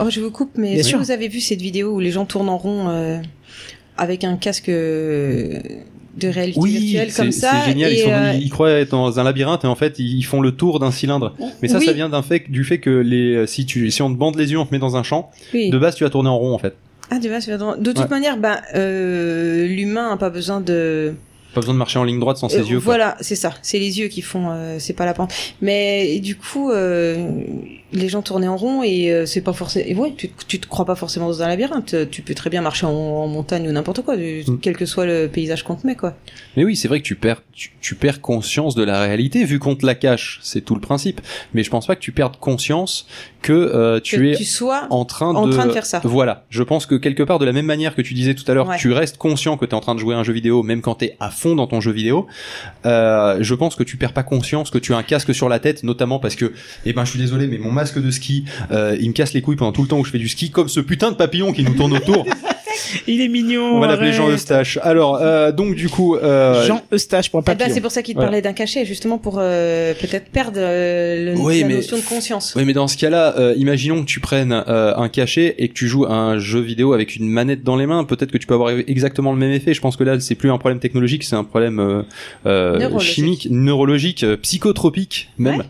[0.01, 2.26] Oh, je vous coupe, mais est-ce que vous avez vu cette vidéo où les gens
[2.26, 3.18] tournent en rond euh,
[3.97, 7.91] avec un casque de réalité Oui, virtuelle comme ça c'est génial.
[7.91, 10.24] et, ils, sont, euh, ils, ils croient être dans un labyrinthe et en fait ils
[10.24, 11.36] font le tour d'un cylindre.
[11.62, 14.14] Mais ça, oui, ça vient d'un fait du fait que les si tu si on
[14.14, 15.30] te bande les yeux, on te met dans un champ.
[15.53, 15.70] oui.
[15.70, 16.76] De base, tu vas tourner en rond en fait.
[17.12, 18.08] Ah, tu vois, c'est vraiment- De toute Ouais.
[18.10, 21.14] manière, bah, euh, l'humain a pas besoin de.
[21.56, 22.78] Pas besoin de marcher en ligne droite sans ses Euh, yeux.
[22.78, 23.53] Voilà, c'est ça.
[23.62, 25.34] C'est les yeux qui font, euh, c'est pas la pente.
[25.62, 27.30] Mais du coup, euh,
[27.94, 29.86] les gens tournaient en rond et euh, c'est pas forcément.
[29.88, 32.10] Et ouais, tu, tu te crois pas forcément dans un labyrinthe.
[32.12, 34.60] Tu peux très bien marcher en, en montagne ou n'importe quoi, Mm.
[34.62, 36.16] quel que soit le paysage qu'on te met, quoi.
[36.58, 39.60] Mais oui, c'est vrai que tu perds tu, tu perds conscience de la réalité vu
[39.60, 40.40] qu'on te la cache.
[40.44, 41.22] C'est tout le principe.
[41.54, 43.08] Mais je pense pas que tu perdes conscience
[43.42, 46.02] que euh, tu que es tu sois en train en de train de faire ça.
[46.04, 48.56] Voilà, je pense que quelque part de la même manière que tu disais tout à
[48.56, 48.78] l'heure, Ouais.
[48.78, 50.82] tu restes conscient que tu es en train de jouer à un jeu vidéo même
[50.82, 52.26] quand tu es à fond dans ton jeu vidéo.
[52.86, 55.60] Euh, je pense que tu perds pas conscience que tu as un casque sur la
[55.60, 56.54] tête notamment parce que
[56.86, 59.42] eh ben je suis désolé mais mon masque de ski euh, il me casse les
[59.42, 61.54] couilles pendant tout le temps où je fais du ski comme ce putain de papillon
[61.54, 62.26] qui nous tourne autour.
[63.07, 63.76] Il est mignon.
[63.76, 64.30] On va l'appeler Jean.
[64.30, 64.78] Eustache.
[64.82, 67.73] Alors, euh, donc du coup, euh, Jean Eustache pour un Eh ben, papillon.
[67.76, 71.39] c'est pour ça qu'il te parlait d'un cachet, justement pour euh, peut-être perdre euh, le,
[71.39, 72.53] Oui, la mais- notion de conscience.
[72.55, 75.73] Oui, mais dans ce cas-là, euh, imaginons que tu prennes euh, un cachet et que
[75.73, 78.03] tu joues à un jeu vidéo avec une manette dans les mains.
[78.03, 79.73] Peut-être que tu peux avoir exactement le même effet.
[79.73, 82.01] Je pense que là, c'est plus un problème technologique, c'est un problème euh,
[82.45, 83.13] euh, Neurologique.
[83.13, 85.63] chimique, neurologique, euh, psychotropique même.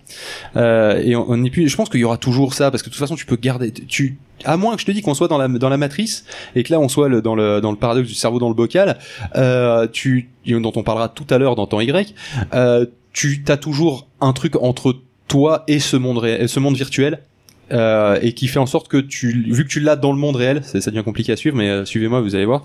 [0.56, 1.68] Euh, et on on n'est plus.
[1.68, 3.72] Je pense qu'il y aura toujours ça parce que de toute façon, tu peux garder.
[3.72, 6.26] Tu à moins que je te dis qu'on soit dans la dans la matrice
[6.56, 8.56] et que là on soit le- dans le dans le paradoxe du cerveau dans le
[8.56, 8.98] bocal,
[9.36, 12.14] euh, tu dont on parlera tout à l'heure dans temps Y.
[12.54, 14.96] Euh, tu as toujours un truc entre
[15.28, 17.20] toi et ce monde réel, ce monde virtuel.
[17.72, 20.36] euh, et qui fait en sorte que tu, vu que tu l'as dans le monde
[20.36, 22.64] réel, ça, ça devient compliqué à suivre, mais euh, suivez-moi, vous allez voir.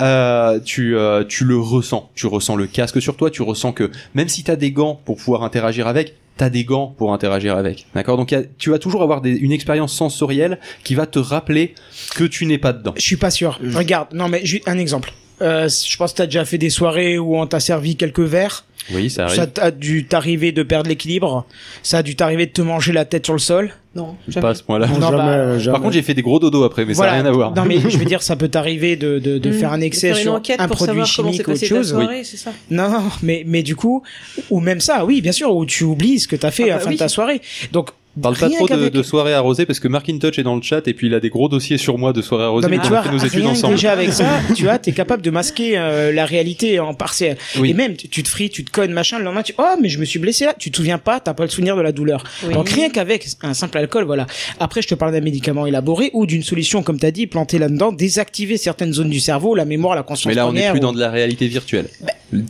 [0.00, 3.90] Euh, tu, euh, tu le ressens, tu ressens le casque sur toi, tu ressens que
[4.14, 7.86] même si t'as des gants pour pouvoir interagir avec, t'as des gants pour interagir avec,
[7.94, 8.16] d'accord?
[8.16, 11.18] Donc il y a- tu vas toujours avoir des, une expérience sensorielle qui va te
[11.18, 11.74] rappeler
[12.14, 12.94] que tu n'es pas dedans.
[12.96, 13.58] Je suis pas sûr.
[13.74, 15.12] Regarde, non mais juste un exemple.
[15.42, 18.64] Euh, je pense que t'as déjà fait des soirées où on t'a servi quelques verres.
[18.92, 19.36] Oui, ça arrive.
[19.36, 21.46] Ça a dû t'arriver de perdre l'équilibre.
[21.84, 23.70] Ça a dû t'arriver de te manger la tête sur le sol.
[23.94, 24.88] Non, pas à ce point-là.
[24.88, 25.72] Non, jamais, bah, jamais.
[25.74, 27.12] Par contre, j'ai fait des gros dodos après, mais voilà.
[27.12, 27.54] ça n'a rien à voir.
[27.54, 29.52] Non mais je veux dire, ça peut t'arriver de, de, de Mmh.
[29.52, 31.90] faire un excès faire une sur enquête un pour produit chimique ou autre chose.
[31.90, 34.02] soirée, c'est ça Non, non, mais mais du coup,
[34.50, 36.68] ou même ça, oui, bien sûr, où tu oublies ce que t'as fait Ah à
[36.70, 36.94] la bah fin oui.
[36.96, 37.40] de ta soirée.
[37.70, 37.90] Donc
[38.20, 41.06] Parle pas trop de, soirée arrosée parce que Markintosh est dans le chat et puis
[41.06, 42.66] il a des gros dossiers sur moi de soirée arrosée.
[42.66, 43.74] Non mais tu vois, nos études ensemble.
[43.74, 47.38] déjà avec ça, tu vois, t'es capable de masquer euh, la réalité en partiel.
[47.58, 47.70] Oui.
[47.70, 49.98] Et même, tu, te frites, tu te cognes, machin, le lendemain, tu, oh, mais je
[49.98, 52.22] me suis blessé là, tu te souviens pas, t'as pas le souvenir de la douleur.
[52.44, 52.52] Oui.
[52.52, 54.26] Donc rien qu'avec un simple alcool, voilà.
[54.60, 57.92] Après, je te parle d'un médicament élaboré ou d'une solution, comme t'as dit, plantée là-dedans,
[57.92, 60.82] désactiver certaines zones du cerveau, la mémoire, la conscience Mais là, on n'est plus ou-
[60.82, 61.88] dans de la réalité virtuelle.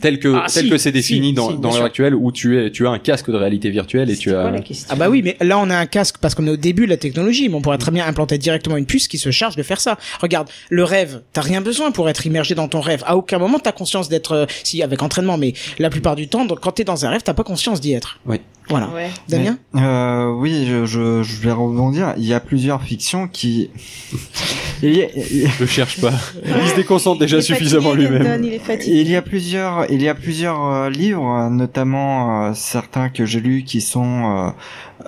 [0.01, 2.31] Tel que, Ah, tel si, que c'est défini si, dans, si, dans l'heure actuelle où
[2.31, 4.51] tu es, tu as un casque de réalité virtuelle et tu C'est quoi as.
[4.51, 6.57] la question Ah bah oui, mais là on a un casque parce qu'on est au
[6.57, 9.31] début de la technologie, mais on pourrait très bien implanter directement une puce qui se
[9.31, 9.97] charge de faire ça.
[10.21, 13.03] Regarde, le rêve, t'as rien besoin pour être immergé dans ton rêve.
[13.05, 16.45] À aucun moment t'as conscience d'être, euh, si avec entraînement, mais la plupart du temps,
[16.45, 18.19] donc, quand t'es dans un rêve, t'as pas conscience d'y être.
[18.25, 18.37] Oui.
[18.69, 18.89] Voilà.
[18.89, 19.09] Ouais.
[19.27, 22.13] Damien Euh, oui, je, je, je vais rebondir.
[22.17, 23.69] Il y a plusieurs fictions qui.
[24.83, 25.07] il, y a,
[25.59, 26.13] Je cherche pas.
[26.45, 28.43] Il se déconcentre déjà suffisamment lui-même.
[28.43, 29.01] Il est fatigué.
[29.01, 33.25] il y a plusieurs, il y a plusieurs euh, livres, euh, notamment euh, certains que
[33.25, 34.53] j'ai lus qui sont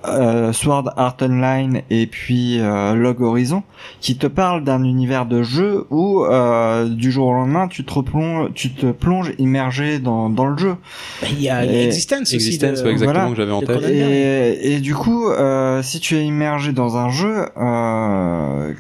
[0.08, 3.64] euh, Sword Art Online et puis euh, Log Horizon,
[4.02, 7.94] qui te parlent d'un univers de jeu où euh, du jour au lendemain tu te
[7.94, 10.76] replonges, tu te plonges immergé dans, dans le jeu.
[11.22, 12.36] Bah, Il y a il y a Et- Existence aussi.
[12.36, 13.30] Existence, de- ouais, exactement Voilà.
[13.32, 13.90] que j'avais en tête.
[13.90, 18.74] Et, et du coup, euh, si tu es immergé dans un jeu, euh,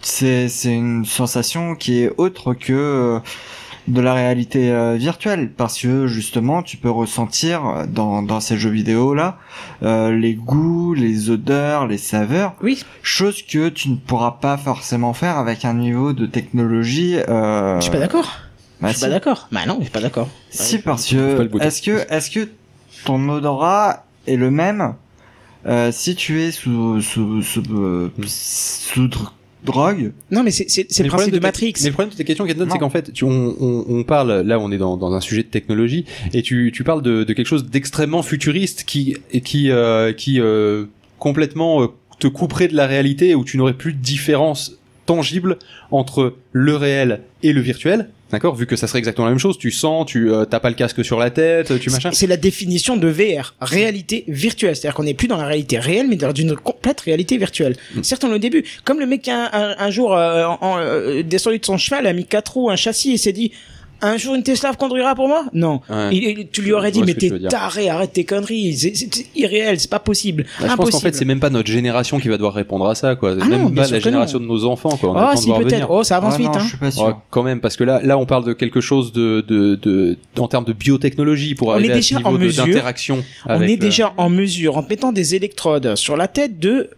[0.00, 3.18] c'est c'est une sensation qui est autre que euh,
[3.86, 8.70] de la réalité euh, virtuelle parce que justement tu peux ressentir dans, dans ces jeux
[8.70, 9.38] vidéo là
[9.82, 12.82] les goûts, les odeurs, les saveurs, Oui.
[13.02, 17.16] chose que tu ne pourras pas forcément faire avec un niveau de technologie.
[17.28, 18.30] Euh, Je suis pas d'accord.
[18.80, 19.04] bah je suis si.
[19.04, 19.48] pas d'accord.
[19.52, 20.28] Bah non, je suis pas d'accord.
[20.50, 22.48] Si parce que est-ce que est-ce que
[23.04, 24.94] ton odorat est le même
[25.66, 29.30] euh, si tu es sous sous sous, euh, sous dr-
[29.64, 31.74] drogue Non, mais c'est c'est c'est Mais le principe problème de Matrix.
[31.80, 34.42] Mais le problème de tes questions, Kendon, c'est qu'en fait, tu, on, on, on parle,
[34.42, 37.32] là, on est dans, dans un sujet de technologie, et tu, tu parles de, de
[37.32, 40.86] quelque chose d'extrêmement futuriste qui, et qui, euh, qui euh,
[41.18, 41.86] complètement euh,
[42.18, 45.58] te couperait de la réalité, où tu n'aurais plus de différence tangible
[45.90, 48.08] entre le réel et le virtuel.
[48.34, 50.68] D'accord, vu que ça serait exactement la même chose, tu sens, tu euh, t'as pas
[50.68, 52.10] le casque sur la tête, tu machin.
[52.12, 54.74] C'est la définition de VR, réalité virtuelle.
[54.74, 57.76] C'est-à-dire qu'on n'est plus dans la réalité réelle, mais dans une complète réalité virtuelle.
[57.94, 58.02] Mm.
[58.02, 58.64] Certes, on est au début.
[58.82, 62.08] Comme le mec qui a un, un jour euh, en, euh, descendu de son cheval,
[62.08, 63.52] a mis quatre roues, un châssis et s'est dit
[64.02, 65.80] un jour une Tesla conduira pour moi Non.
[65.88, 66.10] Ouais.
[66.14, 69.88] Il- il- tu lui aurais dit mais t'es taré, arrête tes conneries, c'est irréel, c'est
[69.90, 70.92] pas possible, Bah, je pense impossible.
[70.92, 73.34] qu'en fait, c'est même pas notre génération qui va devoir répondre à ça, quoi.
[73.40, 74.10] Ah même non, bien pas sûr la que non.
[74.10, 75.10] génération de nos enfants, quoi.
[75.10, 76.60] On Oh si peut-être, oh ça avance Ah vite non, hein.
[76.62, 77.14] je suis pas sûr.
[77.16, 80.18] Oh, quand même, parce que là, là, on parle de quelque chose de, de, de,
[80.38, 83.24] en termes de biotechnologie pour On arriver est à ce niveau en de- mesure- d'interaction.
[83.46, 86.90] On est le- déjà en mesure, en mettant des électrodes sur la tête, de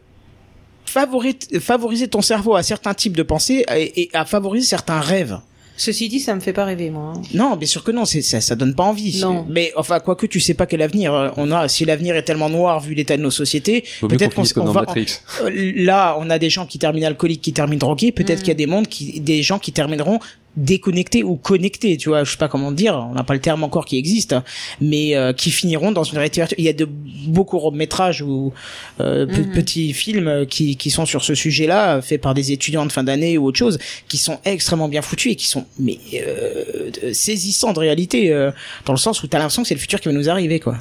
[0.87, 5.39] favori- favoriser ton cerveau à certains types de pensées et, et à favoriser certains rêves.
[5.77, 7.13] Ceci dit, ça me fait pas rêver, moi.
[7.17, 7.23] hein.
[7.35, 9.21] Non, bien sûr que non, c'est ça, ça donne pas envie.
[9.21, 9.47] Non.
[9.49, 11.69] Mais enfin, quoique tu sais pas quel avenir euh, on a.
[11.69, 14.81] Si l'avenir est tellement noir vu l'état de nos sociétés, peut-être qu'on on dans va.
[14.83, 15.19] Matrix.
[15.43, 18.13] euh, là, on a des gens qui terminent alcooliques, qui terminent drogués.
[18.13, 18.43] Peut-être Mm.
[18.43, 20.19] qu'il y a des mondes qui, des gens qui termineront
[20.57, 21.97] déconnectés ou connectés.
[21.97, 22.95] Tu vois, je sais pas comment dire.
[23.11, 24.35] On n'a pas le terme encore qui existe,
[24.81, 26.59] mais euh, qui finiront dans une réalité virtuelle.
[26.61, 28.53] Il y a de beaux courts métrages ou
[29.01, 29.53] euh, Mhm.
[29.53, 33.05] petits films euh, qui, qui sont sur ce sujet-là, faits par des étudiants de fin
[33.05, 33.79] d'année ou autre chose,
[34.09, 38.51] qui sont extrêmement bien foutus et qui sont mais euh, de- saisissants de réalité, euh,
[38.85, 40.77] dans le sens où t'as l'impression que c'est le futur qui va nous arriver, quoi.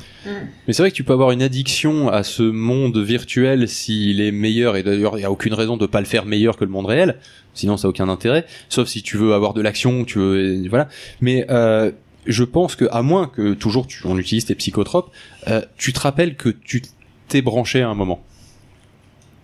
[0.68, 4.32] Mais c'est vrai que tu peux avoir une addiction à ce monde virtuel s'il est
[4.32, 6.72] meilleur, et d'ailleurs, il n'y a aucune raison de pas le faire meilleur que le
[6.72, 7.18] monde réel.
[7.56, 8.46] Sinon, ça a aucun intérêt.
[8.70, 10.88] Sauf si tu veux avoir de l'action, tu veux, voilà.
[11.22, 11.92] Mais euh,
[12.26, 15.12] je pense que à moins que toujours on utilise tes psychotropes,
[15.48, 16.84] euh, tu te rappelles que tu
[17.28, 18.22] t'es branché à un moment.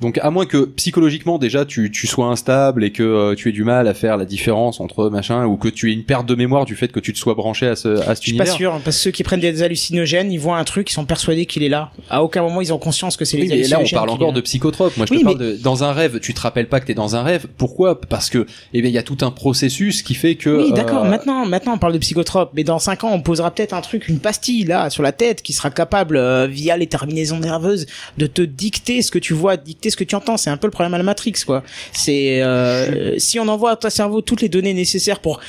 [0.01, 3.51] Donc à moins que psychologiquement déjà tu, tu sois instable et que euh, tu aies
[3.51, 6.35] du mal à faire la différence entre machin ou que tu aies une perte de
[6.35, 8.43] mémoire du fait que tu te sois branché à ce à cet Je suis pas
[8.45, 8.55] univers.
[8.55, 11.45] sûr, parce que ceux qui prennent des hallucinogènes, ils voient un truc, ils sont persuadés
[11.45, 11.91] qu'il est là.
[12.09, 14.33] À aucun moment ils ont conscience que c'est les Oui, mais là, on parle encore
[14.33, 14.97] de psychotropes.
[14.97, 16.93] Moi, je Oui, te parle de, dans un rêve, tu te rappelles pas que t'es
[16.95, 17.45] dans un rêve.
[17.57, 18.01] Pourquoi?
[18.01, 21.05] Parce que, eh bien, il y a tout un processus qui fait que, Oui, d'accord.
[21.05, 23.81] euh, Maintenant, maintenant, on parle de psychotropes, mais dans 5 ans, on posera peut-être un
[23.81, 27.85] truc, une pastille là sur la tête, qui sera capable, euh, via les terminaisons nerveuses,
[28.17, 30.37] de te dicter ce que tu vois, dicter ce que tu entends.
[30.37, 31.63] C'est un peu le problème à la Matrix, quoi.
[31.91, 35.39] C'est euh, si on envoie à ton cerveau toutes les données nécessaires pour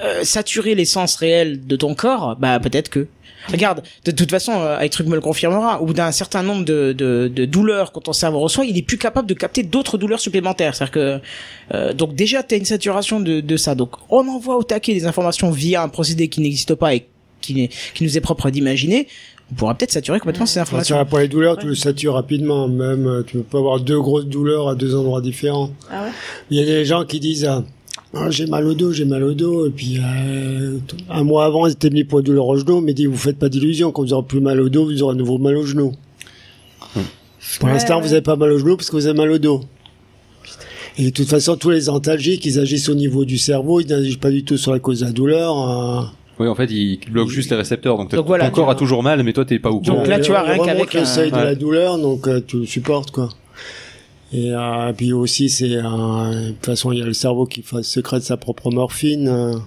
[0.00, 3.08] euh, saturer l'essence réelle de ton corps, bah peut-être que.
[3.50, 6.92] Regarde, de toute façon, euh, iTruc me le confirmera, au bout d'un certain nombre de,
[6.92, 10.74] de, douleurs que ton cerveau reçoit, il est plus capable de capter d'autres douleurs supplémentaires.
[10.74, 11.20] C'est-à-dire que,
[11.74, 13.74] euh, donc déjà, tu as une saturation de, de ça.
[13.74, 17.06] Donc, on envoie au taquet des informations via un procédé qui n'existe pas et
[17.40, 19.08] qui, qui nous est propre d'imaginer.
[19.50, 21.06] On pourra peut-être saturer complètement ces Enfin, informations.
[21.06, 22.68] pour les douleurs, tu le satures rapidement.
[22.68, 25.70] Même, euh, tu peux avoir deux grosses douleurs à deux endroits différents.
[25.90, 26.10] Ah ouais
[26.50, 27.48] Il y a des gens qui disent
[28.14, 30.78] ah, j'ai mal au dos, j'ai mal au dos, et puis euh,
[31.10, 33.38] un mois avant, ils étaient mis pour une douleur au genou, mais dit vous faites
[33.38, 35.64] pas d'illusion, quand vous aurez plus mal au dos, vous aurez à nouveau mal au
[35.64, 35.94] genou.
[37.58, 38.02] Pour Ouais, l'instant, ouais.
[38.02, 39.60] vous avez pas mal au genou parce que vous avez mal au dos.
[40.98, 44.16] Et de toute façon, tous les antalgiques, ils agissent au niveau du cerveau, ils n'agissent
[44.16, 46.14] pas du tout sur la cause de la douleur.
[46.40, 46.42] Euh.
[46.44, 47.96] oui, en fait, il bloque juste les récepteurs.
[47.96, 49.96] Donc, Donc voilà, ton corps a toujours mal, mais toi, t'es pas au courant.
[49.96, 51.44] Donc là, tu vois, rien qu'avec le un- seuil de Ouais.
[51.44, 53.28] la douleur, donc euh, tu le supportes, quoi.
[54.32, 57.64] Et euh, puis aussi, c'est euh, de toute façon, il y a le cerveau qui
[57.82, 59.58] sécrète sa propre morphine.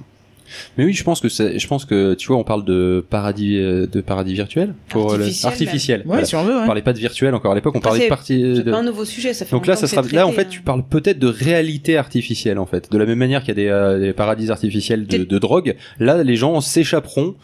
[0.78, 3.58] Mais oui, je pense que c'est, je pense que, tu vois, on parle de paradis,
[3.58, 4.74] euh, de paradis virtuel.
[4.89, 5.99] Pour le- Artificiel, artificiel.
[6.02, 6.26] Ouais, Voilà.
[6.26, 6.54] si on veut.
[6.56, 6.66] On Ouais.
[6.66, 8.72] parlait pas de virtuel encore à l'époque, on Après, parlait de c'est- partie, C'est de-
[8.72, 10.47] pas un nouveau sujet, ça fait Donc là, ça sera, c'est là, en traité, fait,
[10.47, 10.52] hein.
[10.52, 12.91] tu parles peut-être de réalité artificielle, en fait.
[12.91, 15.76] De la même manière qu'il y a des, euh, des paradis artificiels de, de drogue,
[15.99, 17.36] là, les gens s'échapperont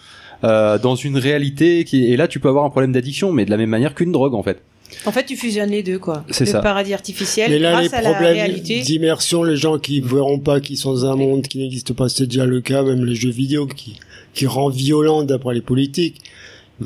[0.43, 3.49] euh, dans une réalité qui, et là, tu peux avoir un problème d'addiction, mais de
[3.49, 4.61] la même manière qu'une drogue, en fait.
[5.05, 6.25] En fait, tu fusionnes les deux, quoi.
[6.29, 6.59] C'est le ça.
[6.59, 8.81] paradis artificiel Mais là, les grâce à la problèmes réalité.
[8.81, 12.25] d'immersion, les gens qui verront pas qu'ils sont dans un monde qui n'existe pas, c'est
[12.25, 13.99] déjà le cas, même les jeux vidéo qui,
[14.33, 16.21] qui rend violent d'après les politiques.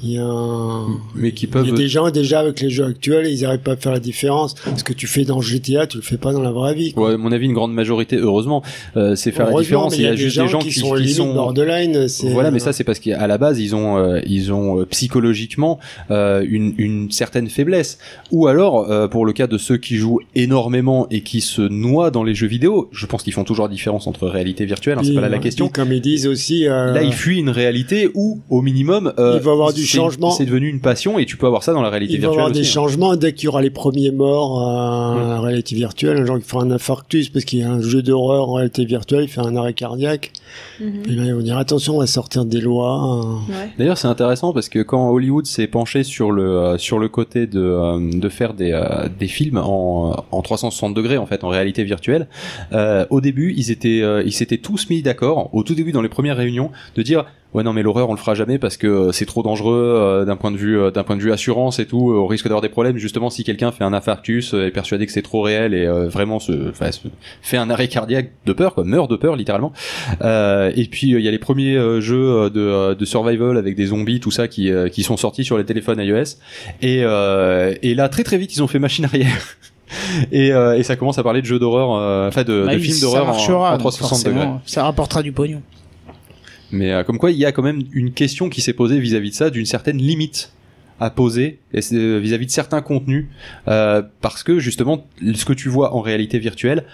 [0.01, 1.67] Il y a, un- Mais qui il peuvent.
[1.67, 3.99] y a des gens déjà avec les jeux actuels, ils n'arrivent pas à faire la
[3.99, 4.55] différence.
[4.77, 6.93] Ce que tu fais dans GTA, tu le fais pas dans la vraie vie.
[6.93, 7.09] quoi.
[7.09, 8.63] Ouais, à mon avis, une grande majorité, heureusement,
[8.95, 9.97] euh, c'est faire la différence.
[9.97, 12.07] Il y a juste des gens qui, sont qui sont borderline.
[12.07, 14.85] c'est- Voilà, mais ça c'est parce qu'à la base ils ont euh, ils ont euh,
[14.85, 15.79] psychologiquement
[16.09, 17.97] euh, une, une certaine faiblesse.
[18.31, 22.11] Ou alors euh, pour le cas de ceux qui jouent énormément et qui se noient
[22.11, 25.01] dans les jeux vidéo, je pense qu'ils font toujours la différence entre réalité virtuelle, hein,
[25.03, 25.65] c'est pas là la euh, question.
[25.67, 29.33] puis comme ils disent aussi, euh, Là, ils fuient une réalité où, au minimum, euh,
[29.37, 30.31] Il va y avoir du c'est- changement.
[30.31, 32.21] C'est devenu une passion et tu peux avoir ça dans la réalité il va y
[32.21, 32.69] virtuelle avoir des aussi.
[32.69, 32.73] hein.
[32.73, 35.33] changements dès qu'il y aura les premiers morts euh, Ouais.
[35.37, 36.17] en réalité virtuelle.
[36.17, 38.85] Un genre qui fera un infarctus parce qu'il y a un jeu d'horreur en réalité
[38.85, 40.31] virtuelle, il fait un arrêt cardiaque.
[40.79, 41.03] Mhm.
[41.09, 43.19] Et là, ils vont dire attention, on va sortir des lois.
[43.49, 43.51] euh.
[43.51, 43.69] Ouais.
[43.77, 47.47] D'ailleurs, c'est intéressant parce que quand Hollywood s'est penché sur le euh, sur le côté
[47.47, 51.49] de euh, de faire des euh, des films en en 360 degrés en fait en
[51.49, 52.27] réalité virtuelle,
[52.73, 56.01] euh, au début ils étaient euh, ils s'étaient tous mis d'accord au tout début dans
[56.01, 59.11] les premières réunions de dire ouais non mais l'horreur on le fera jamais parce que
[59.11, 61.85] c'est trop dangereux euh, d'un point de vue euh, d'un point de vue assurance et
[61.85, 65.05] tout, euh, on risque d'avoir des problèmes justement si quelqu'un fait un infarctus est persuadé
[65.05, 66.71] que c'est trop réel et vraiment se,
[67.41, 69.73] fait un arrêt cardiaque de peur quoi, meurt de peur littéralement.
[70.21, 74.31] Et puis il y a les premiers jeux de, de survival avec des zombies, tout
[74.31, 76.37] ça qui, qui sont sortis sur les téléphones iOS.
[76.81, 79.57] Et, euh, et là très très vite ils ont fait machine arrière.
[80.31, 82.77] Et, euh, et ça commence à parler de jeux d'horreur, euh, enfin de, Bah de
[82.77, 84.47] oui, films d'horreur en, marchera, en donc 360 degrés.
[84.65, 85.61] Ça rapportera du pognon.
[86.71, 89.31] Mais euh, comme quoi, il y a quand même une question qui s'est posée vis-à-vis
[89.31, 90.51] de ça, d'une certaine limite
[90.99, 93.25] à poser euh, vis-à-vis de certains contenus,
[93.67, 96.85] euh, parce que justement, ce que tu vois en réalité virtuelle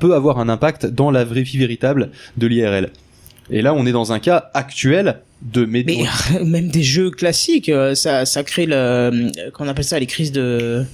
[0.00, 2.90] peut avoir un impact dans la vraie vie véritable de l'IRL.
[3.50, 5.84] Et là, on est dans un cas actuel de Mais
[6.44, 10.32] même des jeux classiques, euh, ça, ça crée le, euh, qu'on appelle ça, les crises
[10.32, 10.84] de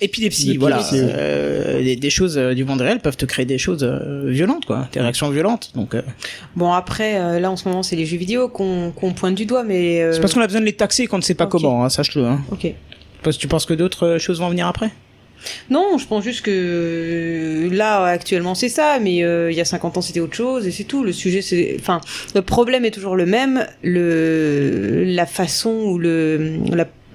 [0.00, 0.52] épilepsie.
[0.52, 0.82] D'épilepsie, Voilà.
[0.92, 3.84] Euh, des, des choses du monde réel peuvent te créer des choses
[4.26, 5.72] violentes, quoi, des réactions violentes.
[5.74, 6.02] Donc, euh,
[6.56, 9.64] Bon, après, là, en ce moment, c'est les jeux vidéo qu'on qu'on pointe du doigt,
[9.64, 10.02] mais...
[10.02, 11.84] euh, c'est parce qu'on a besoin de les taxer quand on ne sait pas comment,
[11.84, 12.26] hein, sache-le.
[12.26, 12.40] Hein.
[12.52, 12.72] Ok.
[13.22, 14.90] Parce que tu penses que d'autres choses vont venir après?
[15.70, 19.64] Non, je pense juste que euh, là, actuellement, c'est ça, mais euh, il y a
[19.64, 21.02] 50 ans, c'était autre chose, et c'est tout.
[21.02, 21.76] Le sujet, c'est...
[21.78, 22.00] Enfin,
[22.34, 23.66] le problème est toujours le même.
[23.82, 25.04] Le...
[25.06, 26.58] La façon ou le...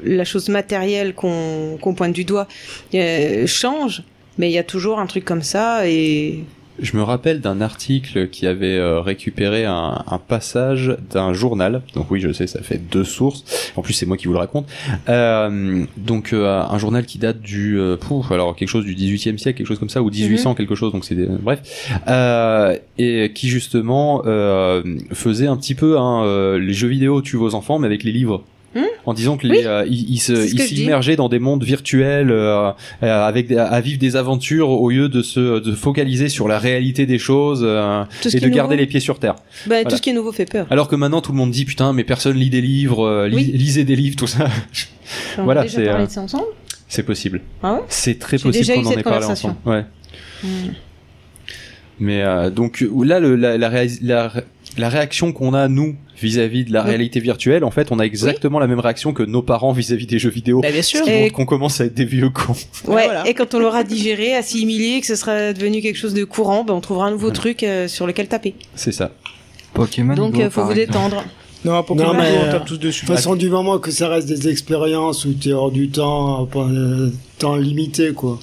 [0.04, 2.48] La, chose matérielle qu'on qu'on pointe du doigt
[2.94, 4.04] euh, change,
[4.38, 6.44] mais il y a toujours un truc comme ça, et...
[6.80, 11.82] Je me rappelle d'un article qui avait euh, récupéré un, un passage d'un journal.
[11.94, 13.72] Donc oui, je sais, ça fait deux sources.
[13.78, 14.68] En plus, c'est moi qui vous le raconte.
[15.08, 19.38] Euh, donc euh, un journal qui date du, euh, pouf, alors quelque chose du 18e
[19.38, 20.92] siècle, quelque chose comme ça, ou 1800 quelque chose.
[20.92, 26.60] Donc c'est des- bref, euh, et qui justement euh, faisait un petit peu hein, euh,
[26.60, 28.44] les jeux vidéo tuent vos enfants, mais avec les livres.
[28.76, 28.84] Hmm?
[29.06, 29.60] En disant que Oui.
[29.60, 32.72] les, euh, ils, ils s'immergeaient dans des mondes virtuels euh,
[33.04, 37.06] euh, avec à vivre des aventures au lieu de se de focaliser sur la réalité
[37.06, 38.82] des choses euh, et de garder nouveau.
[38.82, 39.36] les pieds sur terre.
[39.36, 39.42] Bah,
[39.76, 39.84] Voilà.
[39.90, 40.68] Tout ce qui est nouveau fait peur.
[40.70, 43.44] Alors que maintenant tout le monde dit putain mais personne lit des livres, li- Oui.
[43.54, 44.48] lisez des livres tout ça.
[45.38, 45.88] On voilà, c'est,
[46.90, 47.40] C'est possible.
[47.64, 47.80] Ah ouais?
[47.88, 49.56] C'est très possible qu'on en ait parlé ensemble.
[49.66, 49.86] Ouais.
[50.44, 50.48] Hmm.
[52.00, 54.34] Mais donc là le, la, la, réalis- la,
[54.78, 56.90] la réaction qu'on a nous vis-à-vis de la Oui.
[56.90, 60.20] réalité virtuelle, en fait, on a exactement la même réaction que nos parents vis-à-vis des
[60.20, 60.62] jeux vidéo.
[60.62, 61.00] Bah, bien sûr.
[61.00, 62.54] Ce qui Et- montre qu'on commence à être des vieux cons.
[62.88, 63.28] Ouais, voilà.
[63.28, 66.74] et quand on l'aura digéré, assimilé, que ce sera devenu quelque chose de courant, ben
[66.74, 68.56] on trouvera un nouveau truc euh, sur lequel taper.
[68.76, 69.12] C'est ça.
[69.74, 70.88] Pokémon Donc, Go, euh, faut vous exemple.
[70.88, 71.26] détendre.
[71.66, 73.04] Non, Pokémon Non, mais, on euh, tape tous dessus.
[73.04, 75.90] De toute façon, du moment que ça reste des expériences où tu es hors du
[75.90, 77.10] temps, euh,
[77.40, 78.40] temps limité, quoi.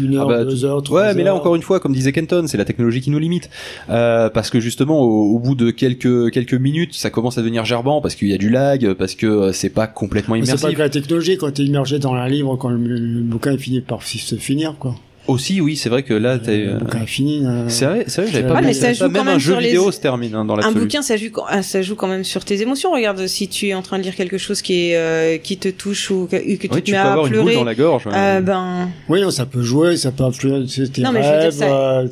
[0.00, 2.12] Une heure, Ah bah, deux heures, trois Ouais, mais là encore une fois, comme disait
[2.12, 3.50] Kenton, c'est la technologie qui nous limite.
[3.90, 7.64] Euh, parce que justement, au, au bout de quelques quelques minutes, ça commence à devenir
[7.64, 10.58] gerbant parce qu'il y a du lag, parce que c'est pas complètement Mais C'est pas
[10.70, 10.76] immersif.
[10.78, 13.58] que la technologie, quand tu es immergé dans un livre, quand le, le bouquin est
[13.58, 14.94] fini par se finir, quoi.
[15.28, 16.66] Aussi, oui, c'est vrai que là, t'es.
[16.80, 17.42] Bouquin est fini.
[17.46, 19.24] euh, C'est vrai, c'est vrai, j'avais Ah, pas mais pensé ça à joue quand Même
[19.26, 20.80] même un jeu vidéo se termine hein, dans Un l'absolu.
[20.80, 22.90] bouquin, ça joue, ah, ça joue quand même sur tes émotions.
[22.90, 25.68] Regarde, si tu es en train de lire quelque chose qui est, euh, qui te
[25.68, 27.54] touche ou que, que tu Oui, te tu mets peux à avoir une boule pleurer,
[27.54, 28.04] dans la gorge.
[28.12, 31.32] euh, ben, Oui, non, ça peut jouer, ça peut influencer tes Non, mais je veux
[31.34, 31.52] dire, rêves.
[31.52, 32.06] ça- euh,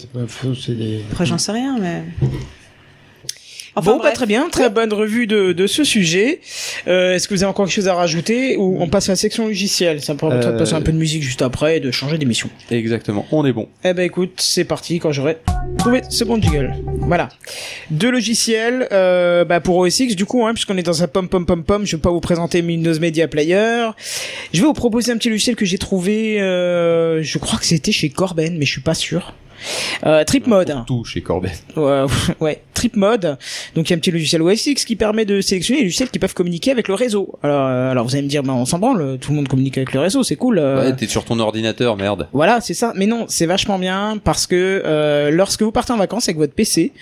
[1.12, 2.04] après j'en sais rien, mais.
[3.76, 4.14] Enfin, bon, bah, bref.
[4.14, 6.40] très bien, très bonne revue de, de ce sujet.
[6.88, 9.16] Euh, Est-ce que vous avez encore quelque chose à rajouter ou on passe à la
[9.16, 10.02] section logicielle?
[10.02, 12.18] Ça me permettra de Euh, passer un peu de musique juste après et de changer
[12.18, 12.50] d'émission.
[12.70, 13.68] Exactement, on est bon.
[13.84, 15.38] Eh ben écoute, c'est parti quand j'aurai
[15.78, 16.72] trouvé ce bon jiggle.
[16.98, 17.28] Voilà.
[17.90, 21.28] Deux logiciels euh, bah, pour OS X du coup, hein, puisqu'on est dans un pom
[21.28, 23.86] pom pom pom, je vais pas vous présenter Windows Media Player.
[24.52, 27.92] Je vais vous proposer un petit logiciel que j'ai trouvé, euh, je crois que c'était
[27.92, 29.34] chez Corben, mais je suis pas sûr.
[30.06, 30.74] Euh, Trip Mode.
[30.86, 31.52] Tout chez Corbet.
[31.76, 32.04] Ouais,
[32.40, 33.36] ouais, Trip Mode.
[33.74, 36.10] Donc il y a un petit logiciel OS X qui permet de sélectionner les logiciels
[36.10, 37.38] qui peuvent communiquer avec le réseau.
[37.42, 39.76] Alors, euh, alors vous allez me dire, bah, on s'en branle, tout le monde communique
[39.76, 40.58] avec le réseau, c'est cool.
[40.58, 40.84] euh.
[40.84, 42.28] Ouais, t'es sur ton ordinateur, merde.
[42.32, 42.92] Voilà, c'est ça.
[42.96, 46.54] Mais non, c'est vachement bien parce que euh, lorsque vous partez en vacances avec votre
[46.54, 46.92] PC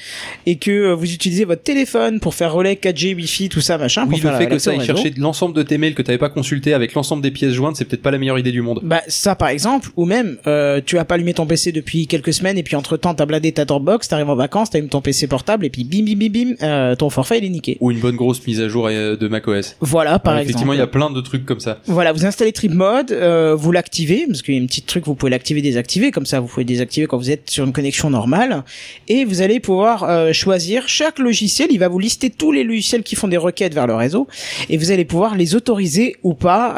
[0.47, 4.05] et que euh, vous utilisez votre téléphone pour faire relais 4G, Wi-Fi, tout ça, machin,
[4.07, 6.19] Oui, pour faire le fait que ça aille chercher l'ensemble de tes mails que t'avais
[6.19, 8.81] pas consulté avec l'ensemble des pièces jointes, c'est peut-être pas la meilleure idée du monde.
[8.83, 12.33] Bah ça par exemple, ou même euh, tu as pas allumé ton PC depuis quelques
[12.33, 15.27] semaines et puis entre temps t'as bladé ta Dropbox, t'arrives en vacances, t'allumes ton PC
[15.27, 17.77] portable et puis bim bim bim bim, euh, ton forfait il est niqué.
[17.81, 19.77] Ou une bonne grosse mise à jour euh, de macOS.
[19.81, 20.51] Voilà par exemple.
[20.51, 21.79] Effectivement, il y a plein de trucs comme ça.
[21.87, 25.07] Voilà, vous installez Trip Mode, euh, vous l'activez parce qu'il y a un petit truc,
[25.07, 28.11] vous pouvez l'activer, désactiver, comme ça vous pouvez désactiver quand vous êtes sur une connexion
[28.11, 28.65] normale,
[29.09, 31.69] et vous allez pouvoir euh, choisir chaque logiciel.
[31.71, 34.27] Il va vous lister tous les logiciels qui font des requêtes vers le réseau,
[34.69, 36.75] et vous allez pouvoir les autoriser ou pas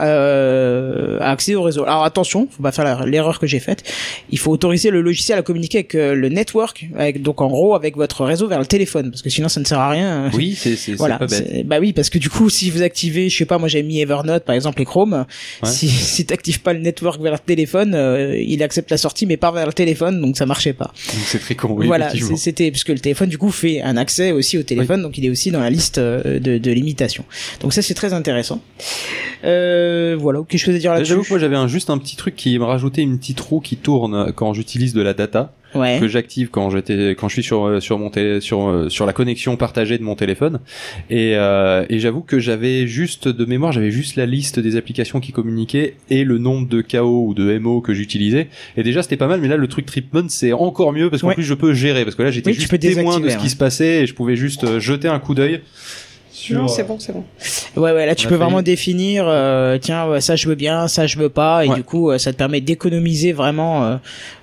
[1.20, 1.84] à accéder au réseau.
[1.84, 3.84] Alors attention, faut pas faire l'erreur que j'ai faite.
[4.30, 7.74] Il faut autoriser le logiciel à communiquer avec euh, le network, avec donc en gros
[7.74, 10.30] avec votre réseau vers le téléphone, parce que sinon ça ne sert à rien.
[10.34, 11.46] Oui, c'est c'est- Voilà, pas bête.
[11.50, 13.82] c'est- bah oui, parce que du coup, si vous activez, je sais pas, moi j'ai
[13.82, 15.26] mis Evernote par exemple et Chrome,
[15.64, 19.36] si, si t'actives pas le network vers le téléphone, euh, il accepte la sortie mais
[19.36, 20.92] pas vers le téléphone, donc ça marchait pas.
[21.26, 24.32] C'est très con, oui, voilà, c'était parce que le téléphone du coup fait un accès
[24.32, 27.24] aussi au téléphone, donc il est aussi dans la liste euh, de, de limitation.
[27.60, 28.60] Donc ça c'est très intéressant.
[29.44, 31.98] Euh, voilà, quelque chose à dire Là, là-dessus J'avoue que moi j'avais un, juste un
[31.98, 35.49] petit truc qui me rajoutait une petite roue qui tourne quand j'utilise de la data
[35.74, 35.98] Ouais.
[36.00, 39.06] que j'active quand j'étais quand je suis sur euh, sur mon télé, sur euh, sur
[39.06, 40.60] la connexion partagée de mon téléphone
[41.10, 45.20] et euh, et j'avoue que j'avais juste de mémoire j'avais juste la liste des applications
[45.20, 49.16] qui communiquaient et le nombre de KO ou de MO que j'utilisais et déjà c'était
[49.16, 51.34] pas mal mais là le truc Tripmon c'est encore mieux parce qu'en Ouais.
[51.34, 53.48] plus je peux gérer parce que là j'étais Oui, juste témoin de ce qui ouais.
[53.48, 55.60] se passait et je pouvais juste euh, jeter un coup d'œil
[56.40, 57.24] sur Non, c'est bon, c'est bon.
[57.76, 61.06] Ouais, ouais, là tu peux vraiment définir, euh, tiens, ouais, ça je veux bien, ça
[61.06, 61.76] je veux pas, et Ouais.
[61.76, 63.96] du coup euh, ça te permet d'économiser vraiment euh,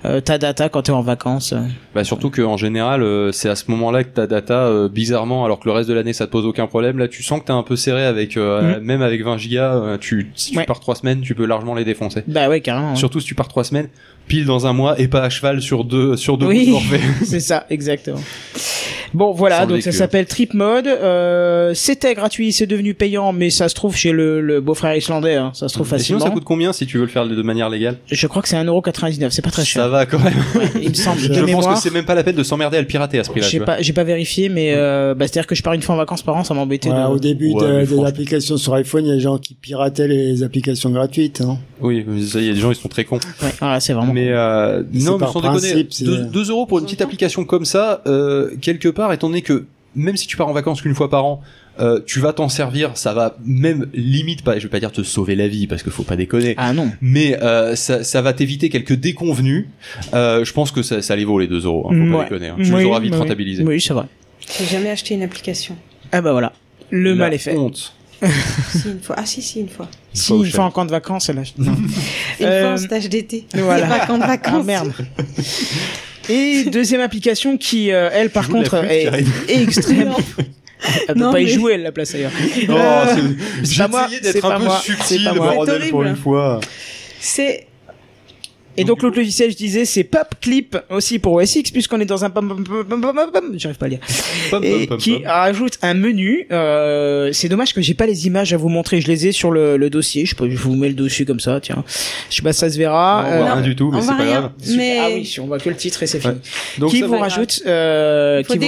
[0.04, 1.54] euh, ta data quand t'es en vacances.
[1.94, 5.44] Bah surtout que en général, euh, c'est à ce moment-là que ta data, euh, bizarrement,
[5.44, 7.46] alors que le reste de l'année ça te pose aucun problème, là tu sens que
[7.46, 10.58] t'es un peu serré avec, euh, même avec 20 gigas, euh, tu, si tu.
[10.58, 10.64] Ouais.
[10.64, 12.22] pars trois semaines, tu peux largement les défoncer.
[12.26, 12.94] Bah ouais, carrément.
[12.96, 13.88] Surtout si tu pars trois semaines,
[14.26, 16.74] pile dans un mois et pas à cheval sur deux sur deux Oui.
[17.24, 18.20] c'est ça, exactement.
[19.14, 20.86] Bon voilà, donc ça que- s'appelle Trip Mode.
[20.86, 25.36] Euh, C'était gratuit, c'est devenu payant, mais ça se trouve chez le, le beau-frère islandais.
[25.36, 25.50] hein.
[25.54, 26.20] Ça se trouve Et sinon, facilement.
[26.24, 28.56] ça coûte combien si tu veux le faire de manière légale Je crois que c'est
[28.56, 29.88] 1,99€, c'est pas très Ça cher.
[29.88, 30.34] va quand même.
[30.80, 31.18] Il me semble.
[31.20, 33.24] Je de pense que c'est même pas la peine de s'emmerder à le pirater à
[33.24, 33.46] ce prix-là.
[33.48, 35.98] J'ai pas, j'ai pas vérifié, mais euh, bah, c'est-à-dire que je pars une fois en
[35.98, 36.90] vacances par an, ça m'embêtait.
[36.90, 37.06] Ouais, de...
[37.08, 40.42] Au début Ouais, de- applications sur iPhone, il y a des gens qui pirataient les
[40.42, 41.40] applications gratuites.
[41.40, 41.58] Hein.
[41.80, 43.16] Oui, ça, il y a des gens, ils sont très cons.
[43.42, 44.12] Ouais, voilà, c'est vraiment.
[44.12, 47.64] Mais euh, non, mais sans déconner, principe, c'est- 2 euros pour une petite application comme
[47.64, 49.64] ça, euh, quelque part, étant donné que
[49.96, 51.40] même si tu pars en vacances qu'une fois par an,
[51.80, 55.02] euh, tu vas t'en servir, ça va même limite pas, je vais pas dire te
[55.02, 56.90] sauver la vie parce qu'il faut pas déconner, Ah non.
[57.00, 59.66] mais euh, ça, ça va t'éviter quelques déconvenus.
[60.12, 62.24] Euh, je pense que ça, ça les vaut les 2 euros, hein, faut pas Ouais.
[62.24, 62.48] déconner.
[62.48, 62.56] hein.
[62.62, 63.64] Tu Oui, les auras vite oui, rentabilisés.
[63.64, 64.04] Oui, c'est vrai.
[64.58, 65.76] J'ai jamais acheté une application.
[66.12, 66.52] Ah bah voilà.
[66.90, 67.56] Le La mal est fait.
[67.56, 67.94] Honte.
[68.72, 69.14] si, une fois.
[69.18, 69.88] Ah si, si, une fois.
[70.12, 71.42] Si, fois une fois en camp de vacances, elle a...
[71.58, 71.86] Une
[72.46, 73.46] Euh, fois en stage d'été.
[73.54, 73.86] voilà.
[73.86, 74.60] Pas quand de vacances.
[74.60, 74.92] Ah merde.
[76.28, 79.04] Et deuxième application qui, euh, elle, par contre, est,
[79.48, 80.12] est extrême.
[81.08, 82.30] Elle peut Non, pas y jouer, elle la place ailleurs.
[82.68, 83.04] Oh, Euh,
[83.64, 86.60] c'est- J'essayais d'être un peu moi, subtil, bordel, pour une fois.
[87.20, 87.66] C'est
[88.78, 92.04] Et donc l'autre logiciel, je disais, c'est Pop Clip aussi pour OS X, puisqu'on est
[92.06, 93.98] dans un pom pom pom pom pom pom pom, j'arrive pas à lire.
[94.50, 95.22] Pom, Et pom, pom, qui pom.
[95.26, 96.46] rajoute un menu.
[96.52, 99.00] Euh, c'est dommage que j'ai pas les images à vous montrer.
[99.00, 100.24] Je les ai sur le, le dossier.
[100.26, 101.60] Je, peux, je vous mets le dessus comme ça.
[101.60, 101.84] Tiens,
[102.30, 103.22] je sais pas ça se verra.
[103.22, 104.40] Non, on voit Euh, rien du tout, mais on c'est pas rien.
[104.40, 104.50] grave.
[104.76, 106.34] Mais Ah oui, si on voit que le titre et c'est fini.
[106.78, 108.64] Donc qui vous rajoute euh, faut qui vous-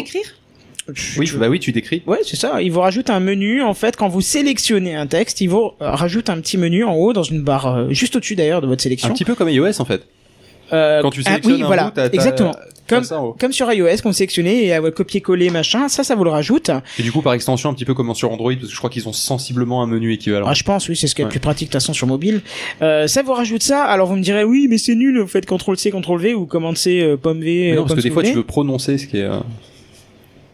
[1.18, 2.02] Oui, bah oui, tu décris.
[2.06, 2.62] Ouais, c'est ça.
[2.62, 3.62] Il vous rajoute un menu.
[3.62, 6.94] En fait, quand vous sélectionnez un texte, il vous euh, rajoute un petit menu en
[6.94, 9.08] haut dans une barre euh, juste au-dessus d'ailleurs de votre sélection.
[9.08, 10.02] Un petit peu comme iOS en fait.
[10.72, 12.52] Euh, Quand tu ah, sélectionnes oui, un voilà, bout, exactement.
[12.88, 13.20] Comme, ça
[13.52, 16.70] sur iOS, qu'on sélectionnait et à copier-coller machin, ça, ça vous le rajoute.
[16.98, 18.90] Et du coup, par extension, un petit peu comme sur Android, parce que je crois
[18.90, 20.46] qu'ils ont sensiblement un menu équivalent.
[20.48, 21.30] Ah, je pense, oui, c'est ce qui est le Ouais.
[21.30, 22.40] plus pratique de toute façon sur mobile.
[22.82, 23.84] Euh, ça vous rajoute ça.
[23.84, 25.20] Alors vous me direz, oui, mais c'est nul.
[25.20, 27.44] Vous faites CTRL C, CTRL V ou commande C, euh, pomme V.
[27.44, 29.28] Mais euh, non, parce que des fois, tu veux prononcer ce qui est.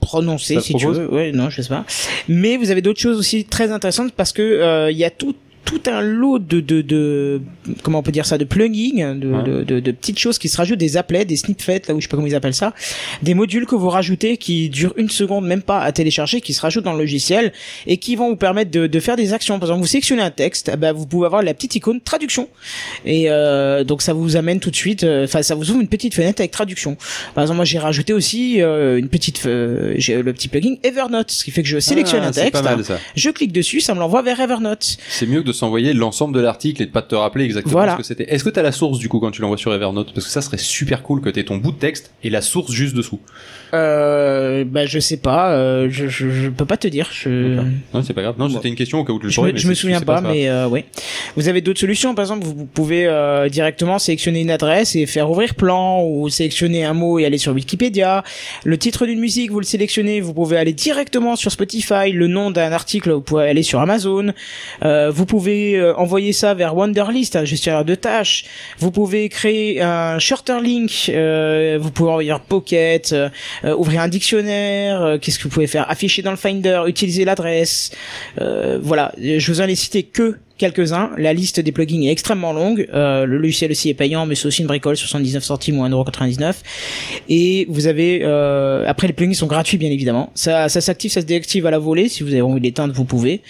[0.06, 1.12] prononcer si tu veux.
[1.12, 1.84] Ouais, non, je sais pas.
[2.28, 5.34] Mais vous avez d'autres choses aussi très intéressantes parce que euh, il y a tout
[5.66, 7.42] tout un lot de, de, de
[7.82, 9.42] comment on peut dire ça de plugins de, Ouais.
[9.42, 12.04] de, de, de petites choses qui se rajoutent des applets des snippets là où je
[12.06, 12.72] sais pas comment ils appellent ça
[13.22, 16.60] des modules que vous rajoutez qui durent une seconde même pas à télécharger qui se
[16.60, 17.52] rajoutent dans le logiciel
[17.88, 20.30] et qui vont vous permettre de, de faire des actions par exemple vous sélectionnez un
[20.30, 22.48] texte ben, vous pouvez avoir la petite icône traduction
[23.04, 25.88] et euh, donc ça vous amène tout de suite euh, enfin ça vous ouvre une
[25.88, 26.96] petite fenêtre avec traduction
[27.34, 31.32] par exemple moi j'ai rajouté aussi euh, une petite euh, j'ai le petit plugin Evernote
[31.32, 33.00] ce qui fait que je sélectionne ah, un texte pas mal ça.
[33.16, 36.40] je clique dessus ça me l'envoie vers Evernote C'est mieux que de s'envoyer l'ensemble de
[36.40, 37.92] l'article et de pas te rappeler exactement Voilà.
[37.92, 38.32] ce que c'était.
[38.32, 40.12] Est-ce que t'as la source du coup quand tu l'envoies sur Evernote?
[40.14, 42.70] Parce que ça serait super cool que t'aies ton bout de texte et la source
[42.72, 43.20] juste dessous.
[43.74, 47.64] euh, bah je sais pas euh, je, je je peux pas te dire je D'accord.
[47.94, 48.34] Non, c'est pas grave.
[48.38, 49.74] Non, c'était une question au cas où tu le je saurais, me, mais je me
[49.74, 50.84] souviens pas, mais euh, oui.
[51.36, 55.30] Vous avez d'autres solutions, par exemple, vous pouvez euh, directement sélectionner une adresse et faire
[55.30, 58.22] ouvrir plan, ou sélectionner un mot et aller sur Wikipédia.
[58.64, 62.12] Le titre d'une musique, vous le sélectionnez, vous pouvez aller directement sur Spotify.
[62.12, 64.32] Le nom d'un article, vous pouvez aller sur Amazon.
[64.82, 68.44] Vous pouvez euh, envoyer ça vers Wonderlist, un gestionnaire de tâches.
[68.78, 71.08] Vous pouvez créer un shorter link.
[71.08, 73.28] euh, vous pouvez envoyer un Pocket, euh,
[73.64, 75.02] euh, ouvrir un dictionnaire.
[75.02, 77.90] euh, Qu'est-ce que vous pouvez faire Afficher dans le Finder, utiliser l'adresse.
[78.36, 81.10] Voilà, je vous en ai cité que quelques-uns.
[81.16, 82.88] La liste des plugins est extrêmement longue.
[82.94, 86.54] Euh, le logiciel aussi est payant, mais c'est aussi une bricole, 79 centimes ou 1,99€.
[87.28, 88.20] Et vous avez...
[88.22, 90.30] Euh, après, les plugins sont gratuits, bien évidemment.
[90.34, 92.08] Ça, ça s'active, ça se désactive à la volée.
[92.08, 93.42] Si vous avez envie de l'éteindre, vous pouvez.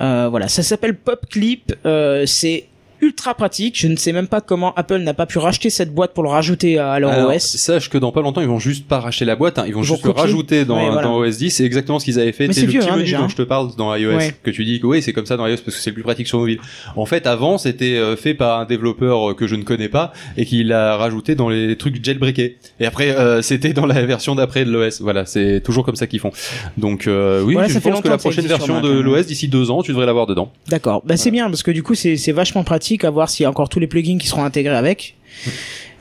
[0.00, 1.74] Euh, voilà, ça s'appelle PopClip.
[1.86, 2.64] Euh, c'est
[3.00, 3.78] ultra pratique.
[3.78, 6.28] Je ne sais même pas comment Apple n'a pas pu racheter cette boîte pour le
[6.28, 7.42] rajouter à leur Alors, OS.
[7.56, 9.80] sache que dans pas longtemps, ils vont juste pas racheter la boîte, hein, ils vont
[9.82, 11.02] Ils juste vont le rajouter dans, Ouais, voilà.
[11.02, 11.50] dans OS 10.
[11.50, 12.46] C'est exactement ce qu'ils avaient fait.
[12.48, 14.34] Mais C'est le vieux, petit hein, menu déjà, dont je te parle dans iOS, Ouais.
[14.42, 16.26] que tu dis que oui, c'est comme ça dans iOS parce que c'est plus pratique
[16.26, 16.58] sur mobile.
[16.96, 20.12] En fait, avant, c'était euh, fait par un développeur euh, que je ne connais pas
[20.36, 22.58] et qui l'a rajouté dans les trucs jailbreakés.
[22.80, 25.00] Et après, euh, c'était dans la version d'après de l'OS.
[25.00, 26.32] Voilà, c'est toujours comme ça qu'ils font.
[26.76, 29.02] Donc, euh, oui, Voilà, je ça fait pense que la prochaine version de hein.
[29.02, 30.52] l'OS d'ici deux ans, tu devrais l'avoir dedans.
[30.68, 31.02] D'accord.
[31.04, 33.50] Bah c'est bien parce que du coup c'est vachement pratique à voir s'il y a
[33.50, 35.14] encore tous les plugins qui seront intégrés avec.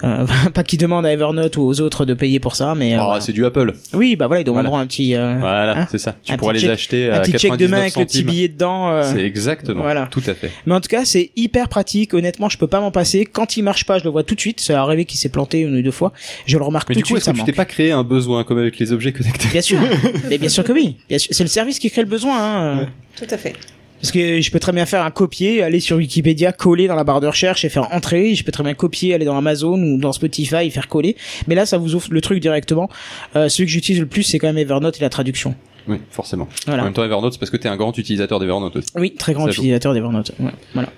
[0.04, 3.00] Euh, pas qu'ils demandent à Evernote ou aux autres de payer pour ça, mais euh,
[3.02, 3.22] Oh, voilà.
[3.22, 3.74] c'est du Apple.
[3.94, 4.84] oui, bah voilà, ils demanderont Voilà.
[4.84, 6.16] un petit euh, Voilà, Hein c'est ça.
[6.24, 8.18] Tu pourras les check- acheter à un petit check de main 99 avec le petit
[8.20, 8.28] centimes.
[8.32, 8.90] billet dedans.
[8.92, 9.84] euh, C'est exactement.
[9.84, 10.08] voilà.
[10.10, 10.50] Tout à fait.
[10.66, 12.14] Mais en tout cas, c'est hyper pratique.
[12.14, 13.26] Honnêtement, je peux pas m'en passer.
[13.26, 14.62] Quand il marche pas, je le vois tout de suite.
[14.62, 16.14] Ça est arrivé qu'il s'est planté une ou deux fois.
[16.46, 17.18] Je le remarque Mais tout du de coup, suite.
[17.18, 19.50] est-ce Ça que tu t'es pas créé un besoin comme avec les objets connectés?
[19.52, 19.80] Bien sûr.
[20.30, 20.96] Mais bien sûr que oui.
[21.10, 22.38] C'est le service qui crée le besoin.
[22.40, 22.88] Hein.
[23.18, 23.54] Tout à fait.
[24.02, 27.04] Parce que je peux très bien faire un copier, aller sur Wikipédia, coller dans la
[27.04, 28.34] barre de recherche et faire entrer.
[28.34, 31.18] Je peux très bien copier, aller dans Amazon ou dans Spotify et faire coller.
[31.48, 32.90] Mais là, ça vous ouvre le truc directement.
[33.36, 35.54] Euh, celui que j'utilise le plus, c'est quand même Evernote et la traduction.
[35.88, 36.48] Oui, forcément.
[36.66, 36.84] Voilà.
[36.84, 38.88] En même temps, Evernote, c'est parce que t'es un grand utilisateur d'Evernote aussi.
[38.96, 40.32] Oui, très grand Ça utilisateur d'Evernote.
[40.40, 40.90] Ouais, voilà.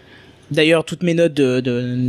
[0.52, 2.08] D'ailleurs, toutes mes notes de, de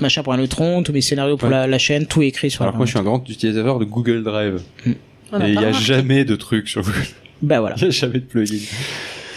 [0.00, 1.54] machin pour un neutron, tous mes scénarios pour Ouais.
[1.56, 3.04] la, la chaîne, tout est écrit sur Alors que moi, je Evernote.
[3.04, 4.62] suis un grand utilisateur de Google Drive.
[5.32, 5.84] A Et il pas y a remarqué.
[5.84, 7.04] jamais de trucs sur Google.
[7.42, 7.74] Bah voilà.
[7.80, 8.56] Il y a jamais de plugin.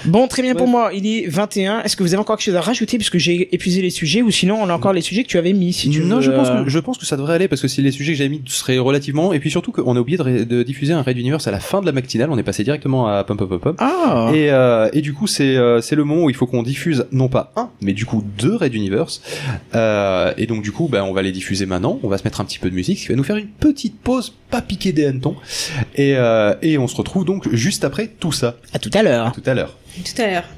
[0.06, 0.92] Bon, très bien pour moi.
[0.94, 1.82] Il est 21.
[1.82, 4.32] Est-ce que vous avez encore quelque chose à rajouter puisque j'ai épuisé les sujets ou
[4.32, 6.32] sinon on a encore les sujets que tu avais mis si tu non, veux, je
[6.32, 8.18] pense euh, que je pense que ça devrait aller parce que si les sujets que
[8.18, 11.48] j'avais mis seraient relativement et puis surtout qu'on a oublié de, diffuser un Raid Universe
[11.48, 12.30] à la fin de la matinale.
[12.32, 13.76] On est passé directement à Pump Pump Up.
[13.80, 14.32] Ah.
[14.34, 17.06] Et, euh, et du coup, c'est euh, c'est le moment où il faut qu'on diffuse
[17.12, 19.22] non pas un, mais du coup deux Red Universe.
[19.76, 22.00] Euh, et donc du coup, ben, on va les diffuser maintenant.
[22.04, 23.48] On va se mettre un petit peu de musique, ce qui va nous faire une
[23.48, 25.36] petite pause, pas piquer des hannetons.
[25.96, 28.58] Et, euh, et on se retrouve donc juste après tout ça.
[28.74, 29.32] À tout à l'heure.
[29.34, 29.78] Tout à l'heure.
[29.96, 30.50] Tout à l'heure.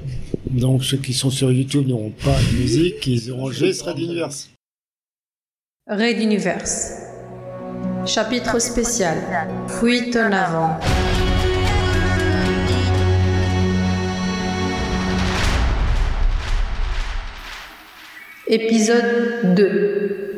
[0.50, 4.50] Donc ceux qui sont sur YouTube n'auront pas de musique, ils auront juste Red Universe.
[5.88, 6.92] Raid Universe.
[8.06, 9.18] Chapitre spécial.
[9.68, 10.78] Fuite en avant.
[18.46, 20.31] Épisode 2.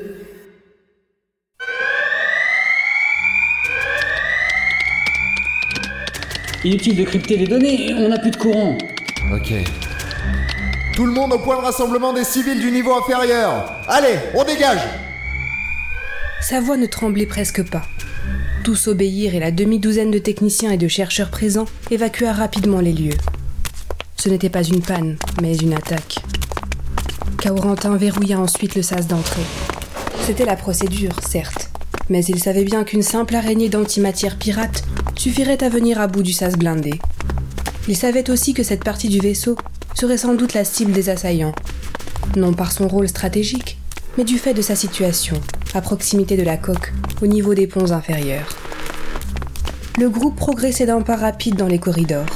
[6.65, 8.79] Inutile de crypter les données, on n'a plus de courant.
[9.31, 9.53] Ok.
[10.95, 13.71] Tout le monde au point de rassemblement des civils du niveau inférieur.
[13.87, 14.81] Allez, on dégage
[16.41, 17.83] Sa voix ne tremblait presque pas.
[18.63, 23.19] Tous obéirent et la demi-douzaine de techniciens et de chercheurs présents évacua rapidement les lieux.
[24.17, 26.17] Ce n'était pas une panne, mais une attaque.
[27.43, 29.45] Kaurentin verrouilla ensuite le sas d'entrée.
[30.23, 31.69] C'était la procédure, certes,
[32.11, 34.85] mais il savait bien qu'une simple araignée d'antimatière pirate
[35.17, 37.01] suffirait à venir à bout du sas blindé.
[37.89, 39.57] Il savait aussi que cette partie du vaisseau
[39.95, 41.55] serait sans doute la cible des assaillants,
[42.37, 43.79] non par son rôle stratégique,
[44.17, 45.41] mais du fait de sa situation,
[45.75, 48.57] à proximité de la coque, au niveau des ponts inférieurs.
[49.99, 52.27] Le groupe progressait d'un pas rapide dans les corridors.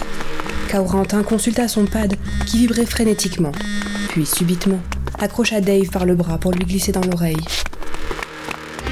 [0.70, 2.14] Kaurentin consulta son pad
[2.46, 3.52] qui vibrait frénétiquement,
[4.10, 4.80] puis subitement
[5.18, 7.36] accrocha Dave par le bras pour lui glisser dans l'oreille.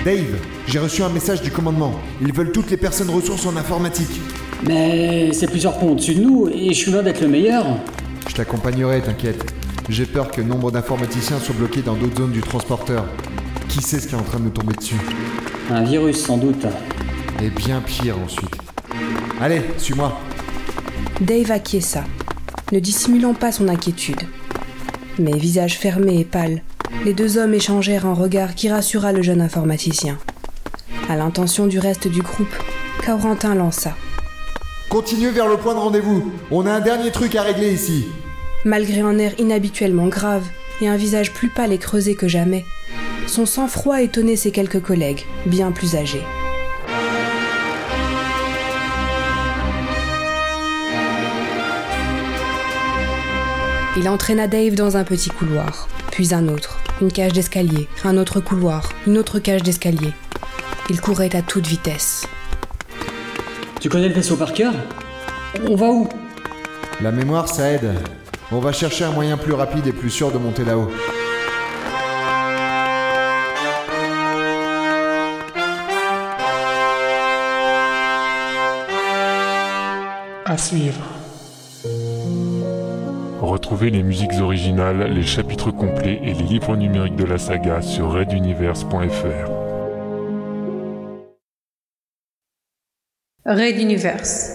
[0.04, 0.36] Dave,
[0.66, 1.92] j'ai reçu un message du commandement.
[2.20, 4.20] Ils veulent toutes les personnes ressources en informatique.
[4.66, 7.64] Mais c'est plusieurs ponts au-dessus de nous et je suis loin d'être le meilleur.
[8.28, 9.52] Je t'accompagnerai, t'inquiète.
[9.88, 13.04] J'ai peur que nombre d'informaticiens soient bloqués dans d'autres zones du transporteur.
[13.68, 14.96] Qui sait ce qui est en train de nous tomber dessus?
[15.70, 16.66] Un virus sans doute.
[17.42, 18.56] Et bien pire ensuite.
[19.40, 20.18] Allez, suis-moi.
[21.20, 22.02] Dave acquiesça,
[22.72, 24.20] ne dissimulant pas son inquiétude.
[25.18, 26.62] Mais visage fermé et pâle,
[27.04, 30.18] les deux hommes échangèrent un regard qui rassura le jeune informaticien.
[31.08, 32.52] À l'intention du reste du groupe,
[33.04, 33.94] Kaurentin lança.
[34.88, 36.32] Continuez vers le point de rendez-vous.
[36.50, 38.06] On a un dernier truc à régler ici.
[38.64, 40.42] Malgré un air inhabituellement grave
[40.80, 42.64] et un visage plus pâle et creusé que jamais,
[43.28, 46.24] son sang-froid étonnait ses quelques collègues, bien plus âgés.
[53.96, 58.40] Il entraîna Dave dans un petit couloir, puis un autre, une cage d'escalier, un autre
[58.40, 60.12] couloir, une autre cage d'escalier.
[60.88, 62.28] Il courait à toute vitesse.
[63.80, 64.72] Tu connais le vaisseau par cœur?
[65.68, 66.08] On va où?
[67.00, 67.92] La mémoire, ça aide.
[68.52, 70.88] On va chercher un moyen plus rapide et plus sûr de monter là-haut.
[80.44, 81.02] À suivre.
[83.40, 88.12] Retrouvez les musiques originales, les chapitres complets et les livres numériques de la saga sur
[88.12, 89.55] raiduniverse.fr.
[93.48, 94.50] Raid Universe.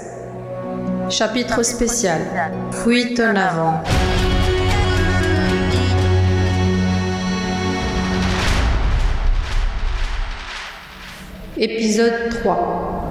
[1.10, 2.20] Chapitre spécial.
[2.84, 3.82] Fuite en avant.
[11.58, 13.08] Épisode 3.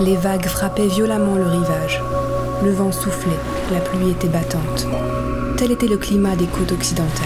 [0.00, 2.00] Les vagues frappaient violemment le rivage.
[2.62, 3.32] Le vent soufflait,
[3.72, 4.86] la pluie était battante.
[5.62, 7.22] Tel était le climat des côtes occidentales?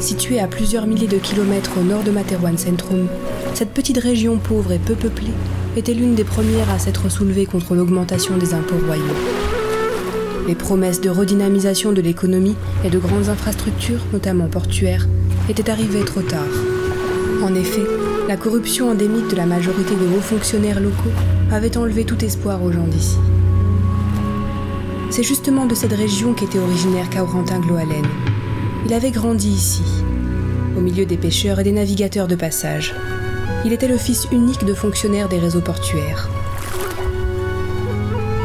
[0.00, 3.06] Située à plusieurs milliers de kilomètres au nord de Materwan Centrum,
[3.54, 5.30] cette petite région pauvre et peu peuplée
[5.76, 9.04] était l'une des premières à s'être soulevée contre l'augmentation des impôts royaux.
[10.48, 15.06] Les promesses de redynamisation de l'économie et de grandes infrastructures, notamment portuaires,
[15.48, 16.42] étaient arrivées trop tard.
[17.44, 17.84] En effet,
[18.26, 21.14] la corruption endémique de la majorité des hauts fonctionnaires locaux
[21.52, 23.16] avait enlevé tout espoir aux gens d'ici.
[25.10, 28.06] C'est justement de cette région qu'était originaire Kaurentin Gloalen.
[28.86, 29.82] Il avait grandi ici,
[30.76, 32.94] au milieu des pêcheurs et des navigateurs de passage.
[33.64, 36.30] Il était le fils unique de fonctionnaires des réseaux portuaires.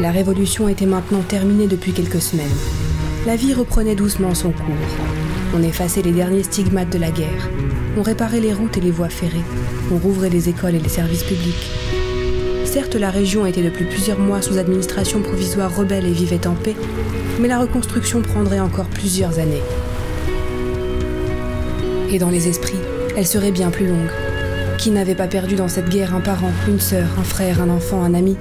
[0.01, 2.47] La révolution était maintenant terminée depuis quelques semaines.
[3.27, 4.75] La vie reprenait doucement son cours.
[5.55, 7.49] On effaçait les derniers stigmates de la guerre.
[7.95, 9.45] On réparait les routes et les voies ferrées.
[9.93, 11.71] On rouvrait les écoles et les services publics.
[12.75, 16.75] Certes, la région était depuis plusieurs mois sous administration provisoire rebelle et vivait en paix,
[17.39, 19.63] mais la reconstruction prendrait encore plusieurs années.
[22.11, 22.81] Et dans les esprits,
[23.15, 24.11] elle serait bien plus longue.
[24.77, 28.03] Qui n'avait pas perdu dans cette guerre un parent, une sœur, un frère, un enfant,
[28.03, 28.35] un ami?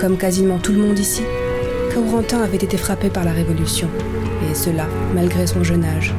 [0.00, 1.22] Comme quasiment tout le monde ici,
[1.94, 3.88] Kaurentin avait été frappé par la Révolution,
[4.50, 6.12] et cela malgré son jeune âge.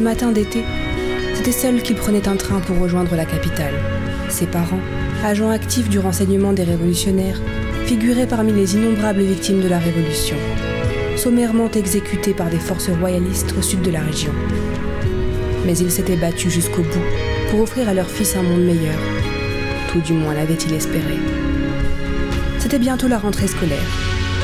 [0.00, 0.64] Ce matin d'été,
[1.34, 3.74] c'était seul qu'il prenait un train pour rejoindre la capitale.
[4.30, 4.80] Ses parents,
[5.22, 7.38] agents actifs du renseignement des révolutionnaires,
[7.84, 10.36] figuraient parmi les innombrables victimes de la Révolution,
[11.18, 14.32] sommairement exécutés par des forces royalistes au sud de la région.
[15.66, 18.98] Mais ils s'étaient battus jusqu'au bout pour offrir à leur fils un monde meilleur.
[19.92, 21.18] Tout du moins l'avait-il espéré.
[22.58, 23.90] C'était bientôt la rentrée scolaire.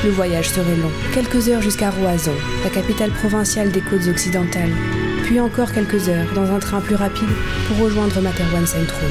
[0.04, 4.72] Le voyage serait long, quelques heures jusqu'à Roison, la capitale provinciale des côtes occidentales,
[5.26, 7.28] puis encore quelques heures dans un train plus rapide
[7.66, 9.10] pour rejoindre Materwan Centrum.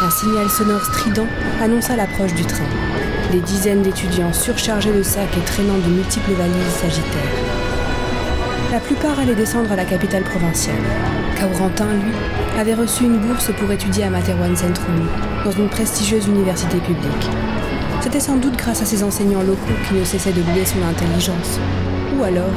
[0.00, 1.26] Un signal sonore strident
[1.60, 2.68] annonça l'approche du train.
[3.32, 7.40] Des dizaines d'étudiants surchargés de sacs et traînant de multiples valises s'agitèrent.
[8.70, 10.76] La plupart allaient descendre à la capitale provinciale.
[11.40, 12.12] Kaurentin, lui,
[12.56, 15.08] avait reçu une bourse pour étudier à Materwan Centrum,
[15.44, 17.28] dans une prestigieuse université publique.
[18.02, 21.58] C'était sans doute grâce à ses enseignants locaux qui ne cessaient de louer son intelligence,
[22.24, 22.52] alors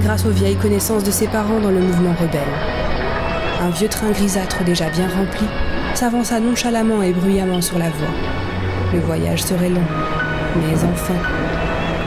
[0.00, 2.40] grâce aux vieilles connaissances de ses parents dans le mouvement rebelle.
[3.60, 5.46] Un vieux train grisâtre déjà bien rempli
[5.94, 8.14] s'avança nonchalamment et bruyamment sur la voie.
[8.92, 9.84] Le voyage serait long,
[10.56, 11.14] mais enfin,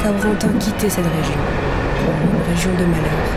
[0.01, 1.39] Kaurentin quittait cette région,
[2.49, 3.36] région de malheur.